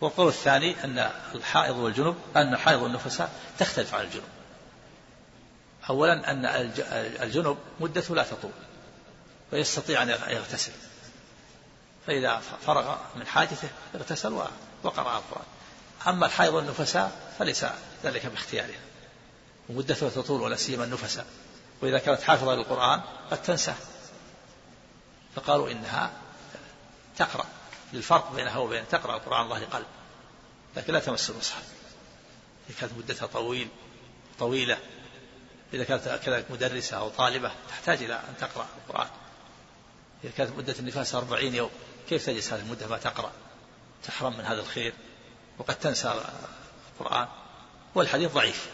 والقول 0.00 0.28
الثاني 0.28 0.84
أن 0.84 1.10
الحائض 1.34 1.76
والجنوب 1.76 2.16
أن 2.36 2.54
الحائض 2.54 2.82
والنفساء 2.82 3.30
تختلف 3.58 3.94
عن 3.94 4.04
الجنوب 4.04 4.28
أولا 5.90 6.30
أن 6.30 6.46
الجنوب 7.22 7.58
مدته 7.80 8.14
لا 8.14 8.22
تطول 8.22 8.50
ويستطيع 9.52 10.02
أن 10.02 10.08
يغتسل. 10.08 10.72
فإذا 12.06 12.42
فرغ 12.66 12.96
من 13.16 13.26
حاجته 13.26 13.68
اغتسل 13.94 14.32
وقرأ 14.82 15.18
القرآن. 15.18 15.46
أما 16.06 16.26
الحائض 16.26 16.54
والنفساء 16.54 17.34
فليس 17.38 17.66
ذلك 18.04 18.26
باختياره 18.26 18.74
ومدته 19.68 20.08
تطول 20.08 20.42
ولا 20.42 20.56
سيما 20.56 20.84
النفساء. 20.84 21.26
وإذا 21.82 21.98
كانت 21.98 22.22
حافظة 22.22 22.54
للقرآن 22.54 23.00
قد 23.30 23.42
تنساه 23.42 23.74
فقالوا 25.36 25.70
إنها 25.70 26.10
تقرأ. 27.16 27.44
للفرق 27.92 28.32
بينها 28.32 28.58
وبين 28.58 28.88
تقرأ 28.88 29.16
القرآن 29.16 29.48
ظهر 29.48 29.64
قلب 29.64 29.86
لكن 30.76 30.92
لا 30.92 31.00
تمس 31.00 31.30
المصحف. 31.30 31.62
إذا 32.70 32.80
كانت 32.80 32.92
مدتها 32.98 33.26
طويل 33.26 33.68
طويلة. 34.38 34.78
إذا 35.74 35.84
كانت 35.84 36.20
كذلك 36.24 36.50
مدرسة 36.50 36.96
أو 36.96 37.08
طالبة 37.08 37.52
تحتاج 37.68 38.02
إلى 38.02 38.14
أن 38.14 38.34
تقرأ 38.40 38.66
القرآن. 38.88 39.08
إذا 40.24 40.32
كانت 40.36 40.58
مدة 40.58 40.74
النفاس 40.78 41.14
أربعين 41.14 41.54
يوم. 41.54 41.70
كيف 42.08 42.26
تجلس 42.26 42.52
هذه 42.52 42.60
المدة 42.60 42.86
ما 42.86 42.98
تقرأ؟ 42.98 43.32
تحرم 44.04 44.38
من 44.38 44.44
هذا 44.44 44.60
الخير؟ 44.60 44.92
وقد 45.58 45.74
تنسى 45.74 46.22
القرآن؟ 47.00 47.28
والحديث 47.94 48.32
ضعيف. 48.32 48.70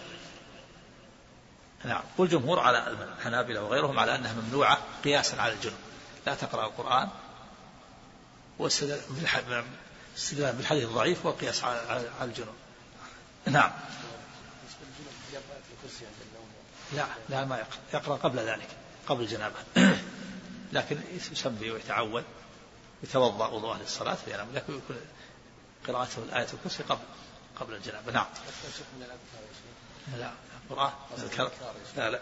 نعم. 1.85 2.03
والجمهور 2.19 2.61
على 2.61 2.97
الحنابلة 3.19 3.63
وغيرهم 3.63 3.99
على 3.99 4.15
أنها 4.15 4.33
ممنوعة 4.33 4.79
قياسا 5.05 5.37
على 5.37 5.53
الجنوب 5.53 5.79
لا 6.27 6.35
تقرأ 6.35 6.67
القرآن. 6.67 7.09
واستدلال 8.59 9.01
بالحديث 10.57 10.85
الضعيف 10.85 11.27
والقياس 11.27 11.65
على 11.65 12.11
الجنوب 12.23 12.55
نعم. 13.47 13.71
لا 16.93 17.07
لا 17.29 17.45
ما 17.45 17.57
يقرأ. 17.57 17.79
يقرأ 17.95 18.17
قبل 18.17 18.39
ذلك 18.39 18.69
قبل 19.07 19.23
الجنابة. 19.23 19.57
لكن 20.73 21.01
يسمي 21.33 21.71
ويتعود 21.71 22.25
يتوضأ 23.03 23.47
وضوء 23.47 23.77
للصلاة 23.77 24.15
فينام 24.15 24.49
لكن 24.55 24.77
يكون 24.77 24.97
قراءته 25.89 26.19
الآية 26.19 26.47
الكرسي 26.53 26.83
قبل 26.83 27.01
قبل 27.61 27.75
الجنابة. 27.75 28.13
نعم. 28.13 28.27
لا 30.19 30.31
القرآن. 30.71 30.93
لا 31.97 32.11
لا. 32.11 32.21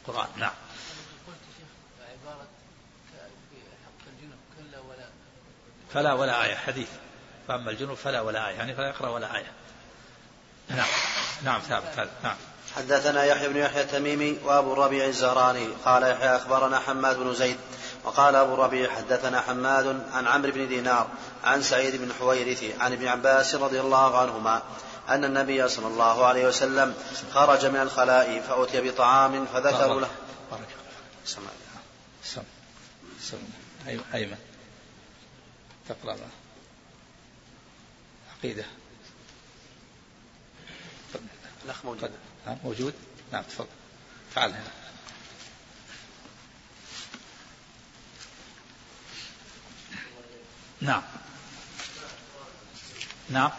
القرآن 0.00 0.28
نعم. 0.36 0.52
فلا 5.94 6.12
ولا 6.12 6.44
آية 6.44 6.54
حديث. 6.54 6.88
فأما 7.48 7.70
الجنوب 7.70 7.96
فلا 7.96 8.20
ولا 8.20 8.48
آية 8.48 8.54
يعني 8.54 8.74
فلا 8.74 8.88
يقرأ 8.88 9.08
ولا 9.08 9.36
آية. 9.36 9.52
نعم. 10.68 10.88
نعم 11.42 11.60
ثابت. 11.60 11.98
هذا 11.98 12.10
نعم. 12.22 12.36
حدثنا 12.76 13.24
يحيى 13.24 13.48
بن 13.48 13.56
يحيى 13.56 13.82
التميمي 13.82 14.38
وأبو 14.44 14.72
الربيع 14.72 15.06
الزهراني. 15.06 15.66
قال 15.84 16.02
يحيى 16.02 16.36
أخبرنا 16.36 16.78
حماد 16.78 17.16
بن 17.16 17.34
زيد 17.34 17.56
وقال 18.04 18.34
أبو 18.36 18.54
الربيع 18.54 18.90
حدثنا 18.90 19.40
حماد 19.40 20.06
عن 20.12 20.26
عمرو 20.26 20.52
بن 20.52 20.68
دينار 20.68 21.08
عن 21.44 21.62
سعيد 21.62 21.96
بن 21.96 22.12
حويرث 22.12 22.80
عن 22.80 22.92
ابن 22.92 23.06
عباس 23.06 23.54
رضي 23.54 23.80
الله 23.80 24.18
عنهما 24.18 24.62
أن 25.08 25.24
النبي 25.24 25.68
صلى 25.68 25.86
الله 25.86 26.26
عليه 26.26 26.48
وسلم 26.48 26.94
خرج 27.32 27.66
من 27.66 27.80
الخلاء 27.80 28.40
فأتي 28.40 28.90
بطعام 28.90 29.46
فذكروا 29.46 30.00
له. 30.00 30.10
بارك 30.50 30.68
سمع 31.24 31.50
سمع 32.24 32.44
سمع 33.20 33.40
أيمن. 34.14 34.38
تقرأ 35.88 36.16
عقيدة. 38.38 38.64
الأخ 41.64 41.84
موجود. 41.84 42.10
نعم 42.46 42.58
موجود؟ 42.64 42.94
نعم 43.32 43.42
تفضل. 43.42 43.66
تعال 44.34 44.54
نعم. 50.84 51.02
نعم. 53.30 53.50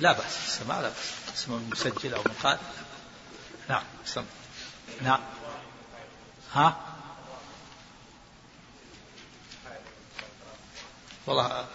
لا 0.00 0.12
بأس. 0.12 0.36
السماع 0.46 0.80
لا 0.80 0.88
بأس. 0.88 1.12
اسم 1.34 1.68
مسجل 1.72 2.14
أو 2.14 2.20
مقال. 2.20 2.58
نعم. 3.68 3.82
سمع 4.06 4.24
نعم. 5.02 5.20
ها؟ 6.52 6.76
والله 11.26 11.66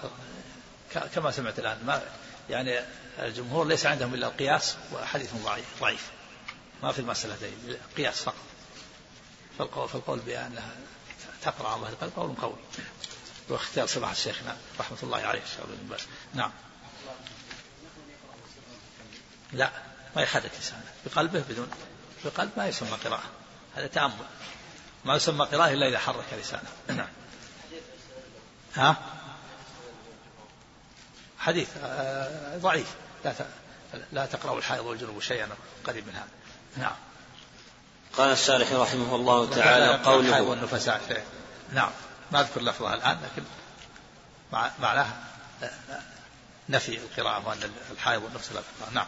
كما 1.15 1.31
سمعت 1.31 1.59
الآن 1.59 1.85
ما 1.85 2.01
يعني 2.49 2.79
الجمهور 3.19 3.67
ليس 3.67 3.85
عندهم 3.85 4.13
إلا 4.13 4.27
القياس 4.27 4.75
وحديث 4.93 5.33
ضعيف 5.81 6.11
ما 6.83 6.91
في 6.91 6.99
المسألة 6.99 7.35
دي 7.35 7.77
قياس 7.97 8.21
فقط. 8.21 8.35
فالقول 9.59 10.19
بأنها 10.19 10.75
تقرأ 11.41 11.77
ظهر 11.77 11.89
القلب 11.89 12.11
قول 12.15 12.35
قوي 12.35 12.55
واختيار 13.49 13.87
سماحة 13.87 14.13
شيخنا 14.13 14.57
رحمة 14.79 14.97
الله 15.03 15.17
عليه 15.17 15.41
نعم. 16.33 16.51
لا 19.53 19.71
ما 20.15 20.21
يحرك 20.21 20.51
لسانه 20.59 20.83
بقلبه 21.05 21.43
بدون 21.49 21.71
بقلب 22.25 22.51
ما 22.57 22.67
يسمى 22.67 22.97
قراءة. 23.05 23.29
هذا 23.75 23.87
تأمل. 23.87 24.13
ما 25.05 25.15
يسمى 25.15 25.45
قراءة 25.45 25.73
إلا 25.73 25.87
إذا 25.87 25.99
حرك 25.99 26.25
لسانه. 26.41 26.69
نعم. 26.87 27.07
ها؟ 28.75 28.95
حديث 31.39 31.69
آه، 31.83 32.57
ضعيف. 32.57 32.95
لا 33.25 33.33
لا 34.11 34.25
تقرأ 34.25 34.57
الحائض 34.57 34.85
والجنوب 34.85 35.21
شيئا 35.21 35.49
قريب 35.85 36.07
من 36.07 36.13
هذا. 36.13 36.29
نعم. 36.77 36.95
قال 38.17 38.31
السالح 38.31 38.71
رحمه 38.71 39.15
الله 39.15 39.49
تعالى 39.49 40.03
قوله 40.03 40.41
والنفساء 40.41 41.23
نعم. 41.73 41.91
ما 42.31 42.41
أذكر 42.41 42.61
لفظها 42.61 42.95
الآن 42.95 43.17
لكن 43.23 43.43
معناها 44.79 45.17
نفي 46.69 46.97
القراءة 46.97 47.47
وأن 47.47 47.59
الحائض 47.91 48.23
والنفس 48.23 48.51
لا 48.51 48.61
تقرأ. 48.61 48.93
نعم. 48.93 49.07